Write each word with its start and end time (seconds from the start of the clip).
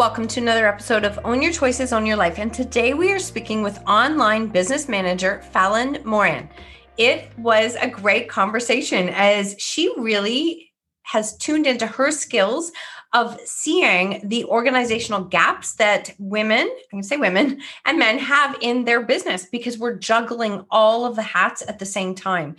Welcome 0.00 0.28
to 0.28 0.40
another 0.40 0.66
episode 0.66 1.04
of 1.04 1.18
Own 1.24 1.42
Your 1.42 1.52
Choices, 1.52 1.92
Own 1.92 2.06
Your 2.06 2.16
Life. 2.16 2.38
And 2.38 2.54
today 2.54 2.94
we 2.94 3.12
are 3.12 3.18
speaking 3.18 3.62
with 3.62 3.86
online 3.86 4.46
business 4.46 4.88
manager 4.88 5.42
Fallon 5.52 5.98
Moran. 6.04 6.48
It 6.96 7.28
was 7.36 7.76
a 7.78 7.86
great 7.86 8.26
conversation 8.26 9.10
as 9.10 9.56
she 9.58 9.92
really 9.98 10.72
has 11.02 11.36
tuned 11.36 11.66
into 11.66 11.86
her 11.86 12.10
skills 12.10 12.72
of 13.12 13.40
seeing 13.44 14.20
the 14.22 14.44
organizational 14.44 15.24
gaps 15.24 15.74
that 15.74 16.14
women, 16.18 16.68
I 16.68 16.90
can 16.90 17.02
say 17.02 17.16
women 17.16 17.60
and 17.84 17.98
men 17.98 18.18
have 18.18 18.56
in 18.60 18.84
their 18.84 19.02
business 19.02 19.46
because 19.50 19.78
we're 19.78 19.96
juggling 19.96 20.64
all 20.70 21.04
of 21.04 21.16
the 21.16 21.22
hats 21.22 21.62
at 21.66 21.80
the 21.80 21.86
same 21.86 22.14
time. 22.14 22.54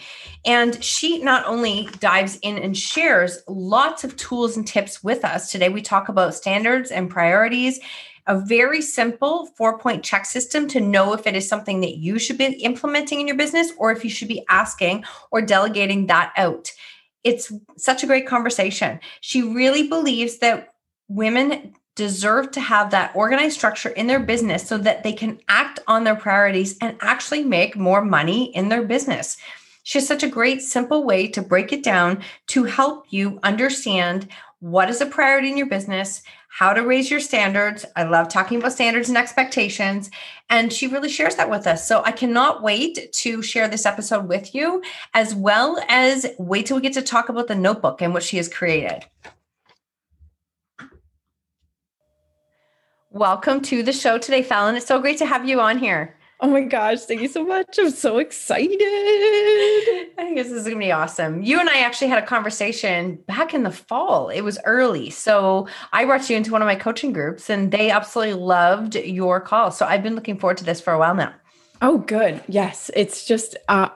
And 0.45 0.83
she 0.83 1.23
not 1.23 1.45
only 1.45 1.87
dives 1.99 2.37
in 2.41 2.57
and 2.57 2.77
shares 2.77 3.39
lots 3.47 4.03
of 4.03 4.17
tools 4.17 4.57
and 4.57 4.67
tips 4.67 5.03
with 5.03 5.23
us 5.23 5.51
today, 5.51 5.69
we 5.69 5.81
talk 5.81 6.09
about 6.09 6.35
standards 6.35 6.91
and 6.91 7.09
priorities 7.09 7.79
a 8.27 8.39
very 8.39 8.81
simple 8.81 9.47
four 9.57 9.79
point 9.79 10.03
check 10.03 10.25
system 10.25 10.67
to 10.67 10.79
know 10.79 11.13
if 11.13 11.25
it 11.25 11.35
is 11.35 11.47
something 11.47 11.81
that 11.81 11.97
you 11.97 12.19
should 12.19 12.37
be 12.37 12.45
implementing 12.63 13.19
in 13.19 13.27
your 13.27 13.37
business 13.37 13.71
or 13.77 13.91
if 13.91 14.03
you 14.03 14.09
should 14.09 14.27
be 14.27 14.45
asking 14.47 15.03
or 15.31 15.41
delegating 15.41 16.07
that 16.07 16.31
out 16.37 16.71
it's 17.23 17.51
such 17.77 18.03
a 18.03 18.07
great 18.07 18.27
conversation. 18.27 18.99
She 19.21 19.41
really 19.41 19.87
believes 19.87 20.39
that 20.39 20.73
women 21.07 21.73
deserve 21.95 22.51
to 22.51 22.61
have 22.61 22.91
that 22.91 23.15
organized 23.15 23.55
structure 23.55 23.89
in 23.89 24.07
their 24.07 24.19
business 24.19 24.67
so 24.67 24.77
that 24.77 25.03
they 25.03 25.13
can 25.13 25.39
act 25.49 25.79
on 25.87 26.03
their 26.03 26.15
priorities 26.15 26.77
and 26.79 26.97
actually 27.01 27.43
make 27.43 27.75
more 27.75 28.03
money 28.03 28.55
in 28.55 28.69
their 28.69 28.83
business. 28.83 29.37
She 29.83 29.97
has 29.97 30.07
such 30.07 30.23
a 30.23 30.29
great, 30.29 30.61
simple 30.61 31.03
way 31.03 31.27
to 31.27 31.41
break 31.41 31.73
it 31.73 31.83
down 31.83 32.23
to 32.47 32.63
help 32.63 33.05
you 33.09 33.39
understand 33.43 34.27
what 34.59 34.89
is 34.89 35.01
a 35.01 35.05
priority 35.05 35.49
in 35.49 35.57
your 35.57 35.67
business, 35.67 36.21
how 36.53 36.73
to 36.73 36.81
raise 36.81 37.09
your 37.09 37.21
standards. 37.21 37.85
I 37.95 38.03
love 38.03 38.27
talking 38.27 38.57
about 38.59 38.73
standards 38.73 39.07
and 39.07 39.17
expectations. 39.17 40.11
And 40.49 40.71
she 40.71 40.85
really 40.85 41.07
shares 41.07 41.35
that 41.35 41.49
with 41.49 41.65
us. 41.65 41.87
So 41.87 42.03
I 42.03 42.11
cannot 42.11 42.61
wait 42.61 43.13
to 43.13 43.41
share 43.41 43.69
this 43.69 43.85
episode 43.85 44.27
with 44.27 44.53
you, 44.53 44.83
as 45.13 45.33
well 45.33 45.81
as 45.87 46.27
wait 46.37 46.65
till 46.65 46.75
we 46.75 46.81
get 46.81 46.91
to 46.93 47.01
talk 47.01 47.29
about 47.29 47.47
the 47.47 47.55
notebook 47.55 48.01
and 48.01 48.13
what 48.13 48.21
she 48.21 48.35
has 48.35 48.49
created. 48.49 49.05
Welcome 53.11 53.61
to 53.61 53.81
the 53.81 53.93
show 53.93 54.17
today, 54.17 54.43
Fallon. 54.43 54.75
It's 54.75 54.85
so 54.85 54.99
great 54.99 55.19
to 55.19 55.25
have 55.25 55.47
you 55.47 55.61
on 55.61 55.77
here. 55.77 56.17
Oh 56.43 56.49
my 56.49 56.61
gosh, 56.61 57.01
thank 57.01 57.21
you 57.21 57.27
so 57.27 57.45
much. 57.45 57.77
I'm 57.77 57.91
so 57.91 58.17
excited. 58.17 58.79
I 58.81 60.13
think 60.17 60.37
this 60.37 60.49
is 60.49 60.63
going 60.63 60.77
to 60.77 60.85
be 60.85 60.91
awesome. 60.91 61.43
You 61.43 61.59
and 61.59 61.69
I 61.69 61.81
actually 61.81 62.07
had 62.07 62.21
a 62.21 62.25
conversation 62.25 63.19
back 63.27 63.53
in 63.53 63.61
the 63.61 63.69
fall. 63.69 64.29
It 64.29 64.41
was 64.41 64.57
early. 64.65 65.11
So 65.11 65.67
I 65.93 66.03
brought 66.05 66.27
you 66.31 66.35
into 66.35 66.51
one 66.51 66.63
of 66.63 66.65
my 66.65 66.75
coaching 66.75 67.13
groups 67.13 67.47
and 67.47 67.71
they 67.71 67.91
absolutely 67.91 68.33
loved 68.33 68.95
your 68.95 69.39
call. 69.39 69.69
So 69.69 69.85
I've 69.85 70.01
been 70.01 70.15
looking 70.15 70.39
forward 70.39 70.57
to 70.57 70.63
this 70.63 70.81
for 70.81 70.93
a 70.93 70.97
while 70.97 71.13
now. 71.13 71.31
Oh, 71.79 71.99
good. 71.99 72.41
Yes. 72.47 72.89
It's 72.95 73.25
just, 73.25 73.55
uh, 73.69 73.89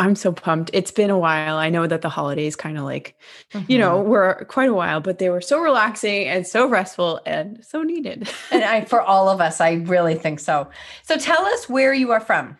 I'm 0.00 0.16
so 0.16 0.32
pumped. 0.32 0.70
It's 0.72 0.90
been 0.90 1.10
a 1.10 1.18
while. 1.18 1.58
I 1.58 1.68
know 1.68 1.86
that 1.86 2.00
the 2.00 2.08
holidays 2.08 2.56
kind 2.56 2.78
of 2.78 2.84
like, 2.84 3.14
mm-hmm. 3.52 3.70
you 3.70 3.78
know, 3.78 3.98
mm-hmm. 3.98 4.08
were 4.08 4.46
quite 4.48 4.70
a 4.70 4.74
while, 4.74 5.00
but 5.00 5.18
they 5.18 5.28
were 5.28 5.42
so 5.42 5.60
relaxing 5.60 6.26
and 6.26 6.46
so 6.46 6.66
restful 6.66 7.20
and 7.26 7.62
so 7.62 7.82
needed. 7.82 8.26
and 8.50 8.64
I, 8.64 8.84
for 8.86 9.02
all 9.02 9.28
of 9.28 9.42
us, 9.42 9.60
I 9.60 9.74
really 9.74 10.14
think 10.14 10.40
so. 10.40 10.70
So 11.02 11.18
tell 11.18 11.44
us 11.44 11.68
where 11.68 11.92
you 11.92 12.12
are 12.12 12.20
from. 12.20 12.56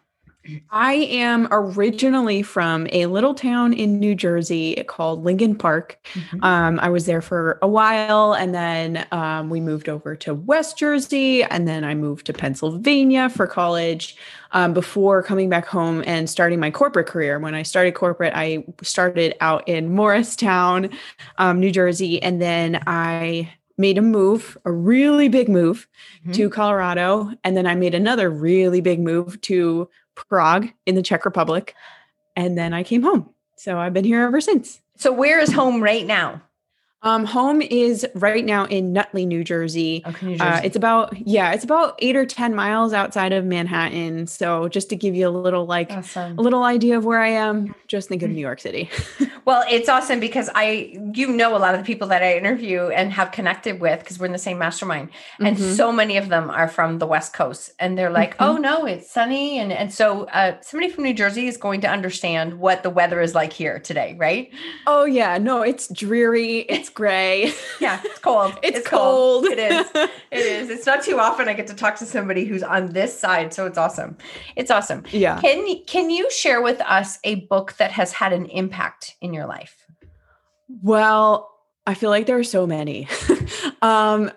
I 0.70 0.94
am 0.94 1.48
originally 1.50 2.42
from 2.42 2.86
a 2.92 3.06
little 3.06 3.34
town 3.34 3.72
in 3.72 3.98
New 3.98 4.14
Jersey 4.14 4.82
called 4.86 5.22
Lincoln 5.22 5.54
Park. 5.54 5.98
Mm-hmm. 6.14 6.42
Um, 6.42 6.80
I 6.80 6.88
was 6.88 7.06
there 7.06 7.20
for 7.20 7.58
a 7.60 7.68
while 7.68 8.32
and 8.32 8.54
then 8.54 9.06
um, 9.12 9.50
we 9.50 9.60
moved 9.60 9.88
over 9.88 10.16
to 10.16 10.34
West 10.34 10.78
Jersey 10.78 11.42
and 11.42 11.68
then 11.68 11.84
I 11.84 11.94
moved 11.94 12.26
to 12.26 12.32
Pennsylvania 12.32 13.28
for 13.28 13.46
college 13.46 14.16
um, 14.52 14.72
before 14.72 15.22
coming 15.22 15.48
back 15.48 15.66
home 15.66 16.02
and 16.06 16.28
starting 16.28 16.58
my 16.58 16.70
corporate 16.70 17.06
career. 17.06 17.38
When 17.38 17.54
I 17.54 17.62
started 17.62 17.94
corporate, 17.94 18.32
I 18.34 18.64
started 18.82 19.34
out 19.40 19.68
in 19.68 19.94
Morristown, 19.94 20.90
um, 21.38 21.60
New 21.60 21.70
Jersey, 21.70 22.22
and 22.22 22.40
then 22.40 22.82
I 22.86 23.52
made 23.80 23.96
a 23.96 24.02
move, 24.02 24.58
a 24.64 24.72
really 24.72 25.28
big 25.28 25.48
move 25.48 25.88
mm-hmm. 26.22 26.32
to 26.32 26.50
Colorado. 26.50 27.30
And 27.42 27.56
then 27.56 27.66
I 27.66 27.74
made 27.74 27.94
another 27.94 28.30
really 28.30 28.80
big 28.80 29.00
move 29.00 29.40
to 29.42 29.88
Prague 30.28 30.68
in 30.86 30.94
the 30.94 31.02
Czech 31.02 31.24
Republic. 31.24 31.74
And 32.36 32.56
then 32.56 32.72
I 32.72 32.82
came 32.82 33.02
home. 33.02 33.30
So 33.56 33.78
I've 33.78 33.92
been 33.92 34.04
here 34.04 34.22
ever 34.22 34.40
since. 34.40 34.80
So 34.96 35.12
where 35.12 35.40
is 35.40 35.52
home 35.52 35.82
right 35.82 36.06
now? 36.06 36.42
Um, 37.02 37.24
home 37.24 37.62
is 37.62 38.06
right 38.14 38.44
now 38.44 38.66
in 38.66 38.92
Nutley, 38.92 39.24
New 39.24 39.42
Jersey. 39.42 40.02
Okay, 40.06 40.26
New 40.26 40.34
uh, 40.34 40.38
Jersey. 40.38 40.50
Uh, 40.50 40.60
it's 40.64 40.76
about 40.76 41.26
yeah, 41.26 41.52
it's 41.52 41.64
about 41.64 41.98
eight 42.00 42.14
or 42.14 42.26
ten 42.26 42.54
miles 42.54 42.92
outside 42.92 43.32
of 43.32 43.46
Manhattan. 43.46 44.26
So 44.26 44.68
just 44.68 44.90
to 44.90 44.96
give 44.96 45.14
you 45.14 45.26
a 45.26 45.30
little 45.30 45.64
like 45.64 45.90
awesome. 45.90 46.38
a 46.38 46.42
little 46.42 46.62
idea 46.62 46.98
of 46.98 47.06
where 47.06 47.20
I 47.20 47.28
am, 47.28 47.74
just 47.86 48.10
think 48.10 48.22
of 48.22 48.30
New 48.30 48.40
York 48.40 48.60
City. 48.60 48.90
well, 49.46 49.64
it's 49.70 49.88
awesome 49.88 50.20
because 50.20 50.50
I 50.54 50.94
you 51.14 51.28
know 51.28 51.56
a 51.56 51.58
lot 51.58 51.74
of 51.74 51.80
the 51.80 51.86
people 51.86 52.06
that 52.08 52.22
I 52.22 52.36
interview 52.36 52.88
and 52.88 53.10
have 53.14 53.32
connected 53.32 53.80
with 53.80 54.00
because 54.00 54.18
we're 54.18 54.26
in 54.26 54.32
the 54.32 54.38
same 54.38 54.58
mastermind, 54.58 55.08
and 55.38 55.56
mm-hmm. 55.56 55.72
so 55.72 55.90
many 55.90 56.18
of 56.18 56.28
them 56.28 56.50
are 56.50 56.68
from 56.68 56.98
the 56.98 57.06
West 57.06 57.32
Coast, 57.32 57.72
and 57.78 57.96
they're 57.96 58.10
like, 58.10 58.36
mm-hmm. 58.36 58.44
oh 58.44 58.56
no, 58.58 58.84
it's 58.84 59.10
sunny, 59.10 59.58
and 59.58 59.72
and 59.72 59.90
so 59.90 60.24
uh, 60.24 60.60
somebody 60.60 60.92
from 60.92 61.04
New 61.04 61.14
Jersey 61.14 61.46
is 61.46 61.56
going 61.56 61.80
to 61.80 61.88
understand 61.88 62.58
what 62.58 62.82
the 62.82 62.90
weather 62.90 63.22
is 63.22 63.34
like 63.34 63.54
here 63.54 63.78
today, 63.78 64.16
right? 64.18 64.52
Oh 64.86 65.06
yeah, 65.06 65.38
no, 65.38 65.62
it's 65.62 65.88
dreary. 65.88 66.66
It's 66.80 66.89
gray. 66.90 67.52
Yeah, 67.80 68.00
it's 68.04 68.18
cold. 68.18 68.58
it's, 68.62 68.78
it's 68.78 68.88
cold. 68.88 69.44
cold. 69.44 69.46
It 69.46 69.58
is. 69.58 69.86
It 70.30 70.46
is. 70.46 70.70
It's 70.70 70.86
not 70.86 71.02
too 71.02 71.18
often 71.18 71.48
I 71.48 71.54
get 71.54 71.66
to 71.66 71.74
talk 71.74 71.96
to 71.96 72.06
somebody 72.06 72.44
who's 72.44 72.62
on 72.62 72.92
this 72.92 73.18
side, 73.18 73.52
so 73.52 73.66
it's 73.66 73.76
awesome. 73.76 74.16
It's 74.54 74.70
awesome. 74.70 75.02
Yeah. 75.10 75.40
Can 75.40 75.82
can 75.86 76.08
you 76.08 76.30
share 76.30 76.62
with 76.62 76.80
us 76.82 77.18
a 77.24 77.46
book 77.46 77.74
that 77.78 77.90
has 77.90 78.12
had 78.12 78.32
an 78.32 78.46
impact 78.46 79.16
in 79.20 79.34
your 79.34 79.46
life? 79.46 79.74
Well, 80.82 81.50
I 81.84 81.94
feel 81.94 82.10
like 82.10 82.26
there 82.26 82.38
are 82.38 82.44
so 82.44 82.64
many. 82.64 83.08
um, 83.82 84.30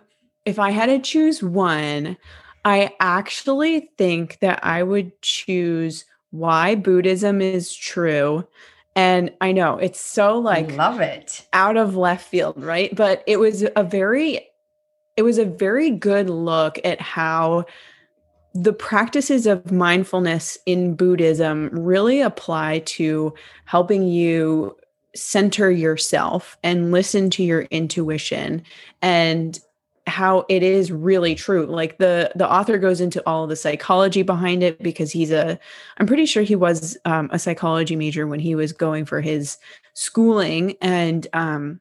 if 0.46 0.58
I 0.58 0.72
had 0.72 0.88
to 0.88 1.00
choose 1.00 1.44
one, 1.44 2.18
I 2.66 2.94
actually 3.00 3.92
think 3.98 4.40
that 4.40 4.66
I 4.66 4.82
would 4.82 5.22
choose 5.22 6.06
why 6.32 6.74
Buddhism 6.74 7.40
is 7.40 7.76
true 7.76 8.48
and 8.96 9.32
I 9.42 9.52
know 9.52 9.78
it's 9.78 10.00
so 10.00 10.38
like 10.38 10.72
love 10.74 11.00
it 11.00 11.48
out 11.54 11.78
of 11.78 11.96
left 11.96 12.28
field, 12.28 12.62
right? 12.62 12.96
But 12.96 13.24
it 13.26 13.38
was 13.38 13.66
a 13.76 13.84
very 13.84 14.48
it 15.16 15.24
was 15.24 15.38
a 15.38 15.46
very 15.46 15.90
good 15.92 16.30
look 16.30 16.80
at 16.84 17.00
how 17.00 17.66
the 18.54 18.74
practices 18.74 19.48
of 19.48 19.72
mindfulness 19.72 20.58
in 20.66 20.96
Buddhism 20.96 21.70
really 21.72 22.22
apply 22.22 22.80
to 22.80 23.34
helping 23.66 24.08
you 24.08 24.76
center 25.16 25.72
yourself 25.72 26.58
and 26.64 26.92
listen 26.92 27.30
to 27.32 27.44
your 27.44 27.62
intuition 27.64 28.64
and 29.02 29.60
how 30.06 30.46
it 30.50 30.64
is 30.64 30.92
really 30.92 31.34
true 31.34 31.66
like 31.66 31.98
the 31.98 32.30
the 32.36 32.52
author 32.52 32.78
goes 32.78 33.00
into 33.00 33.24
all 33.26 33.48
the 33.48 33.56
psychology 33.56 34.22
behind 34.22 34.62
it 34.62 34.82
because 34.84 35.12
he's 35.12 35.32
a 35.32 35.58
i'm 35.98 36.06
pretty 36.06 36.26
sure 36.26 36.44
he 36.44 36.56
was 36.56 36.98
um, 37.06 37.30
a 37.32 37.40
psychology 37.40 37.96
major 37.96 38.28
when 38.28 38.40
he 38.40 38.54
was 38.54 38.74
going 38.74 39.06
for 39.06 39.22
his 39.22 39.58
schooling 39.94 40.76
and 40.82 41.28
um 41.34 41.80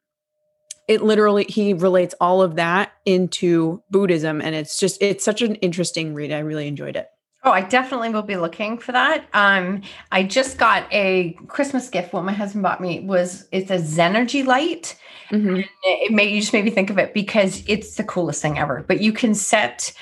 it 0.87 1.03
literally 1.03 1.45
he 1.49 1.73
relates 1.73 2.15
all 2.21 2.43
of 2.43 2.55
that 2.55 2.93
into 3.07 3.83
buddhism 3.91 4.41
and 4.41 4.55
it's 4.55 4.79
just 4.79 5.03
it's 5.03 5.25
such 5.25 5.43
an 5.43 5.57
interesting 5.57 6.15
read 6.15 6.31
i 6.31 6.39
really 6.39 6.69
enjoyed 6.69 6.95
it 6.95 7.09
Oh, 7.45 7.51
I 7.51 7.63
definitely 7.63 8.11
will 8.11 8.23
be 8.23 8.37
looking 8.37 8.79
for 8.79 8.93
that. 8.93 9.25
Um, 9.35 9.83
I 10.13 10.23
just 10.23 10.59
got 10.59 10.87
a 10.93 11.37
Christmas 11.49 11.89
gift. 11.89 12.13
What 12.13 12.23
my 12.23 12.33
husband 12.33 12.63
bought 12.63 12.81
me 12.81 13.01
was 13.01 13.49
it's 13.51 13.69
a 13.69 13.79
Zenergy 13.79 14.47
light. 14.47 14.97
Mm-hmm. 15.33 15.61
It 15.83 16.13
made 16.13 16.31
you 16.31 16.41
just 16.41 16.53
made 16.53 16.65
me 16.65 16.71
think 16.71 16.91
of 16.91 16.99
it 16.99 17.15
because 17.15 17.63
it's 17.67 17.97
the 17.97 18.05
coolest 18.05 18.43
thing 18.43 18.59
ever. 18.59 18.85
But 18.87 19.01
you 19.01 19.13
can 19.13 19.35
set 19.35 19.93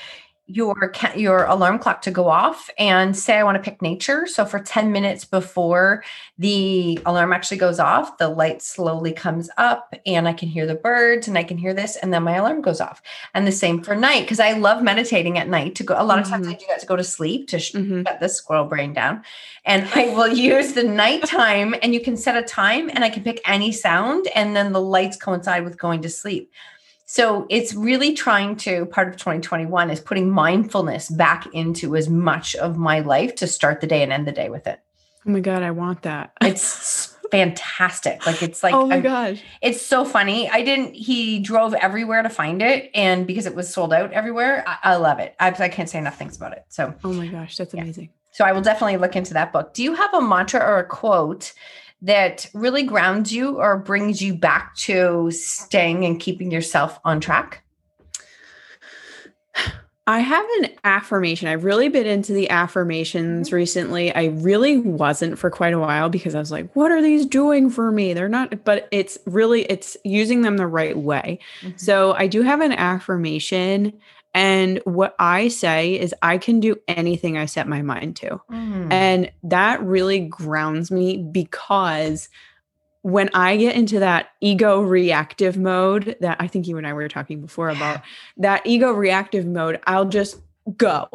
your 0.53 0.93
your 1.17 1.45
alarm 1.45 1.79
clock 1.79 2.03
to 2.03 2.11
go 2.11 2.29
off 2.29 2.69
and 2.79 3.17
say 3.17 3.37
I 3.37 3.45
want 3.45 3.57
to 3.57 3.71
pick 3.71 3.81
nature. 3.81 4.27
So 4.27 4.45
for 4.45 4.59
10 4.59 4.91
minutes 4.91 5.25
before 5.25 6.03
the 6.39 6.99
alarm 7.07 7.33
actually 7.33 7.59
goes 7.59 7.79
off, 7.79 8.19
the 8.19 8.29
light 8.29 8.63
slowly 8.63 9.13
comes 9.13 9.49
up 9.57 9.95
and 10.07 10.27
I 10.27 10.33
can 10.33 10.49
hear 10.49 10.67
the 10.67 10.75
birds 10.75 11.29
and 11.29 11.39
I 11.39 11.45
can 11.45 11.57
hear 11.57 11.73
this 11.73 11.97
and 11.97 12.13
then 12.13 12.25
my 12.25 12.37
alarm 12.37 12.63
goes 12.63 12.81
off. 12.81 13.01
And 13.35 13.47
the 13.47 13.53
same 13.53 13.83
for 13.83 13.95
night 13.95 14.23
because 14.23 14.41
I 14.41 14.53
love 14.53 14.83
meditating 14.83 15.39
at 15.39 15.49
night 15.49 15.75
to 15.77 15.85
go 15.85 15.95
a 15.97 16.05
lot 16.05 16.19
of 16.19 16.29
times 16.29 16.47
mm-hmm. 16.47 16.57
I 16.57 16.59
do 16.59 16.67
that 16.69 16.81
to 16.81 16.87
go 16.87 16.97
to 16.97 17.05
sleep 17.05 17.49
to 17.49 17.57
mm-hmm. 17.57 18.03
shut 18.03 18.21
the 18.21 18.29
squirrel 18.29 18.65
brain 18.65 18.93
down. 18.93 19.23
And 19.65 19.89
I 19.95 20.09
will 20.15 20.29
use 20.35 20.73
the 20.73 20.85
nighttime 20.85 21.75
and 21.83 21.95
you 21.95 22.01
can 22.01 22.17
set 22.17 22.37
a 22.37 22.43
time 22.43 22.91
and 22.91 23.05
I 23.05 23.11
can 23.11 23.23
pick 23.23 23.41
any 23.49 23.73
sound 23.73 24.27
and 24.35 24.57
then 24.57 24.73
the 24.73 24.81
lights 24.81 25.17
coincide 25.17 25.65
with 25.65 25.79
going 25.79 26.03
to 26.03 26.09
sleep. 26.09 26.53
So 27.13 27.45
it's 27.51 27.75
really 27.75 28.15
trying 28.15 28.55
to, 28.59 28.87
part 28.87 29.09
of 29.09 29.17
2021 29.17 29.91
is 29.91 29.99
putting 29.99 30.31
mindfulness 30.31 31.09
back 31.09 31.53
into 31.53 31.97
as 31.97 32.09
much 32.09 32.55
of 32.55 32.77
my 32.79 33.01
life 33.01 33.35
to 33.35 33.49
start 33.49 33.81
the 33.81 33.89
day 33.89 34.05
and 34.05 34.13
end 34.13 34.29
the 34.29 34.33
day 34.33 34.49
with 34.49 34.69
it. 34.69 34.79
Oh 35.27 35.31
my 35.31 35.41
God, 35.41 35.65
I 35.65 35.73
want 35.73 36.03
that. 36.03 36.31
It's 36.41 37.17
fantastic. 37.33 38.25
Like 38.27 38.45
it's 38.45 38.63
like, 38.63 38.75
oh 38.75 38.87
my 38.87 39.01
gosh, 39.01 39.43
it's 39.61 39.85
so 39.85 40.05
funny. 40.05 40.49
I 40.51 40.63
didn't, 40.63 40.95
he 40.95 41.41
drove 41.41 41.75
everywhere 41.75 42.23
to 42.23 42.29
find 42.29 42.63
it. 42.63 42.93
And 42.95 43.27
because 43.27 43.45
it 43.45 43.57
was 43.57 43.75
sold 43.75 43.93
out 43.93 44.13
everywhere, 44.13 44.63
I, 44.65 44.79
I 44.85 44.95
love 44.95 45.19
it. 45.19 45.35
I, 45.41 45.49
I, 45.49 45.69
can't 45.69 45.91
say 45.91 45.99
enough 45.99 46.17
things 46.17 46.37
about 46.37 46.53
it. 46.53 46.65
So, 46.69 46.95
oh 47.03 47.13
my 47.13 47.27
gosh, 47.27 47.57
that's 47.57 47.75
amazing. 47.75 48.05
Yeah. 48.05 48.37
So 48.37 48.45
I 48.45 48.53
will 48.53 48.63
definitely 48.63 48.99
look 48.99 49.17
into 49.17 49.35
that 49.35 49.53
book. 49.53 49.75
Do 49.75 49.83
you 49.83 49.95
have 49.95 50.15
a 50.15 50.21
mantra 50.21 50.61
or 50.61 50.79
a 50.79 50.87
quote 50.87 51.55
that 52.03 52.47
really 52.55 52.83
grounds 52.83 53.33
you 53.33 53.59
or 53.59 53.77
brings 53.77 54.23
you 54.23 54.35
back 54.35 54.75
to 54.77 55.31
staying 55.31 56.05
and 56.05 56.19
keeping 56.19 56.51
yourself 56.51 56.99
on 57.05 57.21
track? 57.21 57.63
I 60.07 60.19
have 60.19 60.47
an 60.59 60.71
affirmation. 60.83 61.47
I've 61.47 61.63
really 61.63 61.89
been 61.89 62.07
into 62.07 62.33
the 62.33 62.51
affirmations 62.51 63.49
mm-hmm. 63.49 63.57
recently. 63.57 64.13
I 64.13 64.25
really 64.27 64.79
wasn't 64.79 65.39
for 65.39 65.51
quite 65.51 65.73
a 65.73 65.79
while 65.79 66.09
because 66.09 66.35
I 66.35 66.41
was 66.41 66.51
like, 66.51 66.75
what 66.75 66.91
are 66.91 67.01
these 67.01 67.25
doing 67.25 67.71
for 67.71 67.93
me? 67.93 68.13
They're 68.13 68.29
not, 68.29 68.65
but 68.65 68.89
it's 68.91 69.19
really 69.27 69.63
it's 69.65 69.97
using 70.05 70.43
them 70.43 70.57
the 70.57 70.67
right 70.67 70.97
way. 70.97 71.39
Mm-hmm. 71.61 71.77
So 71.77 72.15
I 72.15 72.27
do 72.27 72.43
have 72.43 72.61
an 72.61 72.73
affirmation 72.73 73.93
and 74.33 74.81
what 74.85 75.15
I 75.19 75.49
say 75.49 75.99
is, 75.99 76.15
I 76.23 76.39
can 76.39 76.61
do 76.61 76.77
anything 76.87 77.37
I 77.37 77.47
set 77.47 77.67
my 77.67 77.83
mind 77.83 78.17
to. 78.17 78.41
Mm. 78.51 78.93
And 78.93 79.33
that 79.43 79.83
really 79.83 80.21
grounds 80.21 80.91
me 80.91 81.17
because 81.17 82.29
when 83.03 83.31
I 83.35 83.57
get 83.57 83.75
into 83.75 83.99
that 84.01 84.29
ego 84.41 84.81
reactive 84.81 85.57
mode, 85.57 86.17
that 86.21 86.37
I 86.39 86.47
think 86.47 86.69
you 86.69 86.77
and 86.77 86.87
I 86.87 86.93
were 86.93 87.09
talking 87.09 87.41
before 87.41 87.71
about, 87.71 88.03
that 88.37 88.63
ego 88.67 88.93
reactive 88.93 89.47
mode, 89.47 89.81
I'll 89.87 90.09
just 90.09 90.39
go. 90.77 91.09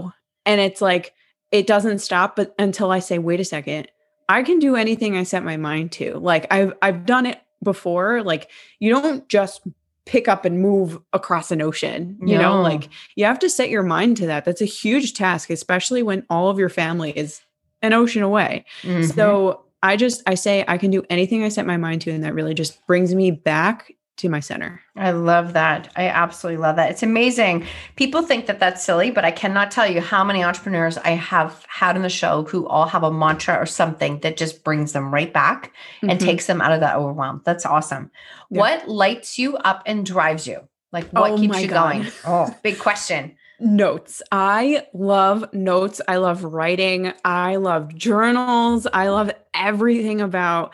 And 0.45 0.59
it's 0.59 0.81
like, 0.81 1.13
it 1.51 1.67
doesn't 1.67 1.99
stop 1.99 2.35
but 2.35 2.53
until 2.59 2.91
I 2.91 2.99
say, 2.99 3.17
wait 3.17 3.39
a 3.39 3.45
second, 3.45 3.87
I 4.27 4.43
can 4.43 4.59
do 4.59 4.75
anything 4.75 5.15
I 5.15 5.23
set 5.23 5.43
my 5.43 5.57
mind 5.57 5.91
to. 5.93 6.17
Like 6.17 6.47
I've 6.51 6.73
I've 6.81 7.05
done 7.05 7.25
it 7.25 7.39
before. 7.63 8.23
Like 8.23 8.49
you 8.79 8.91
don't 8.91 9.27
just 9.29 9.61
pick 10.05 10.27
up 10.27 10.45
and 10.45 10.61
move 10.61 10.99
across 11.13 11.51
an 11.51 11.61
ocean 11.61 12.17
you 12.21 12.37
no. 12.37 12.41
know 12.41 12.61
like 12.61 12.89
you 13.15 13.25
have 13.25 13.39
to 13.39 13.49
set 13.49 13.69
your 13.69 13.83
mind 13.83 14.15
to 14.15 14.27
that 14.27 14.45
that's 14.45 14.61
a 14.61 14.65
huge 14.65 15.13
task 15.13 15.49
especially 15.49 16.03
when 16.03 16.23
all 16.29 16.49
of 16.49 16.59
your 16.59 16.69
family 16.69 17.11
is 17.17 17.41
an 17.81 17.91
ocean 17.93 18.21
away 18.21 18.63
mm-hmm. 18.83 19.03
so 19.03 19.65
i 19.81 19.95
just 19.95 20.21
i 20.27 20.35
say 20.35 20.63
i 20.67 20.77
can 20.77 20.91
do 20.91 21.03
anything 21.09 21.43
i 21.43 21.49
set 21.49 21.65
my 21.65 21.77
mind 21.77 22.01
to 22.01 22.11
and 22.11 22.23
that 22.23 22.35
really 22.35 22.53
just 22.53 22.85
brings 22.85 23.15
me 23.15 23.31
back 23.31 23.91
to 24.17 24.29
my 24.29 24.39
center. 24.39 24.81
I 24.95 25.11
love 25.11 25.53
that. 25.53 25.91
I 25.95 26.07
absolutely 26.07 26.61
love 26.61 26.77
that. 26.77 26.91
It's 26.91 27.03
amazing. 27.03 27.65
People 27.95 28.21
think 28.21 28.45
that 28.45 28.59
that's 28.59 28.83
silly, 28.83 29.11
but 29.11 29.25
I 29.25 29.31
cannot 29.31 29.71
tell 29.71 29.89
you 29.89 29.99
how 29.99 30.23
many 30.23 30.43
entrepreneurs 30.43 30.97
I 30.97 31.11
have 31.11 31.65
had 31.67 31.95
on 31.97 32.01
the 32.01 32.09
show 32.09 32.43
who 32.43 32.65
all 32.67 32.87
have 32.87 33.03
a 33.03 33.11
mantra 33.11 33.55
or 33.55 33.65
something 33.65 34.19
that 34.19 34.37
just 34.37 34.63
brings 34.63 34.93
them 34.93 35.13
right 35.13 35.31
back 35.31 35.73
mm-hmm. 35.97 36.09
and 36.09 36.19
takes 36.19 36.47
them 36.47 36.61
out 36.61 36.71
of 36.71 36.79
that 36.79 36.95
overwhelm. 36.95 37.41
That's 37.43 37.65
awesome. 37.65 38.09
Yeah. 38.49 38.59
What 38.61 38.87
lights 38.87 39.37
you 39.37 39.57
up 39.57 39.83
and 39.85 40.05
drives 40.05 40.47
you? 40.47 40.67
Like 40.93 41.09
what 41.09 41.31
oh 41.31 41.37
keeps 41.37 41.61
you 41.61 41.67
God. 41.67 41.93
going? 41.93 42.11
Oh, 42.25 42.55
big 42.63 42.79
question. 42.79 43.35
Notes. 43.59 44.21
I 44.31 44.87
love 44.93 45.53
notes. 45.53 46.01
I 46.07 46.17
love 46.17 46.43
writing. 46.43 47.11
I 47.23 47.57
love 47.57 47.93
journals. 47.95 48.87
I 48.91 49.09
love 49.09 49.31
everything 49.53 50.21
about 50.21 50.73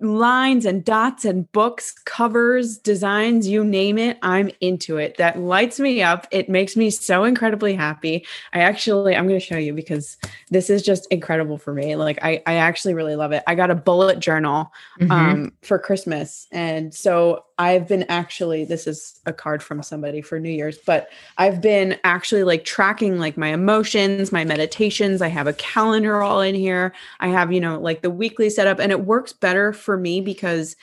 lines 0.00 0.64
and 0.64 0.84
dots 0.84 1.24
and 1.24 1.50
books, 1.52 1.92
covers, 2.04 2.78
designs, 2.78 3.46
you 3.46 3.64
name 3.64 3.98
it, 3.98 4.18
I'm 4.22 4.50
into 4.60 4.96
it. 4.96 5.16
That 5.18 5.38
lights 5.38 5.78
me 5.78 6.02
up. 6.02 6.26
It 6.30 6.48
makes 6.48 6.76
me 6.76 6.90
so 6.90 7.24
incredibly 7.24 7.74
happy. 7.74 8.26
I 8.52 8.60
actually, 8.60 9.14
I'm 9.14 9.28
going 9.28 9.38
to 9.38 9.44
show 9.44 9.58
you 9.58 9.74
because 9.74 10.16
this 10.50 10.70
is 10.70 10.82
just 10.82 11.06
incredible 11.10 11.58
for 11.58 11.74
me. 11.74 11.96
Like, 11.96 12.18
I, 12.22 12.42
I 12.46 12.54
actually 12.54 12.94
really 12.94 13.16
love 13.16 13.32
it. 13.32 13.42
I 13.46 13.54
got 13.54 13.70
a 13.70 13.74
bullet 13.74 14.18
journal 14.18 14.72
mm-hmm. 14.98 15.10
um, 15.10 15.52
for 15.62 15.78
Christmas. 15.78 16.46
And 16.50 16.94
so 16.94 17.44
I've 17.58 17.86
been 17.86 18.04
actually, 18.04 18.64
this 18.64 18.86
is 18.86 19.20
a 19.26 19.34
card 19.34 19.62
from 19.62 19.82
somebody 19.82 20.22
for 20.22 20.40
New 20.40 20.50
Year's, 20.50 20.78
but 20.78 21.10
I've 21.36 21.60
been 21.60 21.98
actually 22.04 22.42
like 22.42 22.64
tracking 22.64 23.18
like 23.18 23.36
my 23.36 23.48
emotions, 23.48 24.32
my 24.32 24.46
meditations. 24.46 25.20
I 25.20 25.28
have 25.28 25.46
a 25.46 25.52
calendar 25.52 26.22
all 26.22 26.40
in 26.40 26.54
here. 26.54 26.94
I 27.20 27.28
have, 27.28 27.52
you 27.52 27.60
know, 27.60 27.78
like 27.78 28.00
the 28.00 28.08
weekly 28.08 28.48
setup, 28.48 28.78
and 28.78 28.90
it 28.90 29.04
works 29.04 29.34
better 29.34 29.74
for 29.74 29.89
me 29.96 30.20
because 30.20 30.76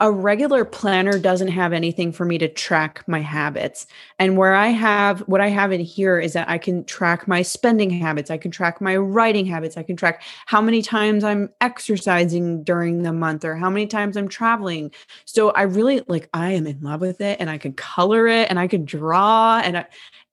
a 0.00 0.12
regular 0.12 0.64
planner 0.64 1.18
doesn't 1.18 1.48
have 1.48 1.72
anything 1.72 2.12
for 2.12 2.24
me 2.24 2.38
to 2.38 2.46
track 2.46 3.02
my 3.08 3.20
habits. 3.20 3.86
And 4.20 4.36
where 4.36 4.54
I 4.54 4.68
have 4.68 5.20
what 5.22 5.40
I 5.40 5.48
have 5.48 5.72
in 5.72 5.80
here 5.80 6.20
is 6.20 6.34
that 6.34 6.48
I 6.48 6.56
can 6.56 6.84
track 6.84 7.26
my 7.26 7.42
spending 7.42 7.90
habits, 7.90 8.30
I 8.30 8.36
can 8.36 8.52
track 8.52 8.80
my 8.80 8.96
writing 8.96 9.44
habits, 9.44 9.76
I 9.76 9.82
can 9.82 9.96
track 9.96 10.22
how 10.46 10.60
many 10.60 10.82
times 10.82 11.24
I'm 11.24 11.50
exercising 11.60 12.62
during 12.62 13.02
the 13.02 13.12
month 13.12 13.44
or 13.44 13.56
how 13.56 13.70
many 13.70 13.88
times 13.88 14.16
I'm 14.16 14.28
traveling. 14.28 14.92
So 15.24 15.50
I 15.50 15.62
really 15.62 16.02
like 16.06 16.28
I 16.32 16.52
am 16.52 16.68
in 16.68 16.80
love 16.80 17.00
with 17.00 17.20
it 17.20 17.38
and 17.40 17.50
I 17.50 17.58
can 17.58 17.72
color 17.72 18.28
it 18.28 18.48
and 18.50 18.58
I 18.58 18.68
can 18.68 18.84
draw 18.84 19.60
and 19.64 19.78
I, 19.78 19.86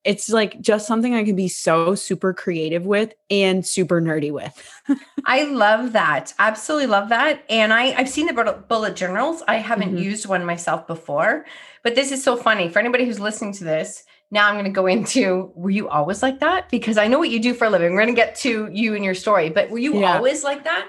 it's 0.06 0.30
like 0.30 0.60
just 0.60 0.86
something 0.86 1.14
I 1.14 1.24
can 1.24 1.34
be 1.34 1.48
so 1.48 1.96
super 1.96 2.32
creative 2.32 2.86
with 2.86 3.12
and 3.28 3.66
super 3.66 4.00
nerdy 4.00 4.30
with. 4.30 4.82
I 5.26 5.42
love 5.44 5.92
that. 5.94 6.32
Absolutely 6.38 6.86
love 6.86 7.08
that. 7.08 7.44
And 7.50 7.72
I, 7.72 7.92
I've 7.92 8.08
seen 8.08 8.26
the 8.26 8.64
bullet 8.68 8.94
journals. 8.94 9.42
I 9.48 9.56
haven't 9.56 9.88
mm-hmm. 9.88 10.04
used 10.04 10.26
one 10.26 10.44
myself 10.44 10.86
before, 10.86 11.44
but 11.82 11.96
this 11.96 12.12
is 12.12 12.22
so 12.22 12.36
funny 12.36 12.68
for 12.68 12.78
anybody 12.78 13.04
who's 13.04 13.18
listening 13.18 13.52
to 13.54 13.64
this. 13.64 14.04
Now 14.30 14.48
I'm 14.48 14.54
going 14.54 14.64
to 14.64 14.70
go 14.70 14.86
into 14.86 15.50
were 15.56 15.70
you 15.70 15.88
always 15.88 16.22
like 16.22 16.38
that? 16.38 16.70
Because 16.70 16.98
I 16.98 17.08
know 17.08 17.18
what 17.18 17.30
you 17.30 17.40
do 17.40 17.52
for 17.52 17.64
a 17.64 17.70
living. 17.70 17.92
We're 17.92 18.02
going 18.02 18.14
to 18.14 18.20
get 18.20 18.36
to 18.36 18.68
you 18.72 18.94
and 18.94 19.04
your 19.04 19.14
story, 19.14 19.50
but 19.50 19.70
were 19.70 19.78
you 19.78 19.98
yeah. 19.98 20.14
always 20.14 20.44
like 20.44 20.62
that? 20.64 20.88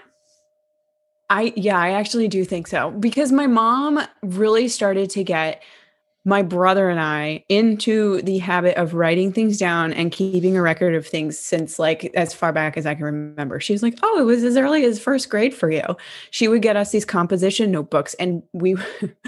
I, 1.29 1.53
yeah, 1.57 1.79
I 1.79 1.91
actually 1.91 2.27
do 2.27 2.45
think 2.45 2.67
so 2.67 2.91
because 2.91 3.31
my 3.31 3.47
mom 3.47 3.99
really 4.21 4.67
started 4.67 5.09
to 5.09 5.23
get 5.23 5.61
my 6.27 6.41
brother 6.41 6.89
and 6.89 6.99
I 6.99 7.45
into 7.47 8.21
the 8.21 8.37
habit 8.39 8.75
of 8.75 8.93
writing 8.93 9.31
things 9.31 9.57
down 9.57 9.93
and 9.93 10.11
keeping 10.11 10.57
a 10.57 10.61
record 10.61 10.93
of 10.93 11.07
things 11.07 11.39
since 11.39 11.79
like 11.79 12.11
as 12.15 12.33
far 12.33 12.51
back 12.51 12.75
as 12.75 12.85
I 12.85 12.95
can 12.95 13.05
remember. 13.05 13.61
She 13.61 13.71
was 13.71 13.81
like, 13.81 13.97
"Oh, 14.03 14.19
it 14.19 14.23
was 14.23 14.43
as 14.43 14.57
early 14.57 14.83
as 14.83 14.99
first 14.99 15.29
grade 15.29 15.53
for 15.53 15.71
you." 15.71 15.95
She 16.29 16.49
would 16.49 16.61
get 16.61 16.75
us 16.75 16.91
these 16.91 17.05
composition 17.05 17.71
notebooks 17.71 18.13
and 18.15 18.43
we 18.51 18.75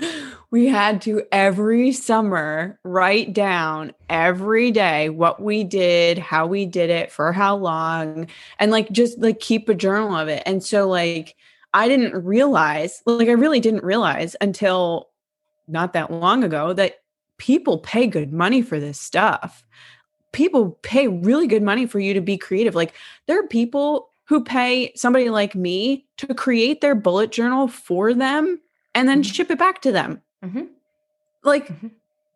we 0.51 0.67
had 0.67 1.01
to 1.03 1.23
every 1.31 1.93
summer 1.93 2.77
write 2.83 3.31
down 3.31 3.93
every 4.09 4.69
day 4.69 5.07
what 5.07 5.41
we 5.41 5.63
did, 5.63 6.17
how 6.17 6.47
we 6.47 6.65
did 6.65 6.89
it, 6.89 7.13
for 7.13 7.31
how 7.31 7.55
long, 7.55 8.27
and 8.59 8.71
like 8.71 8.91
just 8.91 9.17
like 9.19 9.39
keep 9.39 9.69
a 9.69 9.73
journal 9.73 10.17
of 10.17 10.27
it. 10.27 10.43
And 10.45 10.61
so 10.61 10.85
like 10.89 11.37
I 11.73 11.87
didn't 11.87 12.25
realize, 12.25 13.01
like 13.05 13.29
I 13.29 13.33
really 13.33 13.61
didn't 13.61 13.85
realize 13.85 14.35
until 14.41 15.08
not 15.69 15.93
that 15.93 16.11
long 16.11 16.43
ago 16.43 16.73
that 16.73 17.01
people 17.37 17.79
pay 17.79 18.05
good 18.05 18.33
money 18.33 18.61
for 18.61 18.79
this 18.79 18.99
stuff. 18.99 19.63
People 20.31 20.77
pay 20.83 21.07
really 21.07 21.47
good 21.47 21.63
money 21.63 21.85
for 21.87 21.99
you 21.99 22.13
to 22.13 22.21
be 22.21 22.37
creative. 22.37 22.75
Like 22.75 22.93
there 23.25 23.39
are 23.39 23.47
people 23.47 24.09
who 24.25 24.43
pay 24.43 24.91
somebody 24.95 25.29
like 25.29 25.55
me 25.55 26.05
to 26.17 26.35
create 26.35 26.81
their 26.81 26.93
bullet 26.93 27.31
journal 27.31 27.67
for 27.67 28.13
them 28.13 28.59
and 28.93 29.07
then 29.07 29.23
mm-hmm. 29.23 29.31
ship 29.31 29.49
it 29.49 29.57
back 29.57 29.81
to 29.81 29.91
them. 29.91 30.21
Mm-hmm. 30.45 30.65
Like 31.43 31.67
mm-hmm. 31.67 31.87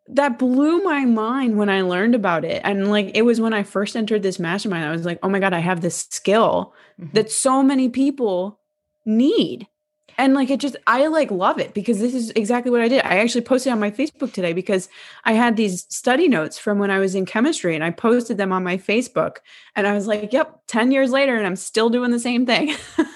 that 0.08 0.38
blew 0.38 0.82
my 0.82 1.04
mind 1.04 1.56
when 1.56 1.68
I 1.68 1.82
learned 1.82 2.16
about 2.16 2.44
it. 2.44 2.60
And 2.64 2.90
like 2.90 3.12
it 3.14 3.22
was 3.22 3.40
when 3.40 3.52
I 3.52 3.62
first 3.62 3.94
entered 3.94 4.22
this 4.22 4.40
mastermind, 4.40 4.84
I 4.84 4.90
was 4.90 5.04
like, 5.04 5.20
oh 5.22 5.28
my 5.28 5.38
God, 5.38 5.52
I 5.52 5.60
have 5.60 5.82
this 5.82 6.06
skill 6.10 6.74
mm-hmm. 7.00 7.12
that 7.12 7.30
so 7.30 7.62
many 7.62 7.88
people 7.88 8.58
need 9.06 9.68
and 10.18 10.34
like 10.34 10.50
it 10.50 10.60
just 10.60 10.76
i 10.86 11.06
like 11.06 11.30
love 11.30 11.58
it 11.58 11.74
because 11.74 11.98
this 11.98 12.14
is 12.14 12.30
exactly 12.30 12.70
what 12.70 12.80
i 12.80 12.88
did. 12.88 13.04
I 13.04 13.18
actually 13.18 13.42
posted 13.42 13.72
on 13.72 13.80
my 13.80 13.90
facebook 13.90 14.32
today 14.32 14.52
because 14.52 14.88
i 15.24 15.32
had 15.32 15.56
these 15.56 15.86
study 15.88 16.28
notes 16.28 16.58
from 16.58 16.78
when 16.78 16.90
i 16.90 16.98
was 16.98 17.14
in 17.14 17.26
chemistry 17.26 17.74
and 17.74 17.84
i 17.84 17.90
posted 17.90 18.36
them 18.36 18.52
on 18.52 18.64
my 18.64 18.76
facebook. 18.76 19.38
And 19.76 19.86
i 19.86 19.92
was 19.92 20.06
like 20.06 20.32
yep 20.32 20.60
10 20.66 20.92
years 20.92 21.10
later 21.10 21.36
and 21.36 21.46
i'm 21.46 21.56
still 21.56 21.90
doing 21.90 22.10
the 22.10 22.20
same 22.20 22.46
thing. 22.46 22.74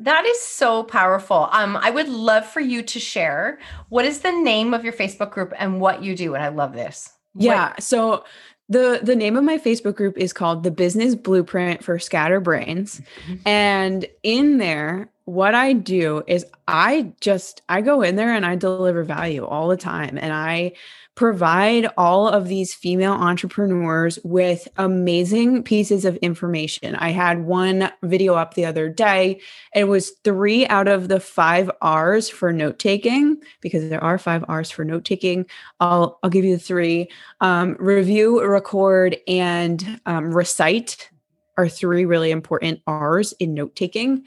That 0.00 0.26
is 0.26 0.42
so 0.42 0.82
powerful. 0.82 1.48
Um 1.52 1.76
i 1.76 1.90
would 1.90 2.08
love 2.08 2.44
for 2.46 2.60
you 2.60 2.82
to 2.82 2.98
share 2.98 3.60
what 3.88 4.04
is 4.04 4.20
the 4.20 4.32
name 4.32 4.74
of 4.74 4.82
your 4.82 4.92
facebook 4.92 5.30
group 5.30 5.52
and 5.56 5.80
what 5.80 6.02
you 6.02 6.16
do 6.16 6.34
and 6.34 6.42
i 6.42 6.48
love 6.48 6.72
this. 6.72 7.12
Yeah 7.34 7.74
so 7.78 8.24
the 8.68 9.00
the 9.02 9.16
name 9.16 9.36
of 9.36 9.44
my 9.44 9.58
facebook 9.58 9.94
group 9.94 10.18
is 10.18 10.32
called 10.32 10.62
the 10.62 10.70
business 10.70 11.14
blueprint 11.14 11.84
for 11.84 11.98
scatterbrains 11.98 13.00
mm-hmm. 13.26 13.36
and 13.46 14.06
in 14.22 14.58
there 14.58 15.08
what 15.26 15.56
I 15.56 15.72
do 15.72 16.22
is 16.28 16.46
I 16.68 17.12
just 17.20 17.62
I 17.68 17.80
go 17.80 18.02
in 18.02 18.14
there 18.14 18.32
and 18.32 18.46
I 18.46 18.54
deliver 18.54 19.02
value 19.02 19.44
all 19.44 19.66
the 19.68 19.76
time 19.76 20.16
and 20.16 20.32
I 20.32 20.72
provide 21.16 21.88
all 21.96 22.28
of 22.28 22.46
these 22.46 22.74
female 22.74 23.14
entrepreneurs 23.14 24.18
with 24.22 24.68
amazing 24.76 25.62
pieces 25.62 26.04
of 26.04 26.14
information. 26.18 26.94
I 26.94 27.10
had 27.10 27.44
one 27.44 27.90
video 28.02 28.34
up 28.34 28.54
the 28.54 28.66
other 28.66 28.88
day. 28.88 29.40
It 29.74 29.84
was 29.84 30.12
3 30.22 30.66
out 30.68 30.86
of 30.86 31.08
the 31.08 31.18
5 31.18 31.70
R's 31.80 32.28
for 32.28 32.52
note 32.52 32.78
taking 32.78 33.38
because 33.62 33.88
there 33.88 34.04
are 34.04 34.18
5 34.18 34.44
R's 34.46 34.70
for 34.70 34.84
note 34.84 35.04
taking. 35.04 35.46
I'll 35.80 36.18
I'll 36.22 36.30
give 36.30 36.44
you 36.44 36.56
the 36.56 36.62
3. 36.62 37.08
Um, 37.40 37.76
review, 37.80 38.44
record 38.44 39.16
and 39.26 40.00
um, 40.06 40.32
recite 40.32 41.10
are 41.56 41.68
three 41.68 42.04
really 42.04 42.30
important 42.30 42.82
R's 42.86 43.32
in 43.38 43.54
note 43.54 43.74
taking 43.74 44.24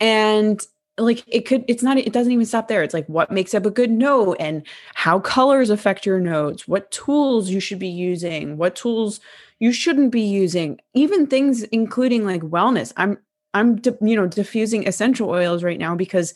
and 0.00 0.66
like 1.00 1.24
it 1.26 1.46
could 1.46 1.64
it's 1.68 1.82
not 1.82 1.98
it 1.98 2.12
doesn't 2.12 2.32
even 2.32 2.46
stop 2.46 2.68
there. 2.68 2.82
It's 2.82 2.94
like 2.94 3.06
what 3.06 3.30
makes 3.30 3.54
up 3.54 3.66
a 3.66 3.70
good 3.70 3.90
note 3.90 4.36
and 4.38 4.66
how 4.94 5.20
colors 5.20 5.70
affect 5.70 6.06
your 6.06 6.20
notes 6.20 6.68
what 6.68 6.90
tools 6.90 7.50
you 7.50 7.60
should 7.60 7.78
be 7.78 7.88
using 7.88 8.56
what 8.56 8.76
tools 8.76 9.20
you 9.58 9.72
shouldn't 9.72 10.12
be 10.12 10.22
using 10.22 10.78
even 10.94 11.26
things 11.26 11.62
including 11.64 12.24
like 12.24 12.42
wellness. 12.42 12.92
I'm 12.96 13.18
i'm 13.54 13.80
you 14.00 14.14
know 14.16 14.26
diffusing 14.26 14.86
essential 14.86 15.28
oils 15.28 15.64
right 15.64 15.78
now 15.78 15.94
because 15.94 16.34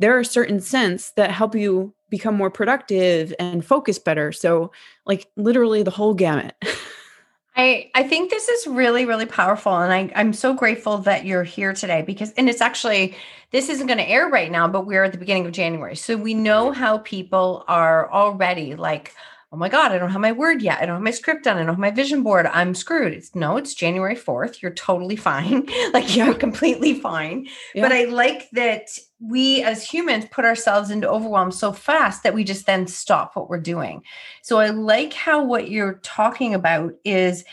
there 0.00 0.16
are 0.18 0.24
certain 0.24 0.60
scents 0.60 1.12
that 1.12 1.30
help 1.30 1.54
you 1.54 1.94
become 2.10 2.36
more 2.36 2.50
productive 2.50 3.34
and 3.38 3.64
focus 3.64 3.98
better. 3.98 4.30
So 4.30 4.70
like 5.06 5.26
literally 5.36 5.82
the 5.82 5.90
whole 5.90 6.14
gamut 6.14 6.54
I, 7.56 7.90
I 7.94 8.02
think 8.02 8.30
this 8.30 8.48
is 8.48 8.66
really, 8.66 9.04
really 9.04 9.26
powerful. 9.26 9.76
And 9.76 9.92
I, 9.92 10.10
I'm 10.20 10.32
so 10.32 10.54
grateful 10.54 10.98
that 10.98 11.24
you're 11.24 11.44
here 11.44 11.72
today 11.72 12.02
because, 12.02 12.32
and 12.32 12.48
it's 12.48 12.60
actually, 12.60 13.16
this 13.52 13.68
isn't 13.68 13.86
going 13.86 13.98
to 13.98 14.08
air 14.08 14.28
right 14.28 14.50
now, 14.50 14.66
but 14.66 14.86
we're 14.86 15.04
at 15.04 15.12
the 15.12 15.18
beginning 15.18 15.46
of 15.46 15.52
January. 15.52 15.94
So 15.94 16.16
we 16.16 16.34
know 16.34 16.72
how 16.72 16.98
people 16.98 17.64
are 17.68 18.10
already 18.10 18.74
like, 18.74 19.14
oh 19.54 19.56
my 19.56 19.68
God, 19.68 19.92
I 19.92 19.98
don't 19.98 20.10
have 20.10 20.20
my 20.20 20.32
word 20.32 20.62
yet. 20.62 20.82
I 20.82 20.86
don't 20.86 20.96
have 20.96 21.02
my 21.04 21.12
script 21.12 21.44
done. 21.44 21.56
I 21.56 21.60
don't 21.60 21.68
have 21.68 21.78
my 21.78 21.92
vision 21.92 22.24
board. 22.24 22.46
I'm 22.46 22.74
screwed. 22.74 23.12
It's 23.12 23.36
no, 23.36 23.56
it's 23.56 23.72
January 23.72 24.16
4th. 24.16 24.60
You're 24.60 24.72
totally 24.72 25.14
fine. 25.14 25.68
like 25.92 26.16
you're 26.16 26.34
completely 26.34 26.98
fine. 26.98 27.46
Yeah. 27.72 27.82
But 27.82 27.92
I 27.92 28.06
like 28.06 28.50
that 28.50 28.98
we 29.20 29.62
as 29.62 29.88
humans 29.88 30.24
put 30.32 30.44
ourselves 30.44 30.90
into 30.90 31.08
overwhelm 31.08 31.52
so 31.52 31.72
fast 31.72 32.24
that 32.24 32.34
we 32.34 32.42
just 32.42 32.66
then 32.66 32.88
stop 32.88 33.36
what 33.36 33.48
we're 33.48 33.60
doing. 33.60 34.02
So 34.42 34.58
I 34.58 34.70
like 34.70 35.12
how 35.12 35.44
what 35.44 35.70
you're 35.70 36.00
talking 36.02 36.52
about 36.52 36.94
is 37.04 37.44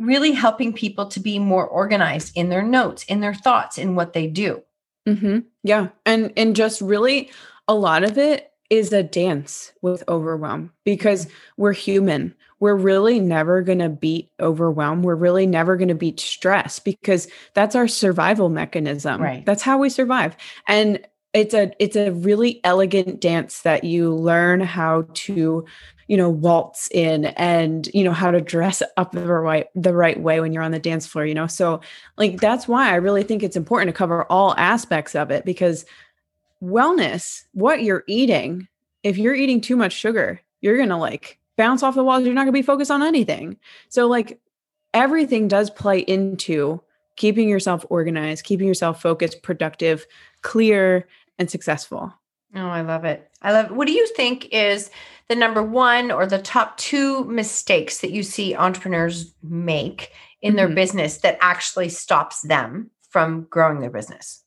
really 0.00 0.32
helping 0.32 0.72
people 0.72 1.06
to 1.06 1.20
be 1.20 1.38
more 1.38 1.68
organized 1.68 2.32
in 2.34 2.48
their 2.48 2.64
notes, 2.64 3.04
in 3.04 3.20
their 3.20 3.32
thoughts, 3.32 3.78
in 3.78 3.94
what 3.94 4.12
they 4.12 4.26
do. 4.26 4.60
Mm-hmm. 5.06 5.38
Yeah. 5.62 5.90
And 6.04 6.32
and 6.36 6.56
just 6.56 6.80
really 6.80 7.30
a 7.68 7.76
lot 7.76 8.02
of 8.02 8.18
it 8.18 8.50
is 8.70 8.92
a 8.92 9.02
dance 9.02 9.72
with 9.82 10.02
overwhelm 10.08 10.72
because 10.84 11.26
mm. 11.26 11.30
we're 11.56 11.72
human. 11.72 12.34
We're 12.60 12.76
really 12.76 13.20
never 13.20 13.62
going 13.62 13.80
to 13.80 13.88
beat 13.88 14.30
overwhelm. 14.40 15.02
We're 15.02 15.14
really 15.14 15.46
never 15.46 15.76
going 15.76 15.88
to 15.88 15.94
beat 15.94 16.20
stress 16.20 16.78
because 16.78 17.28
that's 17.52 17.74
our 17.74 17.88
survival 17.88 18.48
mechanism. 18.48 19.20
Right. 19.20 19.44
That's 19.44 19.62
how 19.62 19.78
we 19.78 19.90
survive. 19.90 20.36
And 20.66 21.06
it's 21.34 21.52
a 21.52 21.72
it's 21.78 21.96
a 21.96 22.12
really 22.12 22.60
elegant 22.64 23.20
dance 23.20 23.62
that 23.62 23.84
you 23.84 24.14
learn 24.14 24.60
how 24.60 25.06
to 25.14 25.64
you 26.06 26.16
know 26.16 26.30
waltz 26.30 26.88
in 26.92 27.26
and 27.26 27.88
you 27.92 28.04
know 28.04 28.12
how 28.12 28.30
to 28.30 28.40
dress 28.40 28.82
up 28.96 29.12
the 29.12 29.26
right 29.26 29.66
the 29.74 29.94
right 29.94 30.20
way 30.20 30.40
when 30.40 30.52
you're 30.52 30.62
on 30.62 30.70
the 30.70 30.78
dance 30.78 31.06
floor 31.06 31.26
you 31.26 31.34
know 31.34 31.46
so 31.46 31.80
like 32.16 32.40
that's 32.40 32.68
why 32.68 32.90
i 32.90 32.94
really 32.94 33.22
think 33.22 33.42
it's 33.42 33.56
important 33.56 33.88
to 33.88 33.96
cover 33.96 34.24
all 34.30 34.54
aspects 34.56 35.14
of 35.14 35.30
it 35.30 35.44
because 35.44 35.84
wellness, 36.62 37.42
what 37.52 37.82
you're 37.82 38.04
eating, 38.06 38.68
if 39.02 39.18
you're 39.18 39.34
eating 39.34 39.60
too 39.60 39.76
much 39.76 39.92
sugar, 39.92 40.40
you're 40.60 40.76
going 40.76 40.88
to 40.88 40.96
like 40.96 41.38
bounce 41.56 41.82
off 41.82 41.94
the 41.94 42.04
walls. 42.04 42.24
You're 42.24 42.34
not 42.34 42.42
going 42.42 42.52
to 42.54 42.58
be 42.58 42.62
focused 42.62 42.90
on 42.90 43.02
anything. 43.02 43.56
So, 43.88 44.06
like, 44.06 44.40
everything 44.92 45.48
does 45.48 45.70
play 45.70 46.00
into 46.00 46.80
keeping 47.16 47.48
yourself 47.48 47.84
organized, 47.90 48.44
keeping 48.44 48.66
yourself 48.66 49.00
focused, 49.00 49.42
productive, 49.42 50.06
clear, 50.42 51.06
and 51.38 51.50
successful. 51.50 52.12
Oh, 52.54 52.66
I 52.66 52.82
love 52.82 53.04
it. 53.04 53.28
I 53.42 53.52
love 53.52 53.66
it. 53.66 53.72
What 53.72 53.86
do 53.86 53.92
you 53.92 54.06
think 54.14 54.46
is 54.52 54.90
the 55.28 55.34
number 55.34 55.62
one 55.62 56.10
or 56.10 56.26
the 56.26 56.38
top 56.38 56.76
two 56.76 57.24
mistakes 57.24 57.98
that 58.00 58.12
you 58.12 58.22
see 58.22 58.54
entrepreneurs 58.54 59.34
make 59.42 60.12
in 60.40 60.50
mm-hmm. 60.50 60.56
their 60.56 60.68
business 60.68 61.18
that 61.18 61.38
actually 61.40 61.88
stops 61.88 62.42
them 62.42 62.90
from 63.10 63.46
growing 63.50 63.80
their 63.80 63.90
business? 63.90 64.43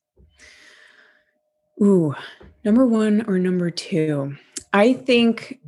Ooh, 1.82 2.16
number 2.64 2.86
one 2.86 3.24
or 3.28 3.38
number 3.38 3.70
two? 3.70 4.36
I 4.74 4.94
think 4.94 5.60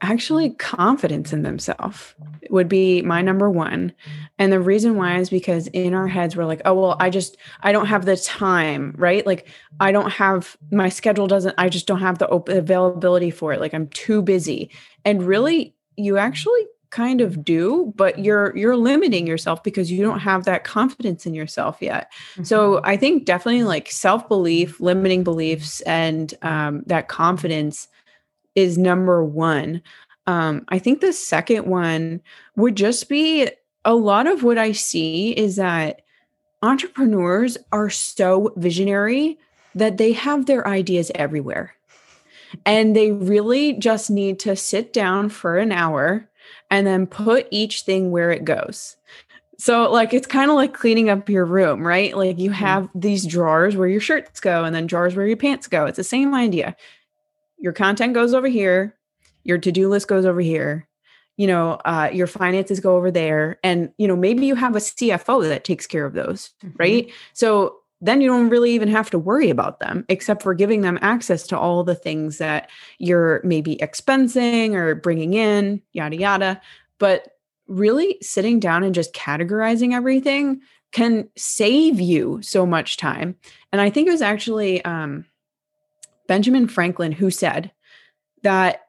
actually 0.00 0.50
confidence 0.50 1.32
in 1.32 1.42
themselves 1.42 2.14
would 2.50 2.68
be 2.68 3.02
my 3.02 3.20
number 3.20 3.50
one. 3.50 3.92
And 4.38 4.52
the 4.52 4.60
reason 4.60 4.96
why 4.96 5.18
is 5.18 5.28
because 5.30 5.66
in 5.68 5.94
our 5.94 6.06
heads, 6.06 6.36
we're 6.36 6.44
like, 6.44 6.62
oh, 6.64 6.74
well, 6.74 6.96
I 7.00 7.10
just, 7.10 7.36
I 7.62 7.72
don't 7.72 7.86
have 7.86 8.04
the 8.04 8.16
time, 8.16 8.94
right? 8.96 9.26
Like, 9.26 9.48
I 9.80 9.90
don't 9.90 10.10
have, 10.10 10.56
my 10.70 10.88
schedule 10.88 11.26
doesn't, 11.26 11.54
I 11.58 11.68
just 11.68 11.86
don't 11.86 12.00
have 12.00 12.18
the 12.18 12.28
open 12.28 12.56
availability 12.56 13.30
for 13.30 13.52
it. 13.52 13.60
Like, 13.60 13.74
I'm 13.74 13.88
too 13.88 14.22
busy. 14.22 14.70
And 15.04 15.22
really, 15.22 15.74
you 15.96 16.16
actually 16.16 16.66
kind 16.90 17.20
of 17.20 17.44
do 17.44 17.92
but 17.96 18.18
you're 18.18 18.56
you're 18.56 18.76
limiting 18.76 19.26
yourself 19.26 19.62
because 19.62 19.90
you 19.90 20.02
don't 20.02 20.20
have 20.20 20.44
that 20.44 20.64
confidence 20.64 21.26
in 21.26 21.34
yourself 21.34 21.78
yet. 21.80 22.10
Mm-hmm. 22.32 22.44
so 22.44 22.80
i 22.84 22.96
think 22.96 23.24
definitely 23.24 23.64
like 23.64 23.90
self-belief 23.90 24.80
limiting 24.80 25.24
beliefs 25.24 25.80
and 25.82 26.34
um, 26.42 26.82
that 26.86 27.08
confidence 27.08 27.88
is 28.54 28.78
number 28.78 29.24
one. 29.24 29.82
Um, 30.26 30.64
i 30.68 30.78
think 30.78 31.00
the 31.00 31.12
second 31.12 31.66
one 31.66 32.20
would 32.56 32.76
just 32.76 33.08
be 33.08 33.48
a 33.84 33.94
lot 33.94 34.26
of 34.26 34.42
what 34.42 34.58
i 34.58 34.72
see 34.72 35.30
is 35.32 35.56
that 35.56 36.02
entrepreneurs 36.62 37.56
are 37.72 37.90
so 37.90 38.52
visionary 38.56 39.38
that 39.74 39.96
they 39.96 40.12
have 40.12 40.46
their 40.46 40.66
ideas 40.66 41.10
everywhere. 41.14 41.74
And 42.64 42.96
they 42.96 43.12
really 43.12 43.74
just 43.74 44.10
need 44.10 44.38
to 44.40 44.56
sit 44.56 44.92
down 44.92 45.28
for 45.28 45.58
an 45.58 45.70
hour 45.70 46.28
and 46.70 46.86
then 46.86 47.06
put 47.06 47.46
each 47.50 47.82
thing 47.82 48.10
where 48.10 48.30
it 48.30 48.44
goes. 48.44 48.96
So, 49.60 49.90
like, 49.90 50.14
it's 50.14 50.26
kind 50.26 50.50
of 50.50 50.56
like 50.56 50.72
cleaning 50.72 51.10
up 51.10 51.28
your 51.28 51.44
room, 51.44 51.84
right? 51.84 52.16
Like, 52.16 52.38
you 52.38 52.50
mm-hmm. 52.50 52.64
have 52.64 52.88
these 52.94 53.26
drawers 53.26 53.74
where 53.76 53.88
your 53.88 54.00
shirts 54.00 54.38
go 54.38 54.64
and 54.64 54.74
then 54.74 54.86
drawers 54.86 55.16
where 55.16 55.26
your 55.26 55.36
pants 55.36 55.66
go. 55.66 55.86
It's 55.86 55.96
the 55.96 56.04
same 56.04 56.32
idea. 56.32 56.76
Your 57.58 57.72
content 57.72 58.14
goes 58.14 58.34
over 58.34 58.46
here, 58.46 58.96
your 59.42 59.58
to 59.58 59.72
do 59.72 59.88
list 59.88 60.06
goes 60.06 60.24
over 60.24 60.40
here, 60.40 60.86
you 61.36 61.48
know, 61.48 61.72
uh, 61.84 62.08
your 62.12 62.28
finances 62.28 62.78
go 62.78 62.96
over 62.96 63.10
there. 63.10 63.58
And, 63.64 63.90
you 63.98 64.06
know, 64.06 64.14
maybe 64.14 64.46
you 64.46 64.54
have 64.54 64.76
a 64.76 64.80
CFO 64.80 65.48
that 65.48 65.64
takes 65.64 65.88
care 65.88 66.04
of 66.04 66.12
those, 66.12 66.50
mm-hmm. 66.64 66.76
right? 66.78 67.12
So, 67.32 67.78
then 68.00 68.20
you 68.20 68.28
don't 68.28 68.48
really 68.48 68.72
even 68.72 68.88
have 68.88 69.10
to 69.10 69.18
worry 69.18 69.50
about 69.50 69.80
them 69.80 70.04
except 70.08 70.42
for 70.42 70.54
giving 70.54 70.82
them 70.82 70.98
access 71.02 71.46
to 71.48 71.58
all 71.58 71.82
the 71.82 71.94
things 71.94 72.38
that 72.38 72.70
you're 72.98 73.40
maybe 73.44 73.76
expensing 73.76 74.74
or 74.74 74.94
bringing 74.94 75.34
in, 75.34 75.82
yada, 75.92 76.16
yada. 76.16 76.60
But 76.98 77.36
really 77.66 78.18
sitting 78.22 78.60
down 78.60 78.82
and 78.82 78.94
just 78.94 79.14
categorizing 79.14 79.92
everything 79.92 80.60
can 80.92 81.28
save 81.36 82.00
you 82.00 82.40
so 82.42 82.64
much 82.64 82.96
time. 82.96 83.36
And 83.72 83.80
I 83.80 83.90
think 83.90 84.08
it 84.08 84.12
was 84.12 84.22
actually 84.22 84.82
um, 84.84 85.26
Benjamin 86.26 86.68
Franklin 86.68 87.12
who 87.12 87.30
said 87.30 87.72
that 88.42 88.86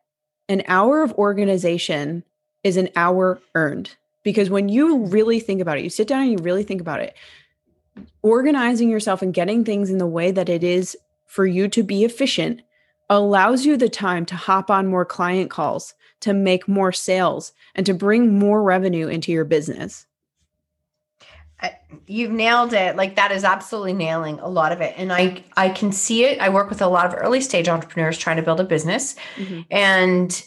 an 0.47 0.63
hour 0.67 1.03
of 1.03 1.13
organization 1.13 2.23
is 2.63 2.77
an 2.77 2.89
hour 2.95 3.41
earned. 3.55 3.95
Because 4.23 4.49
when 4.49 4.69
you 4.69 5.05
really 5.05 5.39
think 5.39 5.61
about 5.61 5.77
it, 5.77 5.83
you 5.83 5.89
sit 5.89 6.07
down 6.07 6.23
and 6.23 6.31
you 6.31 6.37
really 6.39 6.63
think 6.63 6.81
about 6.81 6.99
it, 6.99 7.15
organizing 8.21 8.89
yourself 8.89 9.21
and 9.21 9.33
getting 9.33 9.63
things 9.63 9.89
in 9.89 9.97
the 9.97 10.07
way 10.07 10.31
that 10.31 10.49
it 10.49 10.63
is 10.63 10.97
for 11.25 11.45
you 11.45 11.67
to 11.69 11.83
be 11.83 12.03
efficient 12.03 12.61
allows 13.09 13.65
you 13.65 13.77
the 13.77 13.89
time 13.89 14.25
to 14.27 14.35
hop 14.35 14.69
on 14.69 14.87
more 14.87 15.05
client 15.05 15.49
calls, 15.49 15.93
to 16.19 16.33
make 16.33 16.67
more 16.67 16.91
sales, 16.91 17.53
and 17.75 17.85
to 17.85 17.93
bring 17.93 18.37
more 18.37 18.61
revenue 18.61 19.07
into 19.07 19.31
your 19.31 19.45
business. 19.45 20.05
you've 22.05 22.31
nailed 22.31 22.73
it. 22.73 22.95
Like 22.95 23.15
that 23.15 23.31
is 23.31 23.43
absolutely 23.43 23.93
nailing 23.93 24.39
a 24.39 24.47
lot 24.47 24.71
of 24.71 24.79
it. 24.81 24.93
And 24.97 25.11
i 25.11 25.43
i 25.57 25.69
can 25.69 25.91
see 25.91 26.23
it. 26.25 26.39
I 26.39 26.49
work 26.49 26.69
with 26.69 26.81
a 26.81 26.87
lot 26.87 27.05
of 27.05 27.13
early 27.17 27.41
stage 27.41 27.67
entrepreneurs 27.67 28.17
trying 28.17 28.37
to 28.37 28.43
build 28.43 28.59
a 28.59 28.63
business. 28.63 29.15
Mm-hmm. 29.35 29.61
and 29.71 30.45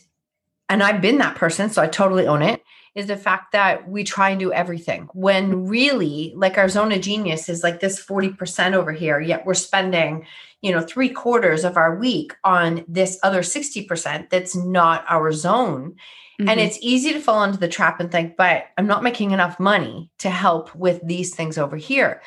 and 0.73 0.83
i've 0.83 1.01
been 1.01 1.19
that 1.19 1.37
person 1.37 1.71
so 1.71 1.83
i 1.83 1.87
totally 1.87 2.27
own 2.27 2.43
it 2.43 2.62
is 2.95 3.07
the 3.07 3.17
fact 3.17 3.53
that 3.53 3.89
we 3.89 4.05
try 4.05 4.31
and 4.31 4.41
do 4.41 4.53
everything 4.53 5.09
when 5.15 5.67
really 5.67 6.33
like 6.37 6.59
our 6.59 6.69
zone 6.69 6.93
of 6.93 7.01
genius 7.01 7.49
is 7.49 7.63
like 7.63 7.81
this 7.81 8.05
40% 8.05 8.75
over 8.75 8.93
here 8.93 9.21
yet 9.21 9.47
we're 9.47 9.55
spending 9.55 10.27
you 10.61 10.73
know 10.73 10.81
three 10.81 11.09
quarters 11.09 11.65
of 11.65 11.77
our 11.77 11.97
week 11.97 12.35
on 12.45 12.85
this 12.89 13.19
other 13.23 13.43
60% 13.43 14.31
that's 14.31 14.55
not 14.55 15.05
our 15.09 15.33
zone 15.33 15.95
mm-hmm. 16.41 16.49
and 16.49 16.61
it's 16.61 16.79
easy 16.81 17.13
to 17.13 17.21
fall 17.21 17.43
into 17.45 17.59
the 17.59 17.69
trap 17.69 18.01
and 18.01 18.11
think 18.11 18.37
but 18.37 18.67
i'm 18.79 18.87
not 18.87 19.03
making 19.03 19.31
enough 19.31 19.59
money 19.59 20.11
to 20.19 20.31
help 20.31 20.75
with 20.75 21.01
these 21.07 21.35
things 21.35 21.59
over 21.59 21.77
here 21.77 22.23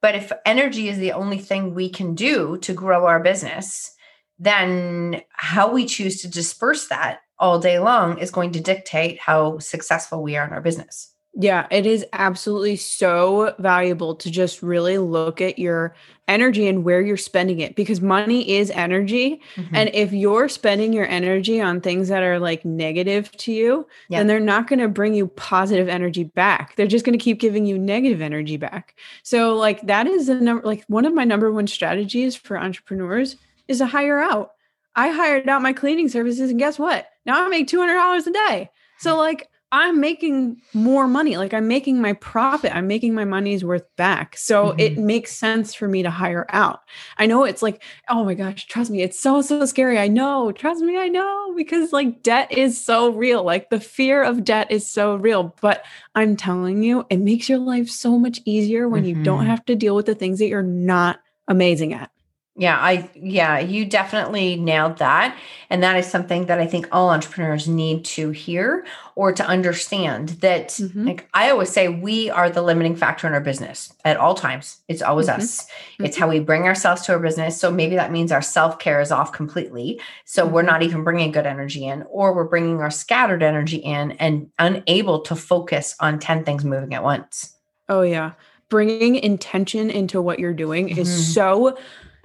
but 0.00 0.14
if 0.14 0.32
energy 0.46 0.88
is 0.88 0.98
the 0.98 1.12
only 1.12 1.38
thing 1.38 1.74
we 1.74 1.88
can 1.88 2.14
do 2.14 2.58
to 2.58 2.72
grow 2.72 3.06
our 3.06 3.20
business 3.20 3.92
then 4.40 5.20
how 5.30 5.72
we 5.72 5.84
choose 5.84 6.22
to 6.22 6.28
disperse 6.28 6.88
that 6.88 7.20
all 7.38 7.58
day 7.58 7.78
long 7.78 8.18
is 8.18 8.30
going 8.30 8.52
to 8.52 8.60
dictate 8.60 9.18
how 9.18 9.58
successful 9.58 10.22
we 10.22 10.36
are 10.36 10.46
in 10.46 10.52
our 10.52 10.60
business. 10.60 11.12
Yeah, 11.40 11.68
it 11.70 11.86
is 11.86 12.04
absolutely 12.14 12.74
so 12.74 13.54
valuable 13.60 14.16
to 14.16 14.28
just 14.28 14.60
really 14.60 14.98
look 14.98 15.40
at 15.40 15.56
your 15.56 15.94
energy 16.26 16.66
and 16.66 16.82
where 16.82 17.00
you're 17.00 17.16
spending 17.16 17.60
it 17.60 17.76
because 17.76 18.00
money 18.00 18.56
is 18.56 18.72
energy. 18.72 19.40
Mm-hmm. 19.54 19.76
And 19.76 19.90
if 19.94 20.12
you're 20.12 20.48
spending 20.48 20.92
your 20.92 21.06
energy 21.06 21.60
on 21.60 21.80
things 21.80 22.08
that 22.08 22.24
are 22.24 22.40
like 22.40 22.64
negative 22.64 23.30
to 23.32 23.52
you, 23.52 23.86
yeah. 24.08 24.18
then 24.18 24.26
they're 24.26 24.40
not 24.40 24.66
going 24.66 24.80
to 24.80 24.88
bring 24.88 25.14
you 25.14 25.28
positive 25.28 25.88
energy 25.88 26.24
back. 26.24 26.74
They're 26.74 26.88
just 26.88 27.04
going 27.04 27.16
to 27.16 27.22
keep 27.22 27.38
giving 27.38 27.66
you 27.66 27.78
negative 27.78 28.20
energy 28.20 28.56
back. 28.56 28.96
So, 29.22 29.54
like, 29.54 29.86
that 29.86 30.08
is 30.08 30.28
a 30.28 30.34
number, 30.34 30.66
like, 30.66 30.84
one 30.88 31.04
of 31.04 31.14
my 31.14 31.24
number 31.24 31.52
one 31.52 31.68
strategies 31.68 32.34
for 32.34 32.58
entrepreneurs 32.58 33.36
is 33.68 33.78
to 33.78 33.86
hire 33.86 34.18
out. 34.18 34.54
I 34.98 35.10
hired 35.10 35.48
out 35.48 35.62
my 35.62 35.72
cleaning 35.72 36.08
services, 36.08 36.50
and 36.50 36.58
guess 36.58 36.76
what? 36.76 37.06
Now 37.24 37.44
I 37.44 37.48
make 37.48 37.68
$200 37.68 38.26
a 38.26 38.30
day. 38.32 38.70
So, 38.98 39.16
like, 39.16 39.48
I'm 39.70 40.00
making 40.00 40.60
more 40.74 41.06
money. 41.06 41.36
Like, 41.36 41.54
I'm 41.54 41.68
making 41.68 42.00
my 42.00 42.14
profit. 42.14 42.74
I'm 42.74 42.88
making 42.88 43.14
my 43.14 43.24
money's 43.24 43.64
worth 43.64 43.84
back. 43.94 44.36
So, 44.36 44.70
mm-hmm. 44.70 44.80
it 44.80 44.98
makes 44.98 45.38
sense 45.38 45.72
for 45.72 45.86
me 45.86 46.02
to 46.02 46.10
hire 46.10 46.46
out. 46.48 46.80
I 47.16 47.26
know 47.26 47.44
it's 47.44 47.62
like, 47.62 47.80
oh 48.08 48.24
my 48.24 48.34
gosh, 48.34 48.66
trust 48.66 48.90
me, 48.90 49.02
it's 49.02 49.20
so, 49.20 49.40
so 49.40 49.64
scary. 49.66 50.00
I 50.00 50.08
know. 50.08 50.50
Trust 50.50 50.80
me, 50.80 50.98
I 50.98 51.06
know. 51.06 51.54
Because, 51.54 51.92
like, 51.92 52.24
debt 52.24 52.50
is 52.50 52.84
so 52.84 53.10
real. 53.10 53.44
Like, 53.44 53.70
the 53.70 53.78
fear 53.78 54.24
of 54.24 54.42
debt 54.42 54.72
is 54.72 54.90
so 54.90 55.14
real. 55.14 55.54
But 55.60 55.84
I'm 56.16 56.34
telling 56.34 56.82
you, 56.82 57.06
it 57.08 57.18
makes 57.18 57.48
your 57.48 57.58
life 57.58 57.88
so 57.88 58.18
much 58.18 58.40
easier 58.44 58.88
when 58.88 59.04
mm-hmm. 59.04 59.18
you 59.20 59.24
don't 59.24 59.42
mm-hmm. 59.42 59.50
have 59.50 59.64
to 59.66 59.76
deal 59.76 59.94
with 59.94 60.06
the 60.06 60.16
things 60.16 60.40
that 60.40 60.48
you're 60.48 60.64
not 60.64 61.20
amazing 61.46 61.92
at. 61.92 62.10
Yeah, 62.58 62.76
I 62.76 63.08
yeah, 63.14 63.60
you 63.60 63.84
definitely 63.84 64.56
nailed 64.56 64.98
that. 64.98 65.38
And 65.70 65.80
that 65.84 65.96
is 65.96 66.08
something 66.08 66.46
that 66.46 66.58
I 66.58 66.66
think 66.66 66.88
all 66.90 67.10
entrepreneurs 67.10 67.68
need 67.68 68.04
to 68.06 68.30
hear 68.30 68.84
or 69.14 69.32
to 69.32 69.46
understand 69.46 70.30
that 70.40 70.70
mm-hmm. 70.70 71.06
like 71.06 71.28
I 71.34 71.50
always 71.50 71.70
say 71.70 71.86
we 71.88 72.30
are 72.30 72.50
the 72.50 72.62
limiting 72.62 72.96
factor 72.96 73.28
in 73.28 73.32
our 73.32 73.40
business 73.40 73.92
at 74.04 74.16
all 74.16 74.34
times. 74.34 74.78
It's 74.88 75.02
always 75.02 75.28
mm-hmm. 75.28 75.40
us. 75.40 75.68
It's 76.00 76.16
mm-hmm. 76.16 76.20
how 76.20 76.28
we 76.28 76.40
bring 76.40 76.64
ourselves 76.64 77.02
to 77.02 77.12
our 77.12 77.20
business. 77.20 77.60
So 77.60 77.70
maybe 77.70 77.94
that 77.94 78.10
means 78.10 78.32
our 78.32 78.42
self-care 78.42 79.00
is 79.00 79.12
off 79.12 79.32
completely. 79.32 80.00
So 80.24 80.44
we're 80.44 80.62
mm-hmm. 80.62 80.66
not 80.66 80.82
even 80.82 81.04
bringing 81.04 81.30
good 81.30 81.46
energy 81.46 81.86
in 81.86 82.02
or 82.10 82.34
we're 82.34 82.42
bringing 82.42 82.80
our 82.80 82.90
scattered 82.90 83.44
energy 83.44 83.76
in 83.76 84.12
and 84.12 84.50
unable 84.58 85.20
to 85.20 85.36
focus 85.36 85.94
on 86.00 86.18
10 86.18 86.42
things 86.42 86.64
moving 86.64 86.92
at 86.92 87.04
once. 87.04 87.54
Oh 87.88 88.02
yeah. 88.02 88.32
Bringing 88.68 89.14
intention 89.14 89.90
into 89.90 90.20
what 90.20 90.40
you're 90.40 90.52
doing 90.52 90.88
is 90.88 91.08
mm-hmm. 91.08 91.20
so 91.20 91.78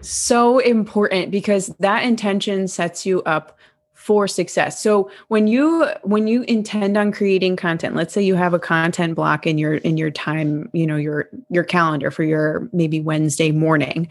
so 0.04 0.60
important 0.60 1.32
because 1.32 1.68
that 1.80 2.04
intention 2.04 2.68
sets 2.68 3.06
you 3.06 3.22
up 3.24 3.58
for 3.94 4.28
success. 4.28 4.82
So 4.82 5.10
when 5.30 5.48
you 5.48 5.88
when 6.04 6.28
you 6.28 6.44
intend 6.44 6.98
on 6.98 7.14
creating 7.14 7.56
content, 7.56 7.96
let's 7.96 8.14
say 8.14 8.22
you 8.22 8.36
have 8.36 8.54
a 8.54 8.60
content 8.60 9.16
block 9.16 9.48
in 9.48 9.58
your 9.58 9.76
in 9.76 9.96
your 9.98 10.12
time, 10.12 10.70
you 10.74 10.86
know, 10.86 10.98
your 10.98 11.30
your 11.50 11.64
calendar 11.64 12.12
for 12.12 12.24
your 12.24 12.68
maybe 12.74 13.00
Wednesday 13.00 13.52
morning. 13.52 14.10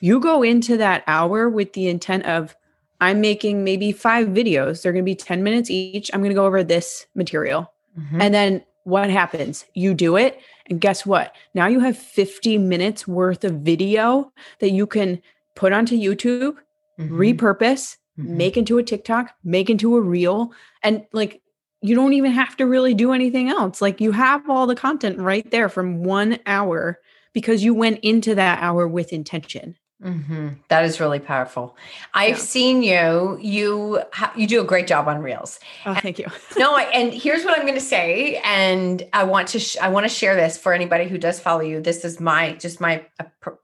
You 0.00 0.20
go 0.20 0.42
into 0.42 0.76
that 0.76 1.02
hour 1.08 1.48
with 1.48 1.72
the 1.72 1.88
intent 1.88 2.26
of 2.26 2.54
I'm 3.00 3.20
making 3.20 3.64
maybe 3.64 3.90
5 3.90 4.28
videos. 4.28 4.82
They're 4.82 4.92
going 4.92 5.04
to 5.04 5.10
be 5.10 5.16
10 5.16 5.42
minutes 5.42 5.68
each. 5.68 6.10
I'm 6.12 6.20
going 6.20 6.30
to 6.30 6.34
go 6.34 6.46
over 6.46 6.62
this 6.62 7.06
material. 7.14 7.72
Mm-hmm. 7.98 8.20
And 8.20 8.34
then 8.34 8.64
what 8.84 9.10
happens? 9.10 9.64
You 9.74 9.94
do 9.94 10.16
it. 10.16 10.40
And 10.70 10.80
guess 10.80 11.04
what? 11.04 11.34
Now 11.54 11.66
you 11.66 11.80
have 11.80 11.98
50 11.98 12.58
minutes 12.58 13.08
worth 13.08 13.44
of 13.44 13.60
video 13.60 14.32
that 14.60 14.70
you 14.70 14.86
can 14.86 15.20
put 15.56 15.72
onto 15.72 15.96
YouTube, 15.96 16.56
mm-hmm. 16.98 17.18
repurpose, 17.18 17.96
mm-hmm. 18.18 18.36
make 18.36 18.56
into 18.56 18.78
a 18.78 18.82
TikTok, 18.82 19.34
make 19.42 19.68
into 19.68 19.96
a 19.96 20.00
reel. 20.00 20.52
And 20.82 21.04
like, 21.12 21.40
you 21.80 21.94
don't 21.94 22.14
even 22.14 22.32
have 22.32 22.56
to 22.56 22.66
really 22.66 22.94
do 22.94 23.12
anything 23.12 23.50
else. 23.50 23.82
Like, 23.82 24.00
you 24.00 24.12
have 24.12 24.48
all 24.48 24.66
the 24.66 24.74
content 24.74 25.18
right 25.18 25.50
there 25.50 25.68
from 25.68 26.02
one 26.02 26.38
hour 26.46 26.98
because 27.34 27.62
you 27.62 27.74
went 27.74 28.00
into 28.00 28.34
that 28.34 28.62
hour 28.62 28.88
with 28.88 29.12
intention. 29.12 29.76
Mm-hmm. 30.04 30.48
That 30.68 30.84
is 30.84 31.00
really 31.00 31.18
powerful. 31.18 31.76
I've 32.12 32.36
yeah. 32.36 32.42
seen 32.42 32.82
you. 32.82 33.38
You 33.40 34.02
you 34.36 34.46
do 34.46 34.60
a 34.60 34.64
great 34.64 34.86
job 34.86 35.08
on 35.08 35.22
reels. 35.22 35.58
Oh, 35.86 35.92
and, 35.92 36.02
thank 36.02 36.18
you. 36.18 36.26
no, 36.58 36.74
I, 36.74 36.82
and 36.84 37.12
here's 37.12 37.44
what 37.44 37.58
I'm 37.58 37.64
going 37.64 37.74
to 37.74 37.80
say, 37.80 38.40
and 38.44 39.02
I 39.14 39.24
want 39.24 39.48
to 39.48 39.58
sh- 39.58 39.78
I 39.80 39.88
want 39.88 40.04
to 40.04 40.10
share 40.10 40.36
this 40.36 40.58
for 40.58 40.74
anybody 40.74 41.08
who 41.08 41.16
does 41.16 41.40
follow 41.40 41.62
you. 41.62 41.80
This 41.80 42.04
is 42.04 42.20
my 42.20 42.52
just 42.54 42.80
my 42.80 43.06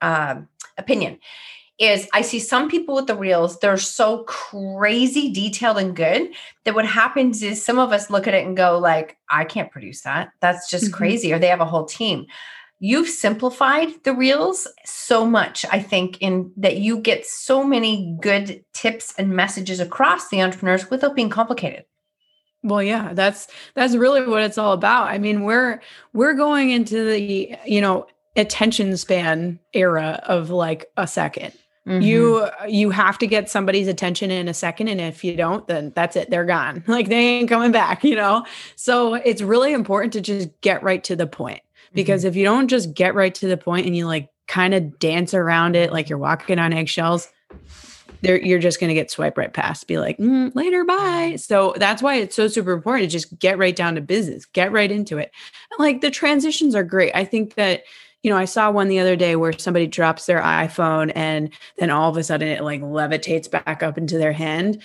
uh, 0.01 0.37
opinion. 0.79 1.19
Is 1.79 2.09
I 2.13 2.23
see 2.23 2.41
some 2.41 2.69
people 2.69 2.95
with 2.95 3.07
the 3.07 3.17
reels, 3.17 3.59
they're 3.59 3.79
so 3.79 4.25
crazy 4.25 5.33
detailed 5.33 5.79
and 5.79 5.97
good 5.97 6.31
that 6.65 6.75
what 6.75 6.85
happens 6.85 7.43
is 7.43 7.65
some 7.65 7.79
of 7.79 7.91
us 7.91 8.11
look 8.11 8.29
at 8.29 8.35
it 8.35 8.47
and 8.47 8.55
go 8.55 8.79
like, 8.79 9.17
I 9.31 9.45
can't 9.45 9.71
produce 9.71 10.03
that. 10.03 10.33
That's 10.41 10.69
just 10.69 10.87
mm-hmm. 10.87 10.95
crazy. 10.95 11.33
Or 11.33 11.39
they 11.39 11.47
have 11.47 11.63
a 11.63 11.65
whole 11.65 11.87
team 11.87 12.27
you've 12.81 13.09
simplified 13.09 13.89
the 14.05 14.15
reels 14.15 14.67
so 14.85 15.27
much 15.27 15.65
i 15.71 15.79
think 15.79 16.19
in 16.21 16.51
that 16.57 16.79
you 16.79 16.99
get 16.99 17.25
so 17.25 17.63
many 17.63 18.17
good 18.21 18.65
tips 18.81 19.15
and 19.19 19.29
messages 19.29 19.79
across 19.79 20.29
the 20.31 20.43
entrepreneurs 20.43 20.91
without 20.91 21.15
being 21.15 21.29
complicated. 21.29 21.85
Well 22.63 22.83
yeah 22.83 23.13
that's 23.13 23.47
that's 23.75 23.95
really 23.95 24.27
what 24.27 24.43
it's 24.43 24.59
all 24.59 24.73
about. 24.73 25.09
I 25.09 25.19
mean 25.19 25.45
we're 25.45 25.81
we're 26.15 26.35
going 26.35 26.71
into 26.71 27.05
the 27.05 27.57
you 27.67 27.81
know 27.81 28.07
attention 28.37 28.97
span 28.97 29.59
era 29.75 30.23
of 30.25 30.51
like 30.51 30.87
a 30.97 31.03
2nd 31.03 31.53
mm-hmm. 31.87 32.01
you 32.01 32.49
you 32.69 32.91
have 32.91 33.19
to 33.19 33.27
get 33.27 33.51
somebody's 33.51 33.89
attention 33.89 34.31
in 34.31 34.49
a 34.49 34.55
second 34.55 34.89
and 34.89 35.01
if 35.01 35.25
you 35.25 35.37
don't 35.37 35.67
then 35.69 35.93
that's 35.95 36.17
it 36.17 36.31
they're 36.31 36.47
gone. 36.47 36.83
Like 36.89 37.09
they 37.09 37.17
ain't 37.17 37.49
coming 37.49 37.73
back 37.73 38.03
you 38.03 38.17
know? 38.17 38.47
So 38.77 39.15
it's 39.15 39.43
really 39.43 39.73
important 39.75 40.15
to 40.15 40.23
just 40.23 40.49
get 40.63 40.83
right 40.83 41.05
to 41.05 41.17
the 41.17 41.27
point 41.27 41.61
because 41.93 42.23
mm-hmm. 42.23 42.29
if 42.29 42.37
you 42.37 42.45
don't 42.45 42.69
just 42.69 42.95
get 42.95 43.15
right 43.15 43.35
to 43.37 43.49
the 43.49 43.57
point 43.57 43.87
and 43.87 43.97
you 43.97 44.07
like 44.07 44.31
kind 44.49 44.75
of 44.75 44.99
dance 44.99 45.35
around 45.35 45.77
it 45.77 45.93
like 45.93 46.09
you're 46.09 46.19
walking 46.19 46.59
on 46.59 46.73
eggshells, 46.73 47.29
there 48.23 48.41
you're 48.41 48.59
just 48.59 48.81
going 48.81 48.89
to 48.89 48.95
get 48.95 49.11
swiped 49.11 49.39
right 49.39 49.53
past. 49.53 49.87
Be 49.87 49.99
like, 49.99 50.19
mm, 50.19 50.55
later, 50.55 50.85
bye. 50.85 51.37
So 51.39 51.75
that's 51.77 52.03
why 52.03 52.17
it's 52.17 52.37
so 52.37 52.49
super 52.49 52.73
important 52.73 53.11
to 53.11 53.13
just 53.13 53.39
get 53.39 53.59
right 53.59 53.75
down 53.75 53.95
to 53.95 54.01
business, 54.01 54.45
get 54.47 54.73
right 54.73 54.91
into 54.91 55.19
it. 55.19 55.33
Like 55.79 56.01
the 56.01 56.11
transitions 56.11 56.75
are 56.75 56.85
great. 56.85 57.13
I 57.15 57.25
think 57.25 57.55
that 57.55 57.83
you 58.23 58.31
know, 58.31 58.37
I 58.37 58.45
saw 58.45 58.71
one 58.71 58.89
the 58.89 58.99
other 58.99 59.17
day 59.17 59.35
where 59.35 59.59
somebody 59.59 59.87
drops 59.87 60.27
their 60.27 60.43
iPhone 60.43 61.11
and 61.15 61.51
then 61.79 61.89
all 61.89 62.11
of 62.11 62.19
a 62.19 62.23
sudden 62.23 62.49
it 62.49 62.63
like 62.63 62.83
levitates 62.83 63.51
back 63.51 63.83
up 63.83 63.97
into 63.97 64.19
their 64.19 64.35
hand 64.35 64.83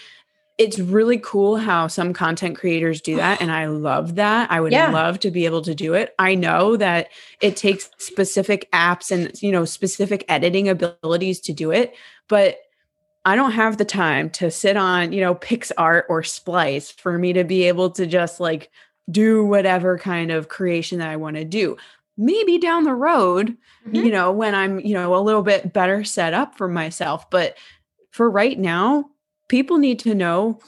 it's 0.58 0.80
really 0.80 1.18
cool 1.18 1.58
how 1.58 1.88
some 1.88 2.13
content 2.13 2.58
creators 2.58 3.02
do 3.02 3.18
that 3.18 3.41
and 3.41 3.52
i 3.52 3.65
love 3.68 4.15
that 4.15 4.50
i 4.52 4.60
would 4.60 4.72
yeah. 4.72 4.91
love 4.91 5.20
to 5.20 5.32
be 5.32 5.46
able 5.46 5.62
to 5.62 5.76
do 5.76 5.94
it 5.94 6.13
i 6.20 6.36
know 6.36 6.76
that 6.78 7.10
it 7.41 7.56
takes 7.56 7.89
specific 7.98 8.70
apps 8.72 9.12
and 9.12 9.41
you 9.41 9.52
know 9.52 9.65
specific 9.65 10.26
editing 10.28 10.70
abilities 10.70 11.39
to 11.39 11.54
do 11.54 11.72
it 11.72 11.96
but 12.28 12.58
i 13.26 13.36
don't 13.36 13.52
have 13.52 13.78
the 13.78 13.86
time 13.86 14.30
to 14.30 14.50
sit 14.50 14.78
on 14.78 15.12
you 15.12 15.22
know 15.22 15.36
PicsArt 15.36 16.04
or 16.10 16.24
splice 16.24 16.91
for 16.91 17.18
me 17.18 17.34
to 17.34 17.44
be 17.44 17.63
able 17.63 17.89
to 17.91 18.06
just 18.06 18.39
like 18.39 18.72
do 19.10 19.46
whatever 19.46 19.98
kind 19.98 20.32
of 20.32 20.50
creation 20.50 21.00
that 21.00 21.10
i 21.10 21.15
want 21.15 21.36
to 21.36 21.46
do 21.46 21.78
maybe 22.18 22.58
down 22.58 22.86
the 22.86 22.96
road 22.96 23.58
mm-hmm. 23.86 23.96
you 23.96 24.12
know 24.12 24.32
when 24.32 24.56
i'm 24.56 24.80
you 24.80 24.94
know 24.94 25.15
a 25.15 25.22
little 25.22 25.44
bit 25.44 25.74
better 25.74 26.04
set 26.04 26.34
up 26.34 26.58
for 26.58 26.68
myself 26.68 27.30
but 27.30 27.58
for 28.12 28.30
right 28.30 28.58
now 28.58 29.06
people 29.47 29.77
need 29.77 29.99
to 29.99 30.15
know 30.15 30.60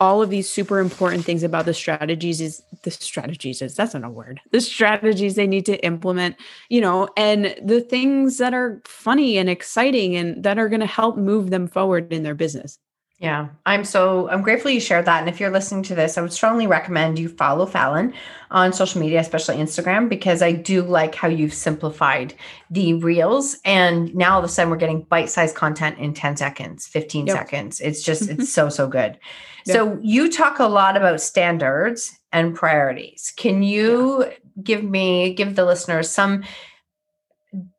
all 0.00 0.22
of 0.22 0.30
these 0.30 0.48
super 0.48 0.78
important 0.78 1.24
things 1.24 1.42
about 1.42 1.66
the 1.66 1.74
strategies 1.74 2.40
is 2.40 2.62
the 2.82 2.90
strategies 2.90 3.60
is 3.60 3.74
that's 3.74 3.92
not 3.92 4.04
a 4.04 4.08
word. 4.08 4.40
The 4.50 4.60
strategies 4.60 5.34
they 5.34 5.46
need 5.46 5.66
to 5.66 5.76
implement 5.84 6.36
you 6.70 6.80
know 6.80 7.08
and 7.16 7.54
the 7.62 7.80
things 7.80 8.38
that 8.38 8.54
are 8.54 8.80
funny 8.86 9.36
and 9.36 9.50
exciting 9.50 10.16
and 10.16 10.42
that 10.42 10.58
are 10.58 10.68
going 10.68 10.80
to 10.80 10.86
help 10.86 11.16
move 11.16 11.50
them 11.50 11.66
forward 11.68 12.12
in 12.12 12.22
their 12.22 12.34
business 12.34 12.78
Yeah, 13.20 13.48
I'm 13.66 13.84
so 13.84 14.30
I'm 14.30 14.40
grateful 14.40 14.70
you 14.70 14.80
shared 14.80 15.04
that. 15.04 15.20
And 15.20 15.28
if 15.28 15.40
you're 15.40 15.50
listening 15.50 15.82
to 15.84 15.94
this, 15.94 16.16
I 16.16 16.22
would 16.22 16.32
strongly 16.32 16.66
recommend 16.66 17.18
you 17.18 17.28
follow 17.28 17.66
Fallon 17.66 18.14
on 18.50 18.72
social 18.72 18.98
media, 18.98 19.20
especially 19.20 19.58
Instagram, 19.58 20.08
because 20.08 20.40
I 20.40 20.52
do 20.52 20.80
like 20.80 21.14
how 21.14 21.28
you've 21.28 21.52
simplified 21.52 22.32
the 22.70 22.94
reels. 22.94 23.58
And 23.66 24.14
now 24.14 24.32
all 24.32 24.38
of 24.38 24.46
a 24.46 24.48
sudden 24.48 24.70
we're 24.70 24.78
getting 24.78 25.02
bite-sized 25.02 25.54
content 25.54 25.98
in 25.98 26.14
10 26.14 26.38
seconds, 26.38 26.86
15 26.86 27.26
yep. 27.26 27.36
seconds. 27.36 27.82
It's 27.82 28.02
just 28.02 28.22
it's 28.30 28.50
so, 28.50 28.70
so 28.70 28.88
good. 28.88 29.18
Yep. 29.66 29.76
So 29.76 29.98
you 30.00 30.32
talk 30.32 30.58
a 30.58 30.64
lot 30.64 30.96
about 30.96 31.20
standards 31.20 32.18
and 32.32 32.54
priorities. 32.54 33.34
Can 33.36 33.62
you 33.62 34.24
yeah. 34.24 34.32
give 34.62 34.82
me, 34.82 35.34
give 35.34 35.56
the 35.56 35.66
listeners 35.66 36.08
some 36.08 36.42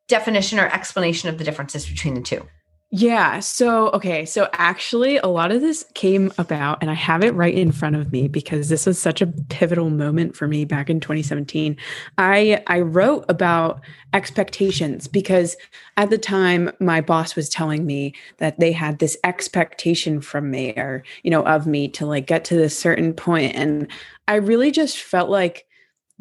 definition 0.06 0.60
or 0.60 0.66
explanation 0.66 1.30
of 1.30 1.38
the 1.38 1.44
differences 1.44 1.84
between 1.84 2.14
the 2.14 2.20
two? 2.20 2.46
Yeah. 2.94 3.40
So, 3.40 3.88
okay. 3.92 4.26
So, 4.26 4.50
actually, 4.52 5.16
a 5.16 5.26
lot 5.26 5.50
of 5.50 5.62
this 5.62 5.82
came 5.94 6.30
about, 6.36 6.76
and 6.82 6.90
I 6.90 6.94
have 6.94 7.24
it 7.24 7.34
right 7.34 7.54
in 7.54 7.72
front 7.72 7.96
of 7.96 8.12
me 8.12 8.28
because 8.28 8.68
this 8.68 8.84
was 8.84 8.98
such 8.98 9.22
a 9.22 9.26
pivotal 9.26 9.88
moment 9.88 10.36
for 10.36 10.46
me 10.46 10.66
back 10.66 10.90
in 10.90 11.00
2017. 11.00 11.74
I 12.18 12.62
I 12.66 12.80
wrote 12.80 13.24
about 13.30 13.80
expectations 14.12 15.08
because 15.08 15.56
at 15.96 16.10
the 16.10 16.18
time 16.18 16.70
my 16.80 17.00
boss 17.00 17.34
was 17.34 17.48
telling 17.48 17.86
me 17.86 18.14
that 18.36 18.60
they 18.60 18.72
had 18.72 18.98
this 18.98 19.16
expectation 19.24 20.20
from 20.20 20.50
me 20.50 20.72
or 20.76 21.02
you 21.22 21.30
know 21.30 21.46
of 21.46 21.66
me 21.66 21.88
to 21.88 22.04
like 22.04 22.26
get 22.26 22.44
to 22.46 22.56
this 22.56 22.78
certain 22.78 23.14
point 23.14 23.56
and 23.56 23.90
I 24.28 24.34
really 24.34 24.70
just 24.70 24.98
felt 25.00 25.30
like 25.30 25.64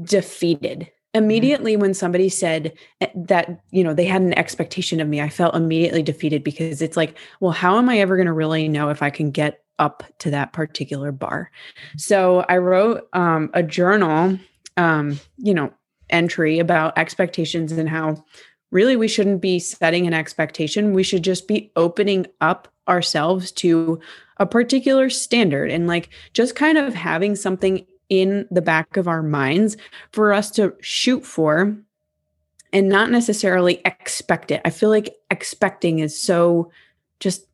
defeated. 0.01 0.89
Immediately 1.13 1.75
when 1.75 1.93
somebody 1.93 2.29
said 2.29 2.73
eh, 3.01 3.07
that 3.15 3.61
you 3.71 3.83
know 3.83 3.93
they 3.93 4.05
had 4.05 4.21
an 4.21 4.37
expectation 4.37 4.99
of 4.99 5.07
me 5.07 5.21
i 5.21 5.29
felt 5.29 5.55
immediately 5.55 6.01
defeated 6.01 6.43
because 6.43 6.81
it's 6.81 6.95
like 6.95 7.17
well 7.39 7.51
how 7.51 7.77
am 7.77 7.89
i 7.89 7.99
ever 7.99 8.15
going 8.15 8.27
to 8.27 8.33
really 8.33 8.67
know 8.67 8.89
if 8.89 9.01
i 9.01 9.09
can 9.09 9.31
get 9.31 9.63
up 9.79 10.03
to 10.19 10.29
that 10.29 10.53
particular 10.53 11.11
bar? 11.11 11.49
So 11.97 12.45
i 12.47 12.57
wrote 12.57 13.07
um, 13.13 13.49
a 13.53 13.63
journal 13.63 14.37
um, 14.77 15.19
you 15.37 15.53
know 15.53 15.73
entry 16.09 16.59
about 16.59 16.97
expectations 16.97 17.71
and 17.71 17.89
how 17.89 18.23
really 18.71 18.95
we 18.95 19.07
shouldn't 19.07 19.41
be 19.41 19.59
setting 19.59 20.07
an 20.07 20.13
expectation. 20.13 20.93
We 20.93 21.03
should 21.03 21.23
just 21.23 21.47
be 21.47 21.71
opening 21.75 22.27
up 22.39 22.67
ourselves 22.87 23.51
to 23.51 23.99
a 24.37 24.45
particular 24.45 25.09
standard 25.09 25.71
and 25.71 25.87
like 25.87 26.09
just 26.33 26.55
kind 26.55 26.77
of 26.77 26.93
having 26.93 27.35
something 27.35 27.85
in 28.11 28.45
the 28.51 28.61
back 28.61 28.97
of 28.97 29.07
our 29.07 29.23
minds 29.23 29.77
for 30.11 30.33
us 30.33 30.51
to 30.51 30.75
shoot 30.81 31.25
for 31.25 31.73
and 32.73 32.89
not 32.89 33.09
necessarily 33.09 33.81
expect 33.85 34.51
it. 34.51 34.61
I 34.65 34.69
feel 34.69 34.89
like 34.89 35.15
expecting 35.31 35.99
is 35.99 36.21
so 36.21 36.69
just 37.21 37.45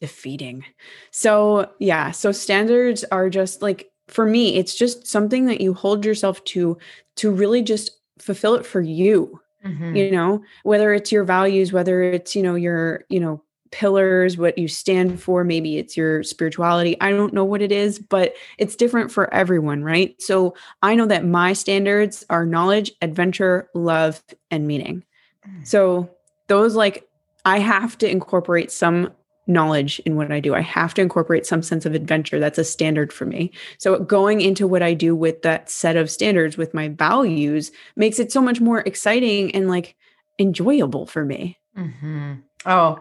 defeating. 0.00 0.64
So, 1.10 1.70
yeah, 1.80 2.12
so 2.12 2.30
standards 2.30 3.04
are 3.10 3.28
just 3.28 3.62
like 3.62 3.90
for 4.06 4.24
me, 4.24 4.56
it's 4.56 4.76
just 4.76 5.08
something 5.08 5.46
that 5.46 5.60
you 5.60 5.74
hold 5.74 6.04
yourself 6.04 6.42
to 6.44 6.78
to 7.16 7.32
really 7.32 7.62
just 7.62 7.98
fulfill 8.20 8.54
it 8.54 8.64
for 8.64 8.80
you. 8.80 9.40
Mm-hmm. 9.64 9.96
You 9.96 10.12
know, 10.12 10.44
whether 10.62 10.94
it's 10.94 11.10
your 11.10 11.24
values, 11.24 11.72
whether 11.72 12.00
it's, 12.00 12.36
you 12.36 12.44
know, 12.44 12.54
your, 12.54 13.04
you 13.08 13.18
know, 13.18 13.42
pillars, 13.70 14.36
what 14.36 14.58
you 14.58 14.68
stand 14.68 15.22
for. 15.22 15.44
Maybe 15.44 15.78
it's 15.78 15.96
your 15.96 16.22
spirituality. 16.22 16.96
I 17.00 17.10
don't 17.10 17.32
know 17.32 17.44
what 17.44 17.62
it 17.62 17.72
is, 17.72 17.98
but 17.98 18.34
it's 18.58 18.76
different 18.76 19.10
for 19.12 19.32
everyone, 19.32 19.82
right? 19.84 20.20
So 20.20 20.54
I 20.82 20.94
know 20.94 21.06
that 21.06 21.24
my 21.24 21.52
standards 21.52 22.24
are 22.30 22.44
knowledge, 22.44 22.92
adventure, 23.02 23.68
love, 23.74 24.22
and 24.50 24.66
meaning. 24.66 25.04
Mm. 25.48 25.66
So 25.66 26.10
those, 26.48 26.74
like, 26.74 27.08
I 27.44 27.58
have 27.58 27.96
to 27.98 28.10
incorporate 28.10 28.72
some 28.72 29.12
knowledge 29.46 30.00
in 30.00 30.16
what 30.16 30.30
I 30.30 30.40
do. 30.40 30.54
I 30.54 30.60
have 30.60 30.94
to 30.94 31.02
incorporate 31.02 31.46
some 31.46 31.62
sense 31.62 31.84
of 31.84 31.94
adventure. 31.94 32.38
That's 32.38 32.58
a 32.58 32.64
standard 32.64 33.12
for 33.12 33.26
me. 33.26 33.50
So 33.78 33.98
going 33.98 34.40
into 34.40 34.66
what 34.66 34.82
I 34.82 34.94
do 34.94 35.16
with 35.16 35.42
that 35.42 35.68
set 35.68 35.96
of 35.96 36.10
standards, 36.10 36.56
with 36.56 36.72
my 36.72 36.88
values, 36.88 37.72
makes 37.96 38.18
it 38.18 38.30
so 38.30 38.40
much 38.40 38.60
more 38.60 38.80
exciting 38.80 39.54
and 39.54 39.68
like 39.68 39.96
enjoyable 40.38 41.06
for 41.06 41.24
me. 41.24 41.58
Mm-hmm. 41.76 42.34
Oh, 42.66 43.00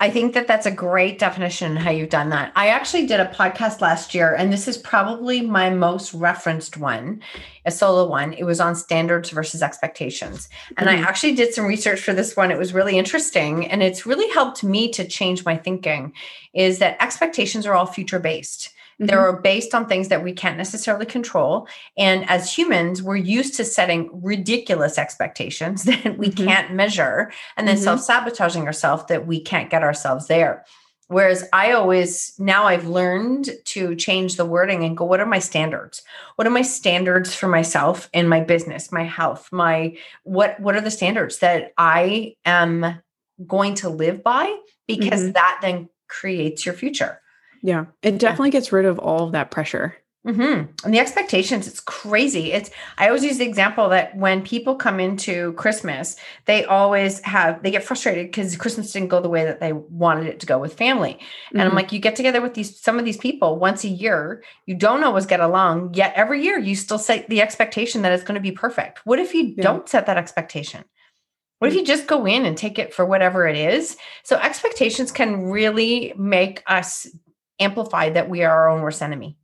I 0.00 0.10
think 0.10 0.34
that 0.34 0.46
that's 0.46 0.66
a 0.66 0.70
great 0.70 1.18
definition 1.18 1.74
how 1.74 1.90
you've 1.90 2.08
done 2.08 2.30
that. 2.30 2.52
I 2.54 2.68
actually 2.68 3.06
did 3.06 3.18
a 3.18 3.26
podcast 3.26 3.80
last 3.80 4.14
year, 4.14 4.32
and 4.32 4.52
this 4.52 4.68
is 4.68 4.78
probably 4.78 5.40
my 5.40 5.70
most 5.70 6.14
referenced 6.14 6.76
one, 6.76 7.20
a 7.64 7.72
solo 7.72 8.08
one. 8.08 8.32
It 8.34 8.44
was 8.44 8.60
on 8.60 8.76
standards 8.76 9.30
versus 9.30 9.60
expectations. 9.60 10.48
And 10.76 10.88
mm-hmm. 10.88 11.04
I 11.04 11.08
actually 11.08 11.34
did 11.34 11.52
some 11.52 11.66
research 11.66 12.00
for 12.00 12.12
this 12.12 12.36
one. 12.36 12.52
It 12.52 12.58
was 12.58 12.72
really 12.72 12.96
interesting, 12.96 13.66
and 13.66 13.82
it's 13.82 14.06
really 14.06 14.32
helped 14.32 14.62
me 14.62 14.90
to 14.92 15.06
change 15.06 15.44
my 15.44 15.56
thinking 15.56 16.12
is 16.54 16.78
that 16.78 16.96
expectations 17.02 17.66
are 17.66 17.74
all 17.74 17.86
future 17.86 18.20
based. 18.20 18.70
Mm-hmm. 19.00 19.06
They're 19.06 19.32
based 19.40 19.74
on 19.74 19.86
things 19.86 20.08
that 20.08 20.24
we 20.24 20.32
can't 20.32 20.56
necessarily 20.56 21.06
control. 21.06 21.68
And 21.96 22.28
as 22.28 22.52
humans, 22.52 23.02
we're 23.02 23.16
used 23.16 23.54
to 23.56 23.64
setting 23.64 24.10
ridiculous 24.12 24.98
expectations 24.98 25.84
that 25.84 26.18
we 26.18 26.30
mm-hmm. 26.30 26.46
can't 26.46 26.74
measure 26.74 27.32
and 27.56 27.68
then 27.68 27.76
mm-hmm. 27.76 27.84
self 27.84 28.00
sabotaging 28.00 28.66
ourselves 28.66 29.04
that 29.08 29.26
we 29.26 29.40
can't 29.40 29.70
get 29.70 29.82
ourselves 29.82 30.26
there. 30.26 30.64
Whereas 31.08 31.48
I 31.54 31.72
always 31.72 32.34
now 32.38 32.64
I've 32.64 32.86
learned 32.86 33.48
to 33.66 33.96
change 33.96 34.36
the 34.36 34.44
wording 34.44 34.84
and 34.84 34.94
go, 34.94 35.06
what 35.06 35.20
are 35.20 35.26
my 35.26 35.38
standards? 35.38 36.02
What 36.36 36.46
are 36.46 36.50
my 36.50 36.62
standards 36.62 37.34
for 37.34 37.48
myself 37.48 38.10
and 38.12 38.28
my 38.28 38.40
business, 38.40 38.92
my 38.92 39.04
health, 39.04 39.48
my 39.50 39.96
what 40.24 40.60
what 40.60 40.76
are 40.76 40.82
the 40.82 40.90
standards 40.90 41.38
that 41.38 41.72
I 41.78 42.34
am 42.44 43.00
going 43.46 43.74
to 43.76 43.88
live 43.88 44.22
by? 44.22 44.54
Because 44.86 45.22
mm-hmm. 45.22 45.32
that 45.32 45.60
then 45.62 45.88
creates 46.08 46.66
your 46.66 46.74
future. 46.74 47.22
Yeah, 47.62 47.86
it 48.02 48.18
definitely 48.18 48.48
yeah. 48.48 48.52
gets 48.52 48.72
rid 48.72 48.86
of 48.86 48.98
all 48.98 49.24
of 49.24 49.32
that 49.32 49.50
pressure. 49.50 49.96
Mm-hmm. 50.26 50.84
And 50.84 50.94
the 50.94 50.98
expectations, 50.98 51.66
it's 51.66 51.80
crazy. 51.80 52.52
It's 52.52 52.70
I 52.98 53.06
always 53.06 53.24
use 53.24 53.38
the 53.38 53.46
example 53.46 53.88
that 53.88 54.14
when 54.16 54.42
people 54.42 54.74
come 54.74 55.00
into 55.00 55.52
Christmas, 55.54 56.16
they 56.44 56.64
always 56.64 57.20
have 57.20 57.62
they 57.62 57.70
get 57.70 57.84
frustrated 57.84 58.26
because 58.26 58.54
Christmas 58.56 58.92
didn't 58.92 59.08
go 59.08 59.22
the 59.22 59.28
way 59.30 59.44
that 59.44 59.60
they 59.60 59.72
wanted 59.72 60.26
it 60.26 60.40
to 60.40 60.46
go 60.46 60.58
with 60.58 60.74
family. 60.74 61.18
And 61.50 61.60
mm-hmm. 61.60 61.70
I'm 61.70 61.74
like, 61.74 61.92
you 61.92 61.98
get 61.98 62.16
together 62.16 62.42
with 62.42 62.54
these 62.54 62.78
some 62.78 62.98
of 62.98 63.06
these 63.06 63.16
people 63.16 63.58
once 63.58 63.84
a 63.84 63.88
year, 63.88 64.42
you 64.66 64.74
don't 64.74 65.04
always 65.04 65.24
get 65.24 65.40
along, 65.40 65.94
yet 65.94 66.12
every 66.14 66.42
year 66.42 66.58
you 66.58 66.74
still 66.74 66.98
set 66.98 67.28
the 67.28 67.40
expectation 67.40 68.02
that 68.02 68.12
it's 68.12 68.24
going 68.24 68.34
to 68.34 68.40
be 68.40 68.52
perfect. 68.52 69.00
What 69.06 69.20
if 69.20 69.32
you 69.32 69.54
yeah. 69.56 69.62
don't 69.62 69.88
set 69.88 70.06
that 70.06 70.18
expectation? 70.18 70.84
What 71.60 71.68
if 71.68 71.74
mm. 71.74 71.78
you 71.78 71.86
just 71.86 72.06
go 72.06 72.26
in 72.26 72.44
and 72.44 72.56
take 72.56 72.78
it 72.78 72.92
for 72.92 73.06
whatever 73.06 73.46
it 73.46 73.56
is? 73.56 73.96
So 74.24 74.36
expectations 74.36 75.10
can 75.10 75.44
really 75.44 76.12
make 76.16 76.62
us 76.66 77.06
amplify 77.60 78.10
that 78.10 78.28
we 78.28 78.42
are 78.42 78.50
our 78.50 78.68
own 78.68 78.82
worst 78.82 79.02
enemy. 79.02 79.36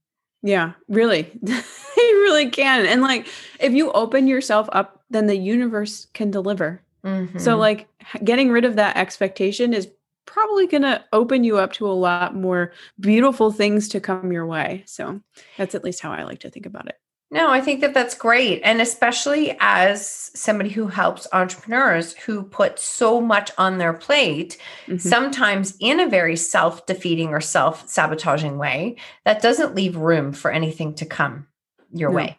Yeah, 0.42 0.72
really. 0.88 1.30
you 1.42 1.62
really 1.96 2.50
can. 2.50 2.86
And 2.86 3.00
like 3.00 3.28
if 3.60 3.72
you 3.72 3.90
open 3.92 4.26
yourself 4.26 4.68
up, 4.72 5.02
then 5.10 5.26
the 5.26 5.36
universe 5.36 6.06
can 6.12 6.30
deliver. 6.30 6.82
Mm-hmm. 7.04 7.38
So 7.38 7.56
like 7.56 7.88
getting 8.22 8.50
rid 8.50 8.64
of 8.64 8.76
that 8.76 8.96
expectation 8.96 9.72
is 9.72 9.88
probably 10.26 10.66
going 10.66 10.82
to 10.82 11.04
open 11.12 11.44
you 11.44 11.58
up 11.58 11.72
to 11.74 11.86
a 11.86 11.92
lot 11.92 12.34
more 12.34 12.72
beautiful 13.00 13.52
things 13.52 13.88
to 13.88 14.00
come 14.00 14.32
your 14.32 14.46
way. 14.46 14.82
So 14.86 15.20
that's 15.56 15.74
at 15.74 15.84
least 15.84 16.00
how 16.00 16.12
I 16.12 16.24
like 16.24 16.40
to 16.40 16.50
think 16.50 16.66
about 16.66 16.88
it. 16.88 16.98
No, 17.34 17.50
I 17.50 17.60
think 17.60 17.80
that 17.80 17.94
that's 17.94 18.14
great. 18.14 18.60
And 18.62 18.80
especially 18.80 19.56
as 19.58 20.30
somebody 20.34 20.70
who 20.70 20.86
helps 20.86 21.26
entrepreneurs 21.32 22.14
who 22.14 22.44
put 22.44 22.78
so 22.78 23.20
much 23.20 23.50
on 23.58 23.78
their 23.78 23.92
plate, 23.92 24.56
mm-hmm. 24.86 24.98
sometimes 24.98 25.76
in 25.80 25.98
a 25.98 26.08
very 26.08 26.36
self 26.36 26.86
defeating 26.86 27.30
or 27.30 27.40
self 27.40 27.88
sabotaging 27.88 28.56
way, 28.56 28.96
that 29.24 29.42
doesn't 29.42 29.74
leave 29.74 29.96
room 29.96 30.32
for 30.32 30.52
anything 30.52 30.94
to 30.94 31.06
come 31.06 31.48
your 31.92 32.10
no. 32.10 32.16
way. 32.16 32.38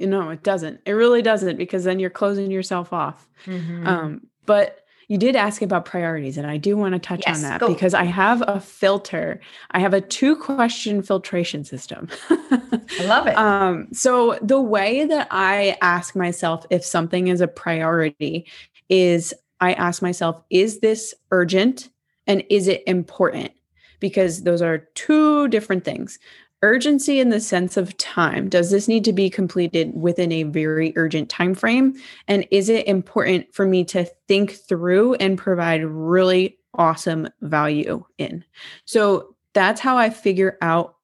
You 0.00 0.08
know, 0.08 0.30
it 0.30 0.42
doesn't. 0.42 0.80
It 0.86 0.92
really 0.92 1.22
doesn't 1.22 1.56
because 1.56 1.84
then 1.84 2.00
you're 2.00 2.10
closing 2.10 2.50
yourself 2.50 2.92
off. 2.92 3.28
Mm-hmm. 3.46 3.86
Um, 3.86 4.26
but 4.44 4.81
you 5.12 5.18
did 5.18 5.36
ask 5.36 5.60
about 5.60 5.84
priorities, 5.84 6.38
and 6.38 6.46
I 6.46 6.56
do 6.56 6.74
want 6.74 6.94
to 6.94 6.98
touch 6.98 7.24
yes, 7.26 7.36
on 7.36 7.42
that 7.42 7.60
go. 7.60 7.68
because 7.68 7.92
I 7.92 8.04
have 8.04 8.42
a 8.48 8.58
filter. 8.58 9.42
I 9.72 9.78
have 9.78 9.92
a 9.92 10.00
two 10.00 10.34
question 10.34 11.02
filtration 11.02 11.64
system. 11.64 12.08
I 12.30 13.04
love 13.04 13.26
it. 13.26 13.36
Um, 13.42 13.88
so, 13.92 14.38
the 14.40 14.60
way 14.60 15.04
that 15.04 15.28
I 15.30 15.76
ask 15.82 16.16
myself 16.16 16.64
if 16.70 16.82
something 16.82 17.28
is 17.28 17.42
a 17.42 17.46
priority 17.46 18.46
is 18.88 19.34
I 19.60 19.74
ask 19.74 20.00
myself, 20.00 20.40
is 20.48 20.80
this 20.80 21.14
urgent 21.30 21.90
and 22.26 22.42
is 22.48 22.66
it 22.66 22.82
important? 22.86 23.52
Because 24.00 24.44
those 24.44 24.62
are 24.62 24.78
two 24.94 25.46
different 25.48 25.84
things 25.84 26.18
urgency 26.62 27.20
in 27.20 27.30
the 27.30 27.40
sense 27.40 27.76
of 27.76 27.96
time. 27.98 28.48
Does 28.48 28.70
this 28.70 28.88
need 28.88 29.04
to 29.04 29.12
be 29.12 29.28
completed 29.28 29.92
within 29.94 30.32
a 30.32 30.44
very 30.44 30.92
urgent 30.96 31.28
time 31.28 31.54
frame 31.54 31.94
and 32.28 32.46
is 32.50 32.68
it 32.68 32.86
important 32.86 33.52
for 33.52 33.66
me 33.66 33.84
to 33.86 34.04
think 34.28 34.52
through 34.52 35.14
and 35.14 35.36
provide 35.36 35.84
really 35.84 36.58
awesome 36.74 37.28
value 37.40 38.04
in? 38.18 38.44
So 38.84 39.34
that's 39.54 39.80
how 39.80 39.98
i 39.98 40.08
figure 40.08 40.56
out 40.62 40.96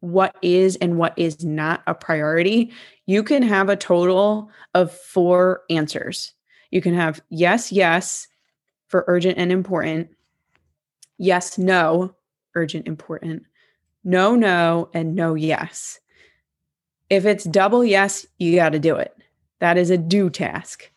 what 0.00 0.34
is 0.42 0.74
and 0.76 0.98
what 0.98 1.16
is 1.16 1.44
not 1.44 1.82
a 1.86 1.94
priority. 1.94 2.72
You 3.06 3.22
can 3.22 3.42
have 3.42 3.68
a 3.68 3.76
total 3.76 4.50
of 4.74 4.92
four 4.92 5.62
answers. 5.70 6.32
You 6.72 6.80
can 6.80 6.94
have 6.94 7.20
yes 7.30 7.70
yes 7.70 8.26
for 8.88 9.04
urgent 9.06 9.38
and 9.38 9.52
important 9.52 10.08
yes 11.18 11.56
no 11.56 12.14
urgent, 12.54 12.86
important, 12.86 13.44
no, 14.04 14.34
no, 14.34 14.90
and 14.92 15.14
no, 15.14 15.34
yes. 15.34 16.00
If 17.10 17.26
it's 17.26 17.44
double 17.44 17.84
yes, 17.84 18.26
you 18.38 18.56
got 18.56 18.70
to 18.70 18.78
do 18.78 18.96
it. 18.96 19.16
That 19.60 19.76
is 19.76 19.90
a 19.90 19.98
do 19.98 20.30
task. 20.30 20.90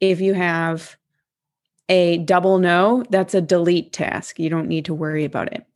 If 0.00 0.20
you 0.20 0.34
have 0.34 0.96
a 1.88 2.18
double 2.18 2.58
no, 2.58 3.04
that's 3.10 3.34
a 3.34 3.40
delete 3.40 3.92
task. 3.92 4.38
You 4.38 4.48
don't 4.48 4.68
need 4.68 4.84
to 4.86 4.94
worry 4.94 5.24
about 5.24 5.52
it. 5.52 5.66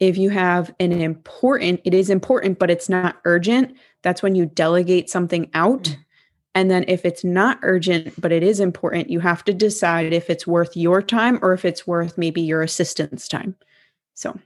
If 0.00 0.16
you 0.16 0.30
have 0.30 0.72
an 0.78 0.92
important, 0.92 1.80
it 1.84 1.92
is 1.92 2.08
important, 2.08 2.58
but 2.58 2.70
it's 2.70 2.88
not 2.88 3.16
urgent, 3.24 3.76
that's 4.02 4.22
when 4.22 4.34
you 4.34 4.46
delegate 4.46 5.10
something 5.10 5.50
out. 5.54 5.84
Mm. 5.84 5.96
And 6.54 6.70
then 6.70 6.84
if 6.88 7.04
it's 7.04 7.24
not 7.24 7.58
urgent, 7.62 8.20
but 8.20 8.32
it 8.32 8.42
is 8.42 8.60
important, 8.60 9.10
you 9.10 9.20
have 9.20 9.44
to 9.44 9.54
decide 9.54 10.12
if 10.12 10.30
it's 10.30 10.46
worth 10.46 10.76
your 10.76 11.02
time 11.02 11.38
or 11.42 11.52
if 11.52 11.64
it's 11.64 11.86
worth 11.86 12.16
maybe 12.16 12.40
your 12.40 12.62
assistant's 12.62 13.28
time. 13.28 13.56
So, 14.14 14.38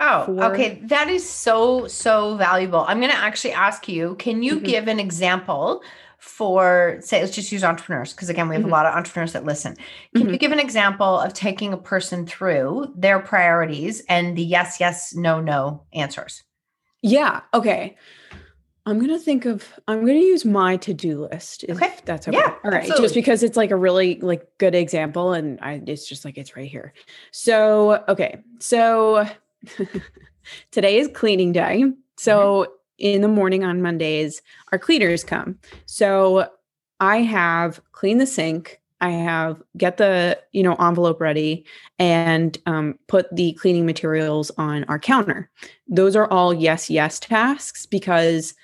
oh, 0.00 0.24
for- 0.26 0.44
okay. 0.52 0.80
That 0.84 1.08
is 1.08 1.28
so, 1.28 1.86
so 1.86 2.36
valuable. 2.36 2.84
I'm 2.86 2.98
going 2.98 3.12
to 3.12 3.16
actually 3.16 3.52
ask 3.52 3.88
you 3.88 4.16
can 4.16 4.42
you 4.42 4.56
mm-hmm. 4.56 4.64
give 4.64 4.88
an 4.88 5.00
example 5.00 5.82
for 6.18 6.98
say 7.00 7.20
let's 7.20 7.34
just 7.34 7.52
use 7.52 7.62
entrepreneurs 7.62 8.12
because 8.12 8.28
again 8.28 8.48
we 8.48 8.54
have 8.56 8.62
mm-hmm. 8.62 8.72
a 8.72 8.76
lot 8.76 8.86
of 8.86 8.94
entrepreneurs 8.94 9.32
that 9.32 9.44
listen 9.44 9.76
can 10.14 10.24
mm-hmm. 10.24 10.32
you 10.32 10.38
give 10.38 10.50
an 10.50 10.58
example 10.58 11.20
of 11.20 11.32
taking 11.32 11.72
a 11.72 11.76
person 11.76 12.26
through 12.26 12.92
their 12.96 13.20
priorities 13.20 14.02
and 14.08 14.36
the 14.36 14.42
yes 14.42 14.80
yes 14.80 15.14
no 15.14 15.40
no 15.40 15.84
answers 15.92 16.42
yeah 17.02 17.42
okay 17.54 17.96
i'm 18.84 18.98
gonna 18.98 19.18
think 19.18 19.44
of 19.44 19.72
i'm 19.86 20.00
gonna 20.00 20.14
use 20.14 20.44
my 20.44 20.76
to-do 20.76 21.28
list 21.30 21.62
if 21.68 21.76
okay. 21.76 21.94
that's 22.04 22.26
okay 22.26 22.36
yeah, 22.36 22.52
all 22.64 22.72
right 22.72 22.80
absolutely. 22.80 23.04
just 23.04 23.14
because 23.14 23.42
it's 23.44 23.56
like 23.56 23.70
a 23.70 23.76
really 23.76 24.18
like 24.20 24.44
good 24.58 24.74
example 24.74 25.32
and 25.32 25.60
i 25.62 25.80
it's 25.86 26.08
just 26.08 26.24
like 26.24 26.36
it's 26.36 26.56
right 26.56 26.68
here 26.68 26.92
so 27.30 28.02
okay 28.08 28.42
so 28.58 29.24
today 30.70 30.98
is 30.98 31.08
cleaning 31.14 31.52
day 31.52 31.84
so 32.16 32.62
mm-hmm 32.62 32.72
in 32.98 33.22
the 33.22 33.28
morning 33.28 33.64
on 33.64 33.80
Mondays, 33.80 34.42
our 34.72 34.78
cleaners 34.78 35.24
come. 35.24 35.58
So 35.86 36.50
I 37.00 37.18
have 37.18 37.80
clean 37.92 38.18
the 38.18 38.26
sink. 38.26 38.80
I 39.00 39.10
have 39.10 39.62
get 39.76 39.96
the 39.96 40.38
you 40.50 40.64
know 40.64 40.74
envelope 40.74 41.20
ready 41.20 41.64
and 42.00 42.58
um, 42.66 42.98
put 43.06 43.34
the 43.34 43.52
cleaning 43.52 43.86
materials 43.86 44.50
on 44.58 44.84
our 44.84 44.98
counter. 44.98 45.48
Those 45.86 46.16
are 46.16 46.28
all 46.28 46.52
yes 46.52 46.90
yes 46.90 47.20
tasks 47.20 47.86
because 47.86 48.54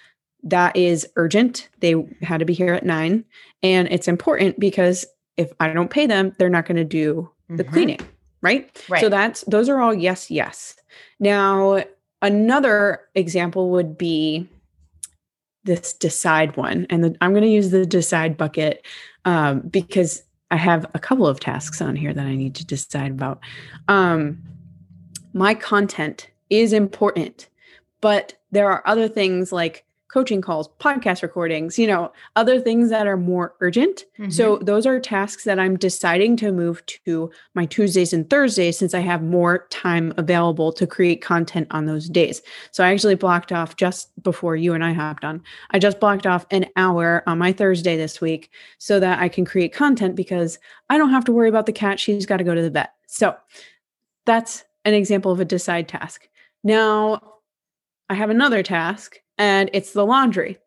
that 0.42 0.76
is 0.76 1.06
urgent. 1.16 1.68
They 1.78 1.94
had 2.22 2.40
to 2.40 2.44
be 2.44 2.52
here 2.52 2.74
at 2.74 2.84
nine, 2.84 3.24
and 3.62 3.86
it's 3.92 4.08
important 4.08 4.58
because 4.58 5.06
if 5.36 5.52
I 5.60 5.72
don't 5.72 5.90
pay 5.90 6.06
them, 6.06 6.34
they're 6.38 6.50
not 6.50 6.66
going 6.66 6.76
to 6.76 6.84
do 6.84 7.30
the 7.48 7.62
mm-hmm. 7.62 7.72
cleaning, 7.72 8.00
right? 8.44 8.84
Right. 8.88 9.00
So 9.00 9.08
that's 9.08 9.42
those 9.48 9.68
are 9.68 9.80
all 9.80 9.92
yes 9.94 10.30
yes. 10.30 10.76
Now 11.18 11.82
Another 12.24 13.02
example 13.14 13.68
would 13.72 13.98
be 13.98 14.48
this 15.64 15.92
decide 15.92 16.56
one. 16.56 16.86
And 16.88 17.04
the, 17.04 17.14
I'm 17.20 17.32
going 17.32 17.42
to 17.42 17.50
use 17.50 17.70
the 17.70 17.84
decide 17.84 18.38
bucket 18.38 18.86
um, 19.26 19.60
because 19.60 20.22
I 20.50 20.56
have 20.56 20.86
a 20.94 20.98
couple 20.98 21.26
of 21.26 21.38
tasks 21.38 21.82
on 21.82 21.94
here 21.94 22.14
that 22.14 22.24
I 22.24 22.34
need 22.34 22.54
to 22.54 22.64
decide 22.64 23.10
about. 23.10 23.40
Um, 23.88 24.42
my 25.34 25.52
content 25.52 26.30
is 26.48 26.72
important, 26.72 27.50
but 28.00 28.32
there 28.52 28.70
are 28.70 28.82
other 28.86 29.06
things 29.06 29.52
like 29.52 29.84
coaching 30.14 30.40
calls, 30.40 30.68
podcast 30.78 31.22
recordings, 31.22 31.76
you 31.76 31.88
know, 31.88 32.12
other 32.36 32.60
things 32.60 32.88
that 32.88 33.04
are 33.04 33.16
more 33.16 33.56
urgent. 33.60 34.04
Mm-hmm. 34.16 34.30
So 34.30 34.58
those 34.58 34.86
are 34.86 35.00
tasks 35.00 35.42
that 35.42 35.58
I'm 35.58 35.76
deciding 35.76 36.36
to 36.36 36.52
move 36.52 36.86
to 36.86 37.32
my 37.54 37.66
Tuesdays 37.66 38.12
and 38.12 38.30
Thursdays 38.30 38.78
since 38.78 38.94
I 38.94 39.00
have 39.00 39.24
more 39.24 39.66
time 39.70 40.14
available 40.16 40.72
to 40.74 40.86
create 40.86 41.20
content 41.20 41.66
on 41.72 41.86
those 41.86 42.08
days. 42.08 42.42
So 42.70 42.84
I 42.84 42.92
actually 42.92 43.16
blocked 43.16 43.50
off 43.50 43.74
just 43.74 44.10
before 44.22 44.54
you 44.54 44.72
and 44.72 44.84
I 44.84 44.92
hopped 44.92 45.24
on. 45.24 45.42
I 45.72 45.80
just 45.80 45.98
blocked 45.98 46.28
off 46.28 46.46
an 46.52 46.66
hour 46.76 47.24
on 47.26 47.38
my 47.38 47.52
Thursday 47.52 47.96
this 47.96 48.20
week 48.20 48.50
so 48.78 49.00
that 49.00 49.18
I 49.18 49.28
can 49.28 49.44
create 49.44 49.74
content 49.74 50.14
because 50.14 50.60
I 50.90 50.96
don't 50.96 51.10
have 51.10 51.24
to 51.24 51.32
worry 51.32 51.48
about 51.48 51.66
the 51.66 51.72
cat. 51.72 51.98
She's 51.98 52.24
got 52.24 52.36
to 52.36 52.44
go 52.44 52.54
to 52.54 52.62
the 52.62 52.70
vet. 52.70 52.92
So 53.08 53.34
that's 54.26 54.64
an 54.84 54.94
example 54.94 55.32
of 55.32 55.40
a 55.40 55.44
decide 55.44 55.88
task. 55.88 56.28
Now, 56.62 57.20
I 58.08 58.14
have 58.14 58.30
another 58.30 58.62
task 58.62 59.18
and 59.38 59.70
it's 59.72 59.92
the 59.92 60.06
laundry. 60.06 60.58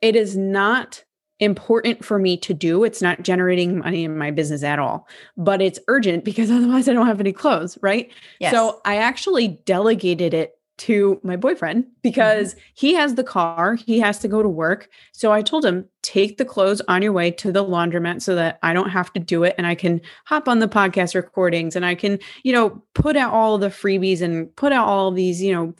It 0.00 0.16
is 0.16 0.36
not 0.36 1.04
important 1.40 2.04
for 2.04 2.18
me 2.18 2.36
to 2.36 2.52
do. 2.52 2.84
It's 2.84 3.00
not 3.00 3.22
generating 3.22 3.78
money 3.78 4.04
in 4.04 4.18
my 4.18 4.30
business 4.30 4.62
at 4.62 4.78
all, 4.78 5.06
but 5.36 5.62
it's 5.62 5.78
urgent 5.88 6.24
because 6.24 6.50
otherwise 6.50 6.88
I 6.88 6.92
don't 6.92 7.06
have 7.06 7.20
any 7.20 7.32
clothes, 7.32 7.78
right? 7.80 8.10
Yes. 8.40 8.52
So 8.52 8.80
I 8.84 8.96
actually 8.96 9.48
delegated 9.48 10.34
it 10.34 10.54
to 10.78 11.20
my 11.24 11.36
boyfriend 11.36 11.84
because 12.02 12.52
mm-hmm. 12.52 12.60
he 12.74 12.94
has 12.94 13.16
the 13.16 13.24
car, 13.24 13.74
he 13.74 13.98
has 13.98 14.20
to 14.20 14.28
go 14.28 14.42
to 14.42 14.48
work. 14.48 14.88
So 15.12 15.32
I 15.32 15.42
told 15.42 15.64
him, 15.64 15.88
take 16.02 16.38
the 16.38 16.44
clothes 16.44 16.80
on 16.86 17.02
your 17.02 17.12
way 17.12 17.32
to 17.32 17.50
the 17.50 17.64
laundromat 17.64 18.22
so 18.22 18.36
that 18.36 18.60
I 18.62 18.72
don't 18.72 18.90
have 18.90 19.12
to 19.14 19.20
do 19.20 19.42
it 19.42 19.56
and 19.58 19.66
I 19.66 19.74
can 19.74 20.00
hop 20.24 20.48
on 20.48 20.60
the 20.60 20.68
podcast 20.68 21.16
recordings 21.16 21.74
and 21.74 21.84
I 21.84 21.96
can, 21.96 22.20
you 22.44 22.52
know, 22.52 22.82
put 22.94 23.16
out 23.16 23.32
all 23.32 23.58
the 23.58 23.68
freebies 23.68 24.22
and 24.22 24.54
put 24.54 24.72
out 24.72 24.86
all 24.86 25.10
these, 25.10 25.42
you 25.42 25.52
know, 25.52 25.74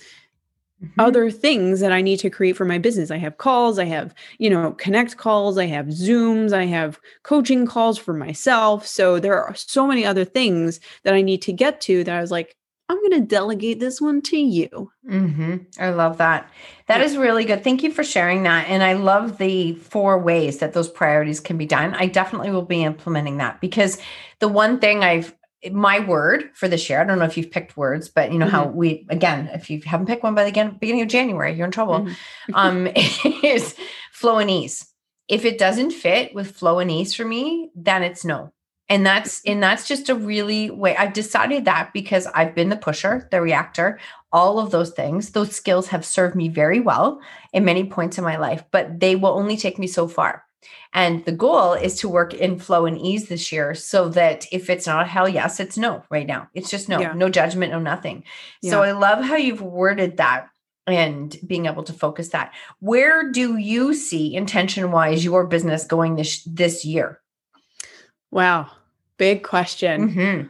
Mm-hmm. 0.81 1.01
other 1.01 1.29
things 1.29 1.81
that 1.81 1.91
I 1.91 2.01
need 2.01 2.21
to 2.21 2.31
create 2.31 2.57
for 2.57 2.65
my 2.65 2.79
business. 2.79 3.11
I 3.11 3.17
have 3.17 3.37
calls, 3.37 3.81
I 3.81 3.85
have, 3.87 4.15
you 4.39 4.49
know, 4.49 4.71
connect 4.75 5.17
calls, 5.17 5.59
I 5.59 5.67
have 5.67 5.87
Zooms, 5.87 6.53
I 6.53 6.67
have 6.67 7.01
coaching 7.25 7.67
calls 7.67 7.99
for 7.99 8.15
myself. 8.15 8.87
So 8.87 9.19
there 9.19 9.43
are 9.43 9.57
so 9.57 9.89
many 9.89 10.05
other 10.05 10.25
things 10.25 10.79
that 11.03 11.15
I 11.15 11.21
need 11.21 11.43
to 11.43 11.53
get 11.53 11.81
to 11.81 12.05
that 12.05 12.15
I 12.15 12.21
was 12.21 12.31
like, 12.31 12.55
I'm 12.89 12.99
going 12.99 13.21
to 13.21 13.27
delegate 13.27 13.81
this 13.81 14.01
one 14.01 14.23
to 14.23 14.39
you. 14.39 14.93
Mm-hmm. 15.07 15.57
I 15.81 15.91
love 15.91 16.19
that. 16.19 16.49
That 16.87 17.01
yeah. 17.01 17.07
is 17.07 17.17
really 17.17 17.45
good. 17.45 17.65
Thank 17.65 17.83
you 17.83 17.91
for 17.91 18.05
sharing 18.05 18.45
that. 18.45 18.69
And 18.69 18.85
I 18.85 18.93
love 18.93 19.39
the 19.39 19.75
four 19.75 20.19
ways 20.19 20.59
that 20.59 20.75
those 20.75 20.89
priorities 20.89 21.41
can 21.41 21.59
be 21.59 21.67
done. 21.67 21.95
I 21.95 22.07
definitely 22.07 22.51
will 22.51 22.63
be 22.63 22.85
implementing 22.85 23.39
that 23.39 23.61
because 23.61 23.99
the 24.39 24.49
one 24.49 24.79
thing 24.79 25.03
I've 25.03 25.35
my 25.73 26.01
word 26.01 26.51
for 26.55 26.69
this 26.69 26.89
year. 26.89 27.01
I 27.01 27.05
don't 27.05 27.19
know 27.19 27.25
if 27.25 27.37
you've 27.37 27.51
picked 27.51 27.77
words, 27.77 28.09
but 28.09 28.33
you 28.33 28.39
know 28.39 28.47
mm-hmm. 28.47 28.55
how 28.55 28.67
we 28.67 29.07
again, 29.09 29.49
if 29.53 29.71
you 29.71 29.81
haven't 29.85 30.07
picked 30.07 30.23
one 30.23 30.35
by 30.35 30.45
the 30.45 30.77
beginning 30.79 31.03
of 31.03 31.09
January, 31.09 31.55
you're 31.55 31.67
in 31.67 31.73
trouble. 31.73 32.01
Mm-hmm. 32.01 32.55
um, 32.55 32.87
is 33.45 33.75
flow 34.13 34.39
and 34.39 34.51
ease. 34.51 34.87
If 35.29 35.45
it 35.45 35.59
doesn't 35.59 35.91
fit 35.91 36.35
with 36.35 36.53
flow 36.57 36.79
and 36.79 36.91
ease 36.91 37.15
for 37.15 37.25
me, 37.25 37.71
then 37.75 38.03
it's 38.03 38.25
no. 38.25 38.53
And 38.89 39.05
that's 39.05 39.43
and 39.45 39.63
that's 39.63 39.87
just 39.87 40.09
a 40.09 40.15
really 40.15 40.71
way 40.71 40.97
I've 40.97 41.13
decided 41.13 41.67
that 41.67 41.93
because 41.93 42.27
I've 42.29 42.55
been 42.55 42.71
the 42.71 42.77
pusher, 42.77 43.29
the 43.31 43.43
reactor, 43.43 43.99
all 44.33 44.59
of 44.59 44.71
those 44.71 44.91
things. 44.91 45.31
Those 45.31 45.55
skills 45.55 45.89
have 45.89 46.07
served 46.07 46.35
me 46.35 46.49
very 46.49 46.81
well 46.81 47.21
in 47.53 47.65
many 47.65 47.85
points 47.85 48.17
in 48.17 48.25
my 48.25 48.37
life, 48.37 48.65
but 48.71 49.01
they 49.01 49.17
will 49.17 49.31
only 49.31 49.57
take 49.57 49.79
me 49.79 49.87
so 49.87 50.09
far. 50.09 50.45
And 50.93 51.25
the 51.25 51.33
goal 51.33 51.75
is 51.75 51.97
to 52.01 52.09
work 52.09 52.35
in 52.35 52.59
flow 52.59 52.87
and 52.87 52.99
ease 52.99 53.29
this 53.29 53.53
year 53.53 53.75
so 53.75 54.09
that 54.11 54.47
if 54.51 54.71
it's 54.71 54.87
not 54.87 55.09
hell 55.09 55.29
yes, 55.29 55.61
it's 55.61 55.77
no 55.77 56.03
right 56.11 56.27
now. 56.27 56.49
It's 56.55 56.71
just 56.71 56.89
no, 56.89 57.01
yeah. 57.01 57.13
no 57.13 57.29
judgment, 57.29 57.73
no 57.73 57.79
nothing. 57.79 58.25
Yeah. 58.63 58.71
So 58.71 58.83
I 58.83 58.93
love 58.93 59.25
how 59.25 59.37
you've 59.37 59.63
worded 59.63 60.17
that 60.17 60.49
and 60.87 61.37
being 61.47 61.67
able 61.67 61.85
to 61.85 61.93
focus 61.93 62.31
that. 62.31 62.53
Where 62.81 63.31
do 63.31 63.57
you 63.57 63.95
see 63.95 64.35
intention 64.35 64.91
wise 64.91 65.25
your 65.25 65.47
business 65.47 65.85
going 65.85 66.17
this 66.17 66.43
this 66.45 66.85
year? 66.85 67.21
Wow, 68.31 68.71
big 69.17 69.43
question. 69.43 70.11
Mm-hmm. 70.11 70.49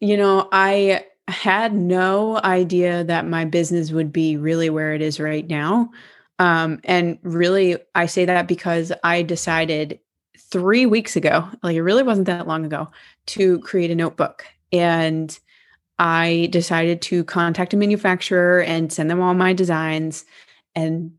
You 0.00 0.16
know, 0.16 0.48
I 0.52 1.04
had 1.28 1.74
no 1.74 2.38
idea 2.38 3.04
that 3.04 3.26
my 3.26 3.44
business 3.44 3.90
would 3.90 4.12
be 4.12 4.36
really 4.36 4.70
where 4.70 4.94
it 4.94 5.02
is 5.02 5.20
right 5.20 5.46
now. 5.46 5.90
Um, 6.38 6.80
and 6.84 7.18
really, 7.22 7.76
I 7.94 8.06
say 8.06 8.24
that 8.24 8.46
because 8.46 8.92
I 9.02 9.22
decided 9.22 9.98
three 10.38 10.86
weeks 10.86 11.16
ago, 11.16 11.48
like 11.62 11.76
it 11.76 11.82
really 11.82 12.02
wasn't 12.02 12.26
that 12.26 12.46
long 12.46 12.64
ago, 12.64 12.88
to 13.26 13.58
create 13.60 13.90
a 13.90 13.94
notebook. 13.94 14.46
And 14.72 15.36
I 15.98 16.48
decided 16.52 17.02
to 17.02 17.24
contact 17.24 17.74
a 17.74 17.76
manufacturer 17.76 18.62
and 18.62 18.92
send 18.92 19.10
them 19.10 19.20
all 19.20 19.34
my 19.34 19.52
designs. 19.52 20.24
And 20.74 21.12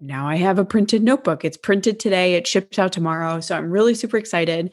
now 0.00 0.28
I 0.28 0.36
have 0.36 0.58
a 0.58 0.64
printed 0.64 1.02
notebook. 1.02 1.44
It's 1.44 1.56
printed 1.56 1.98
today, 1.98 2.34
it 2.34 2.46
ships 2.46 2.78
out 2.78 2.92
tomorrow. 2.92 3.40
So 3.40 3.56
I'm 3.56 3.70
really 3.70 3.94
super 3.94 4.16
excited. 4.16 4.72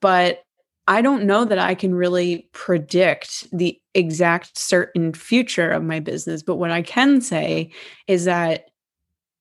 But 0.00 0.44
I 0.88 1.00
don't 1.00 1.24
know 1.24 1.44
that 1.44 1.58
I 1.58 1.74
can 1.74 1.94
really 1.94 2.48
predict 2.52 3.46
the 3.56 3.80
exact 3.94 4.58
certain 4.58 5.12
future 5.12 5.70
of 5.70 5.84
my 5.84 6.00
business. 6.00 6.42
But 6.42 6.56
what 6.56 6.72
I 6.72 6.82
can 6.82 7.20
say 7.20 7.70
is 8.08 8.24
that 8.24 8.66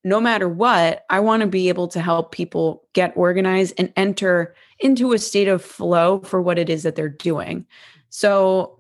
no 0.04 0.20
matter 0.20 0.50
what, 0.50 1.06
I 1.10 1.20
want 1.20 1.42
to 1.42 1.48
be 1.48 1.70
able 1.70 1.88
to 1.90 2.02
help 2.02 2.32
people 2.32 2.84
get 2.94 3.14
organized 3.16 3.76
and 3.78 3.94
enter 3.96 4.56
into 4.80 5.14
a 5.14 5.20
state 5.20 5.48
of 5.48 5.64
flow 5.64 6.22
for 6.22 6.42
what 6.42 6.58
it 6.58 6.70
is 6.70 6.84
that 6.84 6.96
they're 6.96 7.10
doing. 7.10 7.66
So 8.10 8.80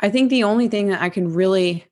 I 0.00 0.10
think 0.10 0.30
the 0.30 0.44
only 0.44 0.68
thing 0.68 0.88
that 0.88 1.00
I 1.00 1.08
can 1.08 1.32
really 1.32 1.86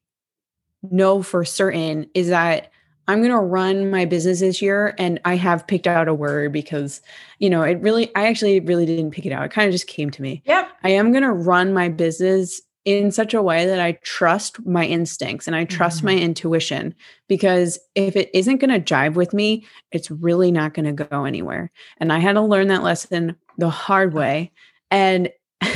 know 0.82 1.22
for 1.22 1.44
certain 1.44 2.08
is 2.14 2.28
that 2.28 2.70
I'm 3.08 3.20
going 3.20 3.30
to 3.30 3.38
run 3.38 3.90
my 3.90 4.04
business 4.04 4.40
this 4.40 4.62
year 4.62 4.94
and 4.98 5.20
I 5.24 5.34
have 5.36 5.66
picked 5.66 5.86
out 5.86 6.06
a 6.06 6.14
word 6.14 6.52
because, 6.52 7.00
you 7.38 7.50
know, 7.50 7.62
it 7.62 7.80
really, 7.80 8.14
I 8.14 8.28
actually 8.28 8.60
really 8.60 8.86
didn't 8.86 9.10
pick 9.10 9.26
it 9.26 9.32
out. 9.32 9.44
It 9.44 9.50
kind 9.50 9.66
of 9.66 9.72
just 9.72 9.88
came 9.88 10.10
to 10.10 10.22
me. 10.22 10.42
Yep. 10.44 10.70
I 10.84 10.90
am 10.90 11.10
going 11.10 11.24
to 11.24 11.32
run 11.32 11.72
my 11.72 11.88
business 11.88 12.60
in 12.84 13.10
such 13.10 13.34
a 13.34 13.42
way 13.42 13.66
that 13.66 13.80
I 13.80 13.92
trust 14.02 14.64
my 14.66 14.84
instincts 14.86 15.46
and 15.46 15.54
I 15.54 15.64
trust 15.64 15.98
mm-hmm. 15.98 16.06
my 16.06 16.14
intuition 16.14 16.94
because 17.28 17.78
if 17.94 18.16
it 18.16 18.30
isn't 18.32 18.58
going 18.58 18.70
to 18.70 18.80
jive 18.80 19.14
with 19.14 19.34
me, 19.34 19.66
it's 19.92 20.10
really 20.10 20.50
not 20.50 20.72
going 20.72 20.86
to 20.86 21.04
go 21.04 21.24
anywhere. 21.24 21.70
And 21.98 22.12
I 22.12 22.18
had 22.18 22.34
to 22.34 22.42
learn 22.42 22.68
that 22.68 22.82
lesson 22.82 23.36
the 23.58 23.68
hard 23.68 24.14
way. 24.14 24.52
And 24.90 25.30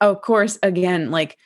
of 0.00 0.22
course, 0.22 0.58
again, 0.62 1.10
like 1.10 1.38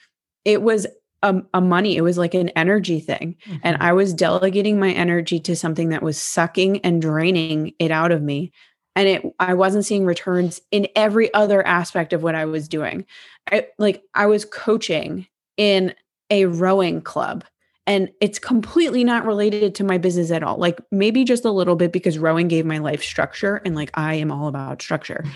it 0.44 0.62
was 0.62 0.86
a, 1.22 1.42
a, 1.52 1.60
money, 1.60 1.96
it 1.96 2.02
was 2.02 2.18
like 2.18 2.34
an 2.34 2.50
energy 2.50 3.00
thing. 3.00 3.36
Mm-hmm. 3.46 3.58
And 3.62 3.76
I 3.80 3.92
was 3.92 4.14
delegating 4.14 4.78
my 4.78 4.92
energy 4.92 5.38
to 5.40 5.56
something 5.56 5.90
that 5.90 6.02
was 6.02 6.20
sucking 6.20 6.78
and 6.80 7.00
draining 7.00 7.72
it 7.78 7.90
out 7.90 8.12
of 8.12 8.22
me 8.22 8.52
and 8.96 9.09
it 9.09 9.22
i 9.38 9.54
wasn't 9.54 9.85
seeing 9.85 10.04
returns 10.04 10.61
in 10.70 10.88
every 10.96 11.33
other 11.35 11.66
aspect 11.66 12.12
of 12.12 12.22
what 12.22 12.35
i 12.35 12.44
was 12.44 12.68
doing. 12.68 13.04
I, 13.50 13.68
like 13.78 14.02
i 14.14 14.26
was 14.26 14.44
coaching 14.44 15.26
in 15.57 15.94
a 16.30 16.46
rowing 16.46 17.00
club 17.00 17.44
and 17.87 18.11
it's 18.20 18.38
completely 18.38 19.04
not 19.04 19.26
related 19.26 19.74
to 19.74 19.85
my 19.85 19.98
business 19.98 20.30
at 20.30 20.42
all. 20.42 20.57
Like 20.57 20.80
maybe 20.90 21.22
just 21.22 21.44
a 21.44 21.50
little 21.50 21.76
bit 21.76 21.92
because 21.92 22.18
rowing 22.18 22.48
gave 22.48 22.64
my 22.64 22.78
life 22.78 23.02
structure 23.02 23.57
and 23.64 23.74
like 23.74 23.90
i 23.94 24.14
am 24.14 24.30
all 24.30 24.48
about 24.48 24.83
structure. 24.83 25.22
Mm. 25.24 25.33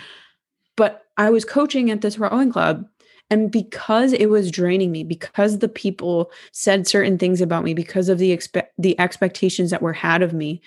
But 0.77 1.05
i 1.17 1.31
was 1.31 1.45
coaching 1.45 1.91
at 1.91 2.01
this 2.01 2.19
rowing 2.19 2.53
club 2.53 2.87
and 3.31 3.51
because 3.51 4.13
it 4.13 4.27
was 4.27 4.51
draining 4.51 4.91
me 4.91 5.05
because 5.05 5.59
the 5.59 5.69
people 5.69 6.31
said 6.53 6.87
certain 6.87 7.19
things 7.19 7.41
about 7.41 7.65
me 7.65 7.75
because 7.75 8.09
of 8.09 8.19
the 8.19 8.33
expect 8.33 8.73
the 8.79 8.99
expectations 8.99 9.71
that 9.71 9.83
were 9.83 9.93
had 9.93 10.23
of 10.23 10.33
me 10.33 10.61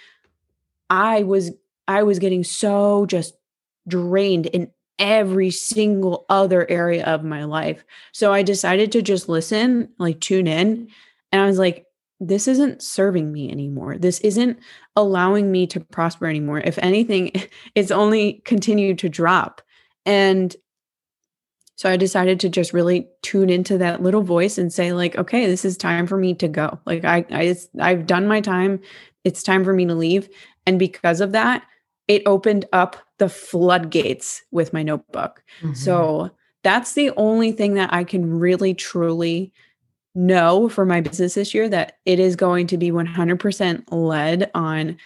i 0.90 1.24
was 1.24 1.52
I 1.88 2.04
was 2.04 2.20
getting 2.20 2.44
so 2.44 3.06
just 3.06 3.34
drained 3.88 4.48
in 4.48 4.72
every 5.00 5.50
single 5.50 6.26
other 6.30 6.70
area 6.70 7.04
of 7.06 7.24
my 7.24 7.44
life. 7.44 7.84
So 8.12 8.32
I 8.32 8.44
decided 8.44 8.92
to 8.92 9.02
just 9.02 9.28
listen, 9.28 9.90
like 9.98 10.20
tune 10.22 10.48
in. 10.48 10.90
And 11.32 11.42
I 11.42 11.48
was 11.48 11.58
like, 11.58 11.86
this 12.20 12.48
isn't 12.48 12.84
serving 12.84 13.32
me 13.32 13.52
anymore. 13.52 13.98
This 13.98 14.20
isn't 14.20 14.60
allowing 14.96 15.52
me 15.52 15.66
to 15.68 15.80
prosper 15.80 16.28
anymore. 16.28 16.60
If 16.60 16.78
anything, 16.78 17.32
it's 17.76 17.92
only 17.92 18.44
continued 18.46 19.00
to 19.00 19.10
drop. 19.10 19.62
And 20.06 20.56
so 21.76 21.90
I 21.90 21.98
decided 21.98 22.40
to 22.42 22.50
just 22.50 22.74
really 22.74 23.08
tune 23.24 23.50
into 23.50 23.80
that 23.80 24.04
little 24.04 24.22
voice 24.22 24.60
and 24.60 24.72
say, 24.72 24.94
like, 24.94 25.18
okay, 25.18 25.48
this 25.48 25.66
is 25.66 25.78
time 25.78 26.06
for 26.06 26.16
me 26.16 26.36
to 26.36 26.48
go. 26.48 26.80
Like 26.86 27.04
I, 27.04 27.26
I 27.32 27.56
I've 27.80 28.06
done 28.06 28.28
my 28.28 28.40
time. 28.40 28.82
It's 29.24 29.42
time 29.42 29.64
for 29.64 29.74
me 29.74 29.88
to 29.88 29.96
leave. 29.96 30.30
And 30.68 30.78
because 30.78 31.22
of 31.22 31.32
that, 31.32 31.64
it 32.12 32.24
opened 32.26 32.66
up 32.74 32.98
the 33.20 33.30
floodgates 33.30 34.42
with 34.52 34.74
my 34.74 34.84
notebook. 34.84 35.42
Mm-hmm. 35.62 35.76
So 35.76 36.30
that's 36.62 36.92
the 36.92 37.12
only 37.12 37.54
thing 37.54 37.76
that 37.76 37.94
I 37.94 38.04
can 38.04 38.38
really 38.38 38.74
truly 38.74 39.54
know 40.14 40.68
for 40.68 40.86
my 40.86 41.00
business 41.00 41.36
this 41.36 41.54
year 41.54 41.70
that 41.70 42.00
it 42.06 42.20
is 42.20 42.36
going 42.36 42.68
to 42.68 42.78
be 42.78 42.92
100% 42.92 43.84
led 43.92 44.52
on 44.54 44.98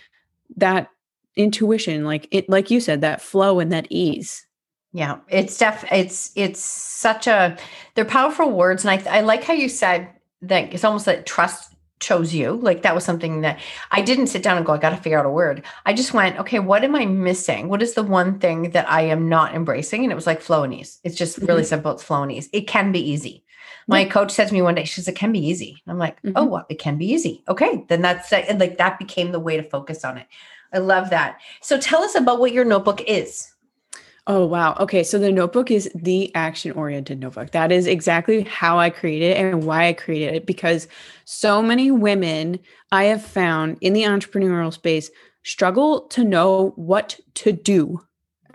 that 0.57 0.89
intuition 1.35 2.05
like 2.05 2.27
it 2.31 2.49
like 2.49 2.71
you 2.71 2.79
said 2.79 3.01
that 3.01 3.21
flow 3.21 3.59
and 3.59 3.69
that 3.69 3.85
ease 3.89 4.47
yeah 4.93 5.17
it's 5.27 5.57
def 5.57 5.83
it's 5.91 6.31
it's 6.35 6.61
such 6.61 7.27
a 7.27 7.57
they're 7.93 8.05
powerful 8.05 8.49
words 8.49 8.85
and 8.85 8.91
i 8.91 9.17
i 9.17 9.19
like 9.19 9.43
how 9.43 9.53
you 9.53 9.67
said 9.67 10.07
that 10.41 10.73
it's 10.73 10.85
almost 10.85 11.05
like 11.05 11.25
trust 11.25 11.74
chose 11.99 12.33
you. 12.33 12.53
Like 12.53 12.81
that 12.81 12.93
was 12.93 13.03
something 13.03 13.41
that 13.41 13.59
I 13.91 14.01
didn't 14.01 14.27
sit 14.27 14.43
down 14.43 14.57
and 14.57 14.65
go, 14.65 14.73
I 14.73 14.77
got 14.77 14.89
to 14.91 14.97
figure 14.97 15.19
out 15.19 15.25
a 15.25 15.29
word. 15.29 15.63
I 15.85 15.93
just 15.93 16.13
went, 16.13 16.37
okay, 16.39 16.59
what 16.59 16.83
am 16.83 16.95
I 16.95 17.05
missing? 17.05 17.69
What 17.69 17.81
is 17.81 17.93
the 17.93 18.03
one 18.03 18.39
thing 18.39 18.71
that 18.71 18.89
I 18.89 19.01
am 19.01 19.29
not 19.29 19.55
embracing? 19.55 20.03
And 20.03 20.11
it 20.11 20.15
was 20.15 20.27
like 20.27 20.41
flow 20.41 20.63
and 20.63 20.73
ease. 20.73 20.99
It's 21.03 21.15
just 21.15 21.37
really 21.37 21.61
mm-hmm. 21.61 21.69
simple. 21.69 21.91
It's 21.91 22.03
flow 22.03 22.23
and 22.23 22.31
ease. 22.31 22.49
It 22.51 22.67
can 22.67 22.91
be 22.91 22.99
easy. 22.99 23.43
My 23.87 24.03
coach 24.03 24.31
said 24.31 24.47
to 24.47 24.53
me 24.53 24.63
one 24.63 24.73
day, 24.73 24.83
she 24.83 24.95
says, 24.95 25.07
it 25.07 25.15
can 25.15 25.31
be 25.31 25.45
easy. 25.45 25.81
I'm 25.87 25.99
like, 25.99 26.17
oh, 26.23 26.27
mm-hmm. 26.27 26.37
oh, 26.37 26.45
well, 26.45 26.65
it 26.69 26.79
can 26.79 26.97
be 26.97 27.05
easy. 27.05 27.43
Okay. 27.47 27.85
Then 27.87 28.01
that's 28.01 28.33
and 28.33 28.59
like, 28.59 28.77
that 28.79 28.97
became 28.97 29.31
the 29.31 29.39
way 29.39 29.57
to 29.57 29.63
focus 29.63 30.03
on 30.03 30.17
it. 30.17 30.25
I 30.73 30.79
love 30.79 31.11
that. 31.11 31.39
So 31.61 31.79
tell 31.79 32.01
us 32.03 32.15
about 32.15 32.39
what 32.39 32.51
your 32.51 32.65
notebook 32.65 33.01
is. 33.01 33.53
Oh, 34.27 34.43
wow. 34.45 34.75
Okay. 34.79 35.03
So 35.03 35.19
the 35.19 35.31
notebook 35.31 35.69
is 35.69 35.89
the 35.93 36.33
action 36.33 36.71
oriented 36.71 37.19
notebook. 37.19 37.51
That 37.51 37.71
is 37.71 37.85
exactly 37.85 38.41
how 38.43 38.79
I 38.79 38.89
created 38.89 39.31
it 39.31 39.37
and 39.37 39.63
why 39.65 39.87
I 39.87 39.93
created 39.93 40.33
it 40.33 40.45
because 40.47 40.87
so 41.25 41.61
many 41.61 41.91
women 41.91 42.59
I 42.91 43.03
have 43.05 43.23
found 43.23 43.77
in 43.81 43.93
the 43.93 44.01
entrepreneurial 44.03 44.73
space 44.73 45.11
struggle 45.43 46.01
to 46.07 46.23
know 46.23 46.73
what 46.75 47.19
to 47.35 47.51
do 47.51 48.01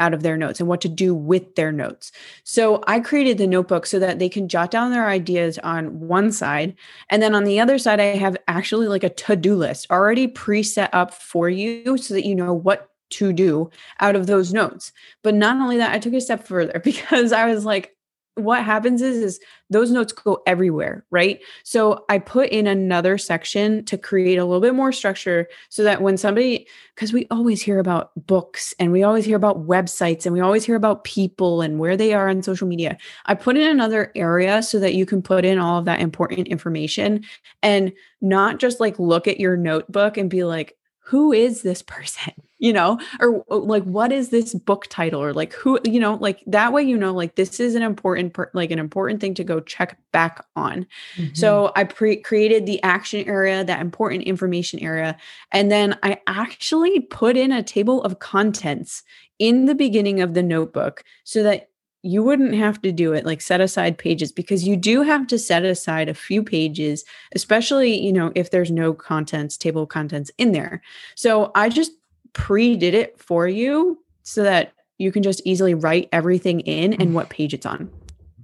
out 0.00 0.12
of 0.14 0.22
their 0.24 0.36
notes 0.36 0.58
and 0.58 0.68
what 0.68 0.80
to 0.80 0.88
do 0.88 1.14
with 1.14 1.54
their 1.54 1.70
notes. 1.70 2.10
So 2.42 2.82
I 2.88 2.98
created 2.98 3.38
the 3.38 3.46
notebook 3.46 3.86
so 3.86 4.00
that 4.00 4.18
they 4.18 4.30
can 4.30 4.48
jot 4.48 4.72
down 4.72 4.90
their 4.90 5.06
ideas 5.08 5.58
on 5.58 6.00
one 6.00 6.32
side. 6.32 6.74
And 7.10 7.22
then 7.22 7.34
on 7.34 7.44
the 7.44 7.60
other 7.60 7.78
side, 7.78 8.00
I 8.00 8.16
have 8.16 8.36
actually 8.48 8.88
like 8.88 9.04
a 9.04 9.10
to 9.10 9.36
do 9.36 9.54
list 9.54 9.86
already 9.90 10.26
preset 10.26 10.88
up 10.92 11.14
for 11.14 11.48
you 11.48 11.96
so 11.98 12.14
that 12.14 12.26
you 12.26 12.34
know 12.34 12.54
what 12.54 12.89
to 13.10 13.32
do 13.32 13.70
out 14.00 14.16
of 14.16 14.26
those 14.26 14.52
notes. 14.52 14.92
But 15.22 15.34
not 15.34 15.56
only 15.56 15.76
that, 15.78 15.92
I 15.92 15.98
took 15.98 16.14
a 16.14 16.20
step 16.20 16.46
further 16.46 16.80
because 16.84 17.32
I 17.32 17.46
was 17.46 17.64
like, 17.64 17.96
what 18.36 18.64
happens 18.64 19.02
is 19.02 19.18
is 19.18 19.40
those 19.70 19.90
notes 19.90 20.12
go 20.12 20.40
everywhere 20.46 21.04
right 21.10 21.40
so 21.64 22.04
i 22.08 22.18
put 22.18 22.48
in 22.50 22.66
another 22.66 23.18
section 23.18 23.84
to 23.84 23.98
create 23.98 24.38
a 24.38 24.44
little 24.44 24.60
bit 24.60 24.74
more 24.74 24.92
structure 24.92 25.48
so 25.68 25.82
that 25.82 26.00
when 26.00 26.16
somebody 26.16 26.66
because 26.94 27.12
we 27.12 27.26
always 27.30 27.60
hear 27.60 27.78
about 27.78 28.12
books 28.26 28.72
and 28.78 28.92
we 28.92 29.02
always 29.02 29.24
hear 29.24 29.36
about 29.36 29.66
websites 29.66 30.26
and 30.26 30.32
we 30.32 30.40
always 30.40 30.64
hear 30.64 30.76
about 30.76 31.04
people 31.04 31.60
and 31.60 31.78
where 31.78 31.96
they 31.96 32.14
are 32.14 32.28
on 32.28 32.42
social 32.42 32.68
media 32.68 32.96
i 33.26 33.34
put 33.34 33.56
in 33.56 33.68
another 33.68 34.12
area 34.14 34.62
so 34.62 34.78
that 34.78 34.94
you 34.94 35.04
can 35.04 35.22
put 35.22 35.44
in 35.44 35.58
all 35.58 35.78
of 35.78 35.84
that 35.84 36.00
important 36.00 36.46
information 36.48 37.24
and 37.62 37.92
not 38.20 38.58
just 38.58 38.80
like 38.80 38.98
look 38.98 39.26
at 39.26 39.40
your 39.40 39.56
notebook 39.56 40.16
and 40.16 40.30
be 40.30 40.44
like 40.44 40.76
who 41.04 41.32
is 41.32 41.62
this 41.62 41.82
person? 41.82 42.32
You 42.62 42.74
know 42.74 43.00
or 43.20 43.42
like 43.48 43.84
what 43.84 44.12
is 44.12 44.28
this 44.28 44.52
book 44.52 44.86
title? 44.90 45.22
Or 45.22 45.32
like 45.32 45.54
who 45.54 45.80
you 45.82 45.98
know 45.98 46.16
like 46.20 46.42
that 46.46 46.74
way 46.74 46.82
you 46.82 46.94
know 46.94 47.14
like 47.14 47.34
this 47.34 47.58
is 47.58 47.74
an 47.74 47.80
important 47.80 48.36
like 48.52 48.70
an 48.70 48.78
important 48.78 49.22
thing 49.22 49.32
to 49.36 49.44
go 49.44 49.60
check 49.60 49.98
back 50.12 50.44
on. 50.56 50.86
Mm-hmm. 51.16 51.34
so 51.34 51.72
i 51.74 51.84
pre- 51.84 52.20
created 52.20 52.66
the 52.66 52.82
action 52.82 53.26
area 53.26 53.64
that 53.64 53.80
important 53.80 54.24
information 54.24 54.78
area 54.80 55.16
and 55.52 55.72
then 55.72 55.98
i 56.02 56.20
actually 56.26 57.00
put 57.00 57.34
in 57.34 57.50
a 57.50 57.62
table 57.62 58.02
of 58.02 58.18
contents 58.18 59.04
in 59.38 59.64
the 59.64 59.74
beginning 59.74 60.20
of 60.20 60.34
the 60.34 60.42
notebook 60.42 61.02
so 61.24 61.42
that 61.42 61.69
you 62.02 62.22
wouldn't 62.22 62.54
have 62.54 62.80
to 62.82 62.92
do 62.92 63.12
it 63.12 63.26
like 63.26 63.40
set 63.40 63.60
aside 63.60 63.98
pages 63.98 64.32
because 64.32 64.66
you 64.66 64.76
do 64.76 65.02
have 65.02 65.26
to 65.26 65.38
set 65.38 65.64
aside 65.64 66.08
a 66.08 66.14
few 66.14 66.42
pages 66.42 67.04
especially 67.34 67.98
you 67.98 68.12
know 68.12 68.32
if 68.34 68.50
there's 68.50 68.70
no 68.70 68.92
contents 68.94 69.56
table 69.56 69.82
of 69.82 69.88
contents 69.88 70.30
in 70.38 70.52
there. 70.52 70.82
So 71.14 71.50
i 71.54 71.68
just 71.68 71.92
pre 72.32 72.76
did 72.76 72.94
it 72.94 73.20
for 73.20 73.46
you 73.48 74.02
so 74.22 74.42
that 74.42 74.72
you 74.98 75.10
can 75.10 75.22
just 75.22 75.42
easily 75.44 75.74
write 75.74 76.08
everything 76.12 76.60
in 76.60 76.92
and 76.94 77.10
mm. 77.10 77.12
what 77.12 77.30
page 77.30 77.54
it's 77.54 77.66
on. 77.66 77.90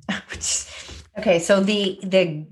Okay 1.19 1.39
so 1.39 1.61
the 1.61 1.99
the 2.03 2.45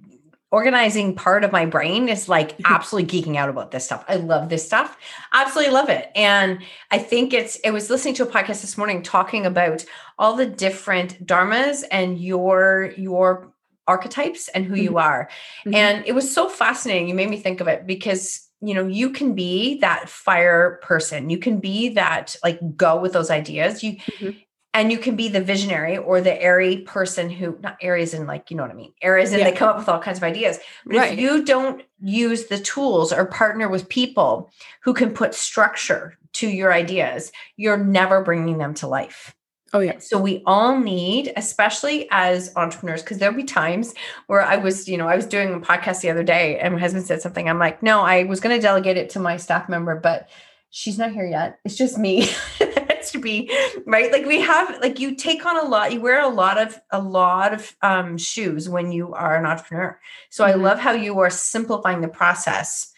organizing 0.54 1.16
part 1.16 1.42
of 1.42 1.50
my 1.50 1.66
brain 1.66 2.08
is 2.08 2.28
like 2.28 2.54
absolutely 2.64 3.10
geeking 3.10 3.36
out 3.36 3.48
about 3.48 3.72
this 3.72 3.84
stuff. 3.84 4.04
I 4.08 4.14
love 4.14 4.48
this 4.48 4.64
stuff. 4.64 4.96
Absolutely 5.32 5.72
love 5.72 5.88
it. 5.88 6.12
And 6.14 6.60
I 6.92 6.98
think 6.98 7.34
it's, 7.34 7.58
I 7.66 7.70
was 7.70 7.90
listening 7.90 8.14
to 8.14 8.22
a 8.22 8.30
podcast 8.30 8.60
this 8.60 8.78
morning 8.78 9.02
talking 9.02 9.46
about 9.46 9.84
all 10.16 10.36
the 10.36 10.46
different 10.46 11.26
dharmas 11.26 11.82
and 11.90 12.18
your, 12.20 12.92
your 12.96 13.52
archetypes 13.88 14.46
and 14.48 14.64
who 14.64 14.74
mm-hmm. 14.74 14.84
you 14.84 14.98
are. 14.98 15.28
Mm-hmm. 15.66 15.74
And 15.74 16.06
it 16.06 16.12
was 16.12 16.32
so 16.32 16.48
fascinating. 16.48 17.08
You 17.08 17.14
made 17.14 17.30
me 17.30 17.38
think 17.38 17.60
of 17.60 17.66
it 17.66 17.84
because 17.84 18.48
you 18.60 18.72
know 18.72 18.86
you 18.86 19.10
can 19.10 19.34
be 19.34 19.80
that 19.80 20.08
fire 20.08 20.80
person 20.82 21.28
you 21.28 21.36
can 21.36 21.58
be 21.58 21.90
that 21.90 22.34
like 22.42 22.58
go 22.76 22.98
with 22.98 23.12
those 23.12 23.28
ideas 23.28 23.82
you 23.82 23.96
mm-hmm 23.96 24.30
and 24.74 24.90
you 24.90 24.98
can 24.98 25.14
be 25.14 25.28
the 25.28 25.40
visionary 25.40 25.96
or 25.96 26.20
the 26.20 26.42
airy 26.42 26.78
person 26.78 27.30
who 27.30 27.56
not 27.62 27.78
areas 27.80 28.12
in 28.12 28.26
like 28.26 28.50
you 28.50 28.56
know 28.56 28.64
what 28.64 28.72
i 28.72 28.74
mean 28.74 28.92
areas 29.00 29.30
and 29.30 29.38
yeah. 29.38 29.48
they 29.48 29.56
come 29.56 29.68
up 29.68 29.78
with 29.78 29.88
all 29.88 30.00
kinds 30.00 30.18
of 30.18 30.24
ideas 30.24 30.58
but 30.84 30.96
right. 30.96 31.12
if 31.12 31.18
you 31.18 31.44
don't 31.44 31.82
use 32.00 32.46
the 32.46 32.58
tools 32.58 33.12
or 33.12 33.24
partner 33.24 33.68
with 33.68 33.88
people 33.88 34.50
who 34.82 34.92
can 34.92 35.14
put 35.14 35.34
structure 35.34 36.18
to 36.32 36.48
your 36.48 36.72
ideas 36.72 37.32
you're 37.56 37.78
never 37.78 38.22
bringing 38.22 38.58
them 38.58 38.74
to 38.74 38.86
life 38.86 39.34
Oh, 39.72 39.80
yeah. 39.80 39.98
So 39.98 40.20
we 40.20 40.40
all 40.46 40.78
need, 40.78 41.32
especially 41.36 42.06
as 42.12 42.52
entrepreneurs, 42.54 43.02
because 43.02 43.18
there'll 43.18 43.34
be 43.34 43.42
times 43.42 43.92
where 44.28 44.40
I 44.40 44.54
was, 44.56 44.88
you 44.88 44.96
know, 44.96 45.08
I 45.08 45.16
was 45.16 45.26
doing 45.26 45.52
a 45.52 45.58
podcast 45.58 46.00
the 46.00 46.10
other 46.10 46.22
day 46.22 46.60
and 46.60 46.74
my 46.74 46.80
husband 46.80 47.06
said 47.06 47.20
something. 47.20 47.48
I'm 47.48 47.58
like, 47.58 47.82
no, 47.82 48.02
I 48.02 48.22
was 48.22 48.38
going 48.38 48.54
to 48.54 48.62
delegate 48.62 48.96
it 48.96 49.10
to 49.10 49.18
my 49.18 49.36
staff 49.36 49.68
member, 49.68 49.98
but 49.98 50.28
she's 50.70 50.96
not 50.96 51.10
here 51.10 51.26
yet. 51.26 51.58
It's 51.64 51.74
just 51.74 51.98
me. 51.98 52.28
to 53.14 53.20
be 53.20 53.50
right 53.86 54.12
like 54.12 54.26
we 54.26 54.40
have 54.40 54.78
like 54.80 54.98
you 54.98 55.14
take 55.14 55.46
on 55.46 55.56
a 55.56 55.68
lot 55.68 55.92
you 55.92 56.00
wear 56.00 56.20
a 56.20 56.28
lot 56.28 56.58
of 56.58 56.78
a 56.90 57.00
lot 57.00 57.54
of 57.54 57.74
um, 57.82 58.18
shoes 58.18 58.68
when 58.68 58.92
you 58.92 59.14
are 59.14 59.36
an 59.36 59.46
entrepreneur 59.46 59.98
so 60.30 60.44
mm-hmm. 60.44 60.60
i 60.60 60.62
love 60.62 60.78
how 60.78 60.92
you 60.92 61.18
are 61.20 61.30
simplifying 61.30 62.00
the 62.00 62.08
process 62.08 62.92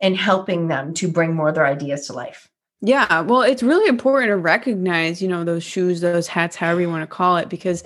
and 0.00 0.16
helping 0.16 0.68
them 0.68 0.92
to 0.92 1.08
bring 1.08 1.34
more 1.34 1.48
of 1.48 1.54
their 1.54 1.66
ideas 1.66 2.06
to 2.06 2.12
life 2.12 2.50
yeah 2.80 3.20
well 3.22 3.42
it's 3.42 3.62
really 3.62 3.88
important 3.88 4.28
to 4.28 4.36
recognize 4.36 5.22
you 5.22 5.28
know 5.28 5.44
those 5.44 5.62
shoes 5.62 6.00
those 6.00 6.26
hats 6.26 6.56
however 6.56 6.80
you 6.80 6.90
want 6.90 7.02
to 7.02 7.06
call 7.06 7.36
it 7.36 7.48
because 7.48 7.84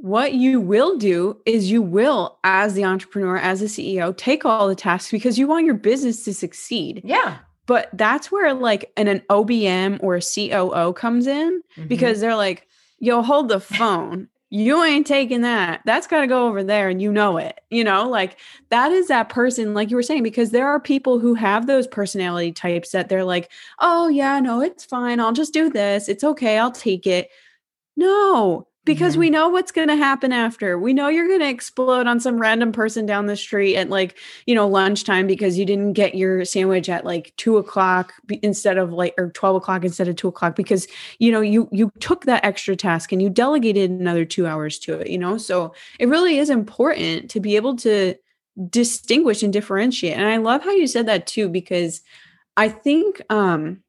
what 0.00 0.34
you 0.34 0.60
will 0.60 0.96
do 0.96 1.40
is 1.44 1.72
you 1.72 1.82
will, 1.82 2.38
as 2.44 2.74
the 2.74 2.84
entrepreneur, 2.84 3.36
as 3.36 3.62
a 3.62 3.64
CEO, 3.64 4.16
take 4.16 4.44
all 4.44 4.68
the 4.68 4.76
tasks 4.76 5.10
because 5.10 5.40
you 5.40 5.48
want 5.48 5.66
your 5.66 5.74
business 5.74 6.22
to 6.24 6.32
succeed. 6.32 7.02
Yeah. 7.04 7.38
But 7.68 7.90
that's 7.92 8.32
where 8.32 8.52
like 8.54 8.90
an, 8.96 9.06
an 9.06 9.20
OBM 9.30 10.00
or 10.02 10.16
a 10.16 10.20
COO 10.22 10.92
comes 10.94 11.28
in 11.28 11.62
Mhm. 11.76 11.86
because 11.86 12.18
they're 12.20 12.34
like, 12.34 12.66
yo, 12.98 13.22
hold 13.22 13.48
the 13.48 13.60
phone. 13.60 14.26
You 14.50 14.82
ain't 14.82 15.06
taking 15.06 15.42
that. 15.42 15.82
That's 15.84 16.06
got 16.06 16.22
to 16.22 16.26
go 16.26 16.46
over 16.48 16.64
there 16.64 16.88
and 16.88 17.02
you 17.02 17.12
know 17.12 17.36
it. 17.36 17.60
You 17.70 17.84
know, 17.84 18.08
like 18.08 18.38
that 18.70 18.90
is 18.92 19.08
that 19.08 19.28
person, 19.28 19.74
like 19.74 19.90
you 19.90 19.96
were 19.96 20.02
saying, 20.02 20.22
because 20.22 20.50
there 20.50 20.66
are 20.66 20.80
people 20.80 21.18
who 21.18 21.34
have 21.34 21.66
those 21.66 21.86
personality 21.86 22.52
types 22.52 22.92
that 22.92 23.10
they're 23.10 23.24
like, 23.24 23.50
oh, 23.78 24.08
yeah, 24.08 24.40
no, 24.40 24.62
it's 24.62 24.86
fine. 24.86 25.20
I'll 25.20 25.34
just 25.34 25.52
do 25.52 25.68
this. 25.68 26.08
It's 26.08 26.24
okay. 26.24 26.56
I'll 26.56 26.72
take 26.72 27.06
it. 27.06 27.28
No, 27.94 28.67
because 28.88 29.14
Mhm. 29.14 29.18
we 29.20 29.30
know 29.30 29.48
what's 29.48 29.70
going 29.70 29.88
to 29.88 29.96
happen 29.96 30.32
after. 30.32 30.78
We 30.78 30.92
know 30.92 31.08
you're 31.08 31.28
going 31.28 31.40
to 31.40 31.48
explode 31.48 32.06
on 32.08 32.18
some 32.18 32.40
random 32.40 32.72
person 32.72 33.06
down 33.06 33.26
the 33.26 33.36
street 33.36 33.76
at 33.76 33.90
like, 33.90 34.18
you 34.46 34.54
know, 34.56 34.66
lunchtime 34.66 35.28
because 35.28 35.56
you 35.58 35.64
didn't 35.64 35.92
get 35.92 36.16
your 36.16 36.44
sandwich 36.44 36.88
at 36.88 37.04
like 37.04 37.32
two 37.36 37.58
o'clock 37.58 38.14
instead 38.42 38.78
of 38.78 38.92
like, 38.92 39.14
or 39.18 39.30
12 39.30 39.56
o'clock 39.56 39.84
instead 39.84 40.08
of 40.08 40.16
two 40.16 40.28
o'clock 40.28 40.56
because, 40.56 40.88
you 41.20 41.30
know, 41.30 41.40
you, 41.40 41.68
you 41.70 41.92
took 42.00 42.24
that 42.24 42.44
extra 42.44 42.74
task 42.74 43.12
and 43.12 43.22
you 43.22 43.30
delegated 43.30 43.90
another 43.90 44.24
two 44.24 44.46
hours 44.46 44.78
to 44.80 44.94
it, 44.98 45.10
you 45.10 45.18
know? 45.18 45.38
So 45.38 45.74
it 46.00 46.08
really 46.08 46.38
is 46.38 46.50
important 46.50 47.30
to 47.30 47.40
be 47.40 47.56
able 47.56 47.76
to 47.76 48.14
distinguish 48.70 49.42
and 49.44 49.52
differentiate. 49.52 50.16
And 50.16 50.26
I 50.26 50.38
love 50.38 50.64
how 50.64 50.72
you 50.72 50.86
said 50.88 51.06
that 51.06 51.26
too, 51.28 51.48
because 51.48 52.00
I 52.56 52.68
think, 52.68 53.22
um, 53.30 53.82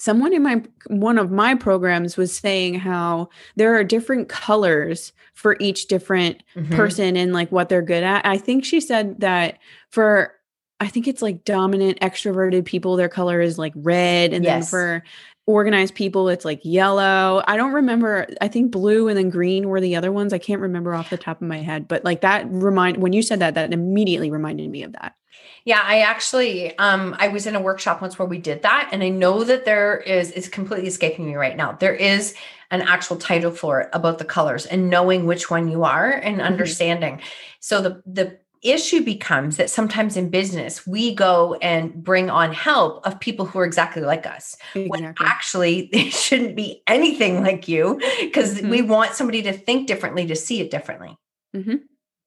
someone 0.00 0.32
in 0.32 0.42
my 0.42 0.62
one 0.86 1.18
of 1.18 1.30
my 1.30 1.54
programs 1.54 2.16
was 2.16 2.34
saying 2.34 2.74
how 2.74 3.28
there 3.56 3.74
are 3.74 3.84
different 3.84 4.30
colors 4.30 5.12
for 5.34 5.56
each 5.60 5.88
different 5.88 6.42
Mhm. 6.56 6.70
person 6.70 7.16
and 7.16 7.34
like 7.34 7.52
what 7.52 7.68
they're 7.68 7.82
good 7.82 8.02
at. 8.02 8.24
I 8.26 8.38
think 8.38 8.64
she 8.64 8.80
said 8.80 9.20
that 9.20 9.58
for 9.90 10.32
I 10.80 10.86
think 10.86 11.06
it's 11.06 11.20
like 11.20 11.44
dominant 11.44 12.00
extroverted 12.00 12.64
people 12.64 12.96
their 12.96 13.10
color 13.10 13.42
is 13.42 13.58
like 13.58 13.74
red 13.76 14.32
and 14.32 14.42
then 14.44 14.62
for 14.70 15.02
organized 15.46 15.94
people 15.94 16.30
it's 16.30 16.44
like 16.46 16.60
yellow. 16.62 17.42
I 17.46 17.58
don't 17.58 17.72
remember 17.74 18.26
I 18.40 18.48
think 18.48 18.70
blue 18.70 19.08
and 19.08 19.18
then 19.18 19.28
green 19.28 19.68
were 19.68 19.80
the 19.82 19.96
other 19.96 20.10
ones. 20.12 20.32
I 20.32 20.38
can't 20.38 20.62
remember 20.62 20.94
off 20.94 21.10
the 21.10 21.18
top 21.18 21.42
of 21.42 21.48
my 21.48 21.58
head, 21.58 21.86
but 21.88 22.04
like 22.04 22.22
that 22.22 22.46
remind 22.50 22.96
when 22.98 23.12
you 23.12 23.20
said 23.22 23.40
that 23.40 23.52
that 23.54 23.72
immediately 23.74 24.30
reminded 24.30 24.70
me 24.70 24.82
of 24.82 24.92
that. 24.94 25.14
Yeah, 25.64 25.82
I 25.84 26.00
actually 26.00 26.76
um 26.78 27.14
I 27.18 27.28
was 27.28 27.46
in 27.46 27.54
a 27.56 27.60
workshop 27.60 28.00
once 28.00 28.18
where 28.18 28.28
we 28.28 28.38
did 28.38 28.62
that 28.62 28.88
and 28.92 29.02
I 29.02 29.08
know 29.08 29.44
that 29.44 29.64
there 29.64 29.98
is 29.98 30.30
it's 30.32 30.48
completely 30.48 30.88
escaping 30.88 31.26
me 31.26 31.34
right 31.34 31.56
now. 31.56 31.72
There 31.72 31.94
is 31.94 32.34
an 32.70 32.82
actual 32.82 33.16
title 33.16 33.50
for 33.50 33.82
it 33.82 33.90
about 33.92 34.18
the 34.18 34.24
colors 34.24 34.64
and 34.66 34.88
knowing 34.90 35.26
which 35.26 35.50
one 35.50 35.68
you 35.70 35.84
are 35.84 36.10
and 36.10 36.40
understanding. 36.40 37.20
So 37.60 37.80
the 37.82 38.02
the 38.06 38.38
issue 38.62 39.02
becomes 39.02 39.56
that 39.56 39.70
sometimes 39.70 40.18
in 40.18 40.28
business 40.28 40.86
we 40.86 41.14
go 41.14 41.54
and 41.62 41.94
bring 42.04 42.28
on 42.28 42.52
help 42.52 43.06
of 43.06 43.18
people 43.18 43.46
who 43.46 43.58
are 43.58 43.64
exactly 43.64 44.02
like 44.02 44.26
us 44.26 44.54
when 44.74 45.14
actually 45.18 45.88
they 45.94 46.10
shouldn't 46.10 46.54
be 46.56 46.82
anything 46.86 47.42
like 47.42 47.68
you 47.68 47.98
because 48.20 48.60
we 48.62 48.82
want 48.82 49.14
somebody 49.14 49.42
to 49.42 49.52
think 49.52 49.86
differently 49.86 50.26
to 50.26 50.36
see 50.36 50.60
it 50.60 50.70
differently. 50.70 51.16
Mhm. 51.56 51.80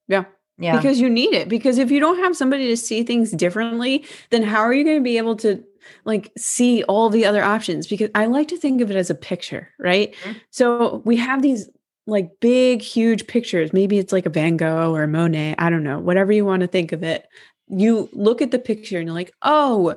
Yeah. 0.08 0.24
Yeah. 0.56 0.76
because 0.76 1.00
you 1.00 1.10
need 1.10 1.34
it 1.34 1.48
because 1.48 1.78
if 1.78 1.90
you 1.90 1.98
don't 1.98 2.18
have 2.18 2.36
somebody 2.36 2.68
to 2.68 2.76
see 2.76 3.02
things 3.02 3.32
differently 3.32 4.04
then 4.30 4.44
how 4.44 4.60
are 4.60 4.72
you 4.72 4.84
going 4.84 4.98
to 4.98 5.02
be 5.02 5.18
able 5.18 5.34
to 5.36 5.62
like 6.04 6.30
see 6.38 6.84
all 6.84 7.10
the 7.10 7.24
other 7.26 7.42
options? 7.42 7.86
Because 7.88 8.08
i 8.14 8.26
like 8.26 8.48
to 8.48 8.56
think 8.56 8.80
of 8.80 8.90
it 8.90 8.96
as 8.96 9.10
a 9.10 9.14
picture 9.16 9.68
right? 9.80 10.14
Mhm. 10.24 10.36
so 10.50 11.02
we 11.04 11.16
have 11.16 11.42
these 11.42 11.68
like 12.06 12.30
big 12.40 12.82
huge 12.82 13.26
pictures. 13.26 13.72
Maybe 13.72 13.98
it's 13.98 14.12
like 14.12 14.26
a 14.26 14.30
van 14.30 14.56
gogh 14.58 14.94
or 14.94 15.02
a 15.04 15.08
monet 15.08 15.54
i 15.58 15.70
don't 15.70 15.82
know 15.84 15.98
whatever 15.98 16.32
you 16.32 16.44
want 16.44 16.60
to 16.60 16.66
think 16.68 16.92
of 16.92 17.02
it. 17.02 17.26
You 17.68 18.08
look 18.12 18.40
at 18.42 18.50
the 18.50 18.58
picture 18.58 18.98
and 18.98 19.06
you're 19.08 19.14
like 19.14 19.32
oh 19.42 19.96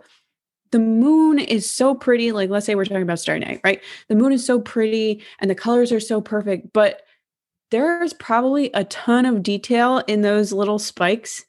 the 0.71 0.79
moon 0.79 1.39
is 1.39 1.69
so 1.69 1.93
pretty. 1.95 2.31
Like 2.31 2.49
let's 2.49 2.65
say 2.65 2.75
we're 2.75 2.85
talking 2.85 3.01
about 3.03 3.19
Star 3.19 3.37
night 3.37 3.61
right? 3.63 3.81
The 4.09 4.15
moon 4.15 4.31
is 4.33 4.45
so 4.45 4.59
pretty 4.59 5.21
and 5.39 5.49
the 5.51 5.55
colors 5.55 5.91
are 5.91 5.99
so 5.99 6.19
perfect 6.19 6.73
but 6.73 7.01
there's 7.71 8.13
probably 8.13 8.71
a 8.73 8.83
ton 8.85 9.25
of 9.25 9.43
detail 9.43 9.99
in 10.07 10.21
those 10.21 10.51
little 10.53 10.79
spikes 10.79 11.43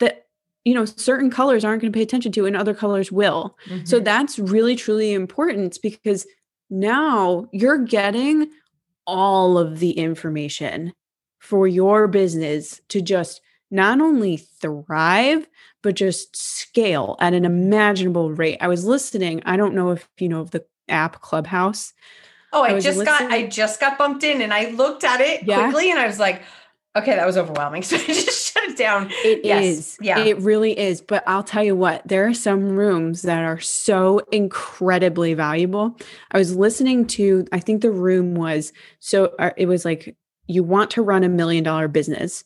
that 0.00 0.26
you 0.64 0.74
know 0.74 0.84
certain 0.84 1.30
colors 1.30 1.64
aren't 1.64 1.82
going 1.82 1.92
to 1.92 1.96
pay 1.96 2.02
attention 2.02 2.32
to 2.32 2.46
and 2.46 2.56
other 2.56 2.74
colors 2.74 3.10
will 3.12 3.56
so 3.84 4.00
Mhm. 4.00 4.04
that's 4.04 4.38
really 4.38 4.76
truly 4.76 5.12
important 5.12 5.78
because 5.82 6.26
now 6.70 7.46
you're 7.52 7.78
getting 7.78 8.48
all 9.06 9.58
of 9.58 9.80
the 9.80 9.92
information 9.92 10.92
for 11.38 11.66
your 11.66 12.06
business 12.06 12.80
to 12.88 13.00
just 13.00 13.40
not 13.70 14.00
only 14.00 14.36
thrive 14.36 15.48
but 15.82 15.94
just 15.96 16.36
scale 16.36 17.16
at 17.20 17.32
an 17.34 17.44
imaginable 17.44 18.30
rate 18.32 18.58
i 18.60 18.68
was 18.68 18.84
listening 18.84 19.42
i 19.46 19.56
don't 19.56 19.74
know 19.74 19.90
if 19.90 20.08
you 20.18 20.28
know 20.28 20.40
of 20.40 20.50
the 20.50 20.64
app 20.88 21.20
clubhouse 21.22 21.92
Oh, 22.52 22.62
I 22.62 22.76
I, 22.76 22.80
just 22.80 23.04
got 23.04 23.22
I 23.22 23.46
just 23.46 23.80
got 23.80 23.98
bumped 23.98 24.24
in 24.24 24.40
and 24.42 24.52
I 24.52 24.70
looked 24.70 25.04
at 25.04 25.20
it 25.20 25.44
Yeah. 25.44 25.62
quickly 25.64 25.90
and 25.90 25.98
I 25.98 26.06
was 26.06 26.18
like, 26.18 26.42
okay, 26.96 27.14
that 27.14 27.26
was 27.26 27.36
overwhelming. 27.36 27.82
So 27.90 27.96
I 27.96 28.00
just 28.04 28.52
shut 28.52 28.64
it 28.64 28.76
down. 28.76 29.10
It 29.24 29.38
is, 29.44 29.44
Yes, 29.44 29.98
yeah. 30.00 30.18
It 30.18 30.38
really 30.38 30.76
is. 30.78 31.00
But 31.00 31.22
I'll 31.26 31.44
tell 31.44 31.62
you 31.62 31.76
what, 31.76 32.06
there 32.06 32.26
are 32.26 32.34
some 32.34 32.70
rooms 32.76 33.22
that 33.22 33.44
are 33.44 33.60
so 33.60 34.20
incredibly 34.32 35.34
valuable. 35.34 35.96
I 36.32 36.38
was 36.38 36.56
listening 36.56 37.06
to, 37.08 37.46
I 37.52 37.60
think 37.60 37.82
the 37.82 37.90
room 37.92 38.34
was 38.34 38.72
so, 38.98 39.26
uh, 39.38 39.50
it 39.56 39.66
was 39.66 39.84
like, 39.84 40.16
you 40.46 40.64
want 40.64 40.90
to 40.92 41.02
run 41.02 41.22
a 41.22 41.28
million 41.28 41.62
dollar 41.62 41.86
business. 41.86 42.42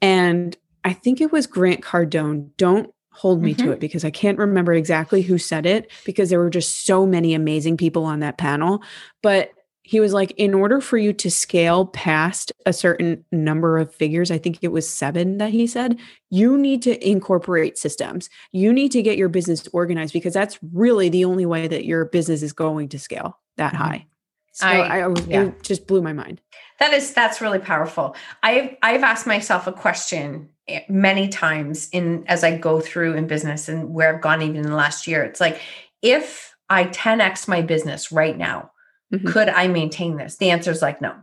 And 0.00 0.56
I 0.84 0.92
think 0.92 1.20
it 1.20 1.32
was 1.32 1.48
Grant 1.48 1.80
Cardone. 1.80 2.50
Don't 2.56 2.94
hold 3.18 3.42
me 3.42 3.52
to 3.54 3.64
Mhm. 3.64 3.72
it 3.72 3.80
because 3.80 4.04
I 4.04 4.10
can't 4.10 4.38
remember 4.38 4.72
exactly 4.72 5.22
who 5.22 5.38
said 5.38 5.66
it 5.66 5.90
because 6.04 6.30
there 6.30 6.38
were 6.38 6.50
just 6.50 6.86
so 6.86 7.04
many 7.04 7.34
amazing 7.34 7.76
people 7.76 8.04
on 8.04 8.20
that 8.20 8.38
panel. 8.38 8.82
But 9.22 9.50
he 9.82 10.00
was 10.00 10.12
like, 10.12 10.32
in 10.36 10.52
order 10.54 10.80
for 10.82 10.98
you 10.98 11.12
to 11.14 11.30
scale 11.30 11.86
past 11.86 12.52
a 12.66 12.72
certain 12.74 13.24
number 13.32 13.78
of 13.78 13.92
figures, 13.94 14.30
I 14.30 14.36
think 14.38 14.58
it 14.60 14.68
was 14.68 14.88
seven 14.88 15.38
that 15.38 15.50
he 15.50 15.66
said, 15.66 15.98
you 16.30 16.58
need 16.58 16.82
to 16.82 17.08
incorporate 17.08 17.78
systems. 17.78 18.28
You 18.52 18.72
need 18.72 18.92
to 18.92 19.02
get 19.02 19.16
your 19.16 19.30
business 19.30 19.66
organized 19.72 20.12
because 20.12 20.34
that's 20.34 20.58
really 20.74 21.08
the 21.08 21.24
only 21.24 21.46
way 21.46 21.66
that 21.68 21.86
your 21.86 22.04
business 22.04 22.42
is 22.42 22.52
going 22.52 22.88
to 22.90 22.98
scale 22.98 23.38
that 23.56 23.72
Mhm. 23.72 23.76
high. 23.76 24.06
So 24.52 24.66
I- 24.66 25.06
I, 25.06 25.14
yeah. 25.26 25.42
it 25.44 25.62
just 25.62 25.86
blew 25.86 26.02
my 26.02 26.12
mind. 26.12 26.40
That 26.80 26.92
is 26.92 27.12
that's 27.14 27.40
really 27.40 27.58
powerful. 27.58 28.14
I've 28.42 28.76
I've 28.82 29.02
asked 29.02 29.26
myself 29.26 29.66
a 29.66 29.72
question 29.72 30.50
many 30.88 31.28
times 31.28 31.88
in 31.92 32.24
as 32.26 32.44
I 32.44 32.56
go 32.56 32.80
through 32.80 33.14
in 33.14 33.26
business 33.26 33.68
and 33.68 33.92
where 33.94 34.14
I've 34.14 34.20
gone 34.22 34.42
even 34.42 34.56
in 34.56 34.62
the 34.62 34.74
last 34.76 35.06
year. 35.06 35.22
It's 35.24 35.40
like 35.40 35.60
if 36.02 36.54
I 36.68 36.84
10x 36.84 37.48
my 37.48 37.62
business 37.62 38.12
right 38.12 38.36
now, 38.36 38.70
Mhm. 39.12 39.32
could 39.32 39.48
I 39.48 39.68
maintain 39.68 40.16
this? 40.16 40.36
The 40.36 40.50
answer 40.50 40.70
is 40.70 40.82
like 40.82 41.00
no. 41.00 41.14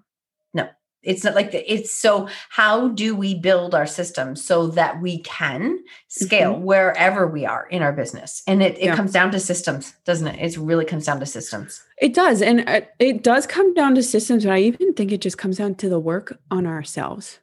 It's 1.05 1.23
not 1.23 1.35
like 1.35 1.51
the, 1.51 1.71
it's 1.71 1.91
so 1.91 2.27
how 2.49 2.89
do 2.89 3.15
we 3.15 3.35
build 3.35 3.75
our 3.75 3.85
system 3.87 4.35
so 4.35 4.67
that 4.67 5.01
we 5.01 5.19
can 5.19 5.79
scale 6.07 6.59
wherever 6.59 7.27
we 7.27 7.45
are 7.45 7.67
in 7.67 7.81
our 7.81 7.93
business? 7.93 8.43
And 8.47 8.61
it, 8.61 8.65
it 8.65 8.75
Mm-hmm. 8.75 8.85
Yeah. 8.85 8.95
comes 8.95 9.11
down 9.13 9.31
to 9.31 9.39
systems, 9.39 9.93
doesn't 10.05 10.27
it? 10.27 10.39
It 10.39 10.57
really 10.57 10.85
comes 10.85 11.05
down 11.05 11.19
to 11.19 11.25
systems. 11.25 11.81
It 12.01 12.13
does. 12.13 12.41
And 12.41 12.67
uh, 12.67 12.81
it 12.99 13.23
does 13.23 13.47
come 13.47 13.73
down 13.73 13.95
to 13.95 14.03
systems, 14.03 14.43
but 14.43 14.51
I 14.53 14.59
even 14.59 14.93
think 14.93 15.11
it 15.11 15.21
just 15.21 15.37
comes 15.37 15.57
down 15.57 15.75
to 15.75 15.89
the 15.89 15.99
work 15.99 16.37
on 16.51 16.65
ourselves. 16.65 17.39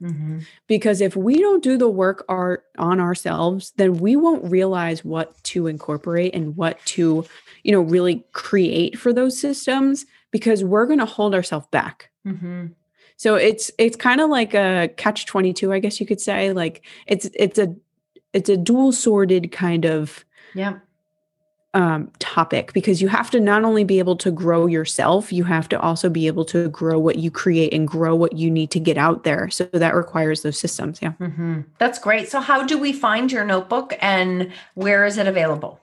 because 0.67 1.01
if 1.01 1.17
we 1.17 1.39
don't 1.39 1.63
do 1.63 1.77
the 1.79 1.89
work 1.89 2.25
our, 2.29 2.63
on 2.79 3.01
ourselves 3.01 3.73
then 3.77 3.95
we 3.99 4.17
won't 4.17 4.45
realize 4.51 5.05
what 5.05 5.43
to 5.45 5.67
incorporate 5.67 6.35
and 6.35 6.57
what 6.57 6.79
to 6.87 7.25
you 7.63 7.73
know 7.73 7.81
really 7.81 8.25
create 8.33 8.99
for 8.99 9.13
those 9.13 9.39
systems 9.39 10.07
because 10.31 10.65
we're 10.65 10.87
going 10.87 10.99
to 10.99 11.05
hold 11.07 11.35
ourselves 11.35 11.67
back 11.71 12.11
Mm-hmm. 12.27 12.67
So 13.17 13.35
it's 13.35 13.71
it's 13.79 13.97
kind 13.97 14.21
of 14.21 14.29
like 14.31 14.55
a 14.55 14.89
catch 14.97 15.27
22 15.27 15.73
i 15.73 15.79
guess 15.79 16.01
you 16.01 16.07
could 16.07 16.21
say 16.21 16.53
like 16.53 16.85
it's 17.07 17.29
it's 17.35 17.59
a 17.59 17.75
it's 18.33 18.49
a 18.49 18.57
dual 18.57 18.93
sorted 18.93 19.53
kind 19.53 19.85
of 19.85 20.25
Yeah. 20.55 20.79
um, 21.75 22.11
topic 22.19 22.73
because 22.73 23.01
you 23.01 23.09
have 23.09 23.31
to 23.31 23.41
not 23.41 23.65
only 23.65 23.85
be 23.85 23.99
able 23.99 24.17
to 24.17 24.31
grow 24.31 24.67
yourself, 24.67 25.33
you 25.33 25.45
have 25.45 25.69
to 25.71 25.81
also 25.81 26.09
be 26.11 26.27
able 26.27 26.45
to 26.47 26.69
grow 26.69 26.99
what 26.99 27.17
you 27.17 27.31
create 27.31 27.73
and 27.73 27.89
grow 27.89 28.15
what 28.15 28.35
you 28.35 28.51
need 28.51 28.71
to 28.73 28.81
get 28.81 28.99
out 28.99 29.25
there. 29.25 29.49
So 29.51 29.65
that 29.73 29.95
requires 29.95 30.43
those 30.43 30.59
systems. 30.59 31.01
Yeah. 31.01 31.13
hmm 31.13 31.61
That's 31.79 31.99
great. 31.99 32.29
So, 32.31 32.41
how 32.41 32.63
do 32.67 32.77
we 32.79 32.93
find 32.93 33.31
your 33.33 33.45
notebook 33.45 33.95
and 34.01 34.51
where 34.75 35.05
is 35.07 35.17
it 35.19 35.27
available? 35.27 35.81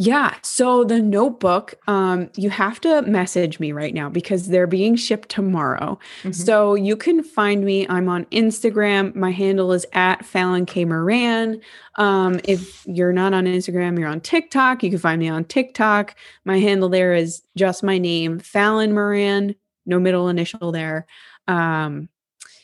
Yeah. 0.00 0.36
So 0.42 0.84
the 0.84 1.00
notebook, 1.02 1.74
um, 1.88 2.30
you 2.36 2.50
have 2.50 2.80
to 2.82 3.02
message 3.02 3.58
me 3.58 3.72
right 3.72 3.92
now 3.92 4.08
because 4.08 4.46
they're 4.46 4.68
being 4.68 4.94
shipped 4.94 5.28
tomorrow. 5.28 5.98
Mhm. 6.22 6.32
So 6.36 6.76
you 6.76 6.94
can 6.96 7.24
find 7.24 7.64
me. 7.64 7.84
I'm 7.88 8.08
on 8.08 8.24
Instagram. 8.26 9.12
My 9.16 9.32
handle 9.32 9.72
is 9.72 9.84
at 9.94 10.24
Fallon 10.24 10.66
K 10.66 10.84
Moran. 10.84 11.60
Um, 11.96 12.38
if 12.44 12.86
you're 12.86 13.12
not 13.12 13.34
on 13.34 13.46
Instagram, 13.46 13.98
you're 13.98 14.06
on 14.08 14.20
TikTok. 14.20 14.84
You 14.84 14.90
can 14.90 15.00
find 15.00 15.18
me 15.18 15.28
on 15.28 15.44
TikTok. 15.46 16.14
My 16.44 16.60
handle 16.60 16.88
there 16.88 17.12
is 17.12 17.42
just 17.56 17.82
my 17.82 17.98
name, 17.98 18.38
Fallon 18.38 18.92
Moran, 18.94 19.56
no 19.84 19.98
middle 19.98 20.28
initial 20.28 20.70
there. 20.70 21.06
Um, 21.48 22.08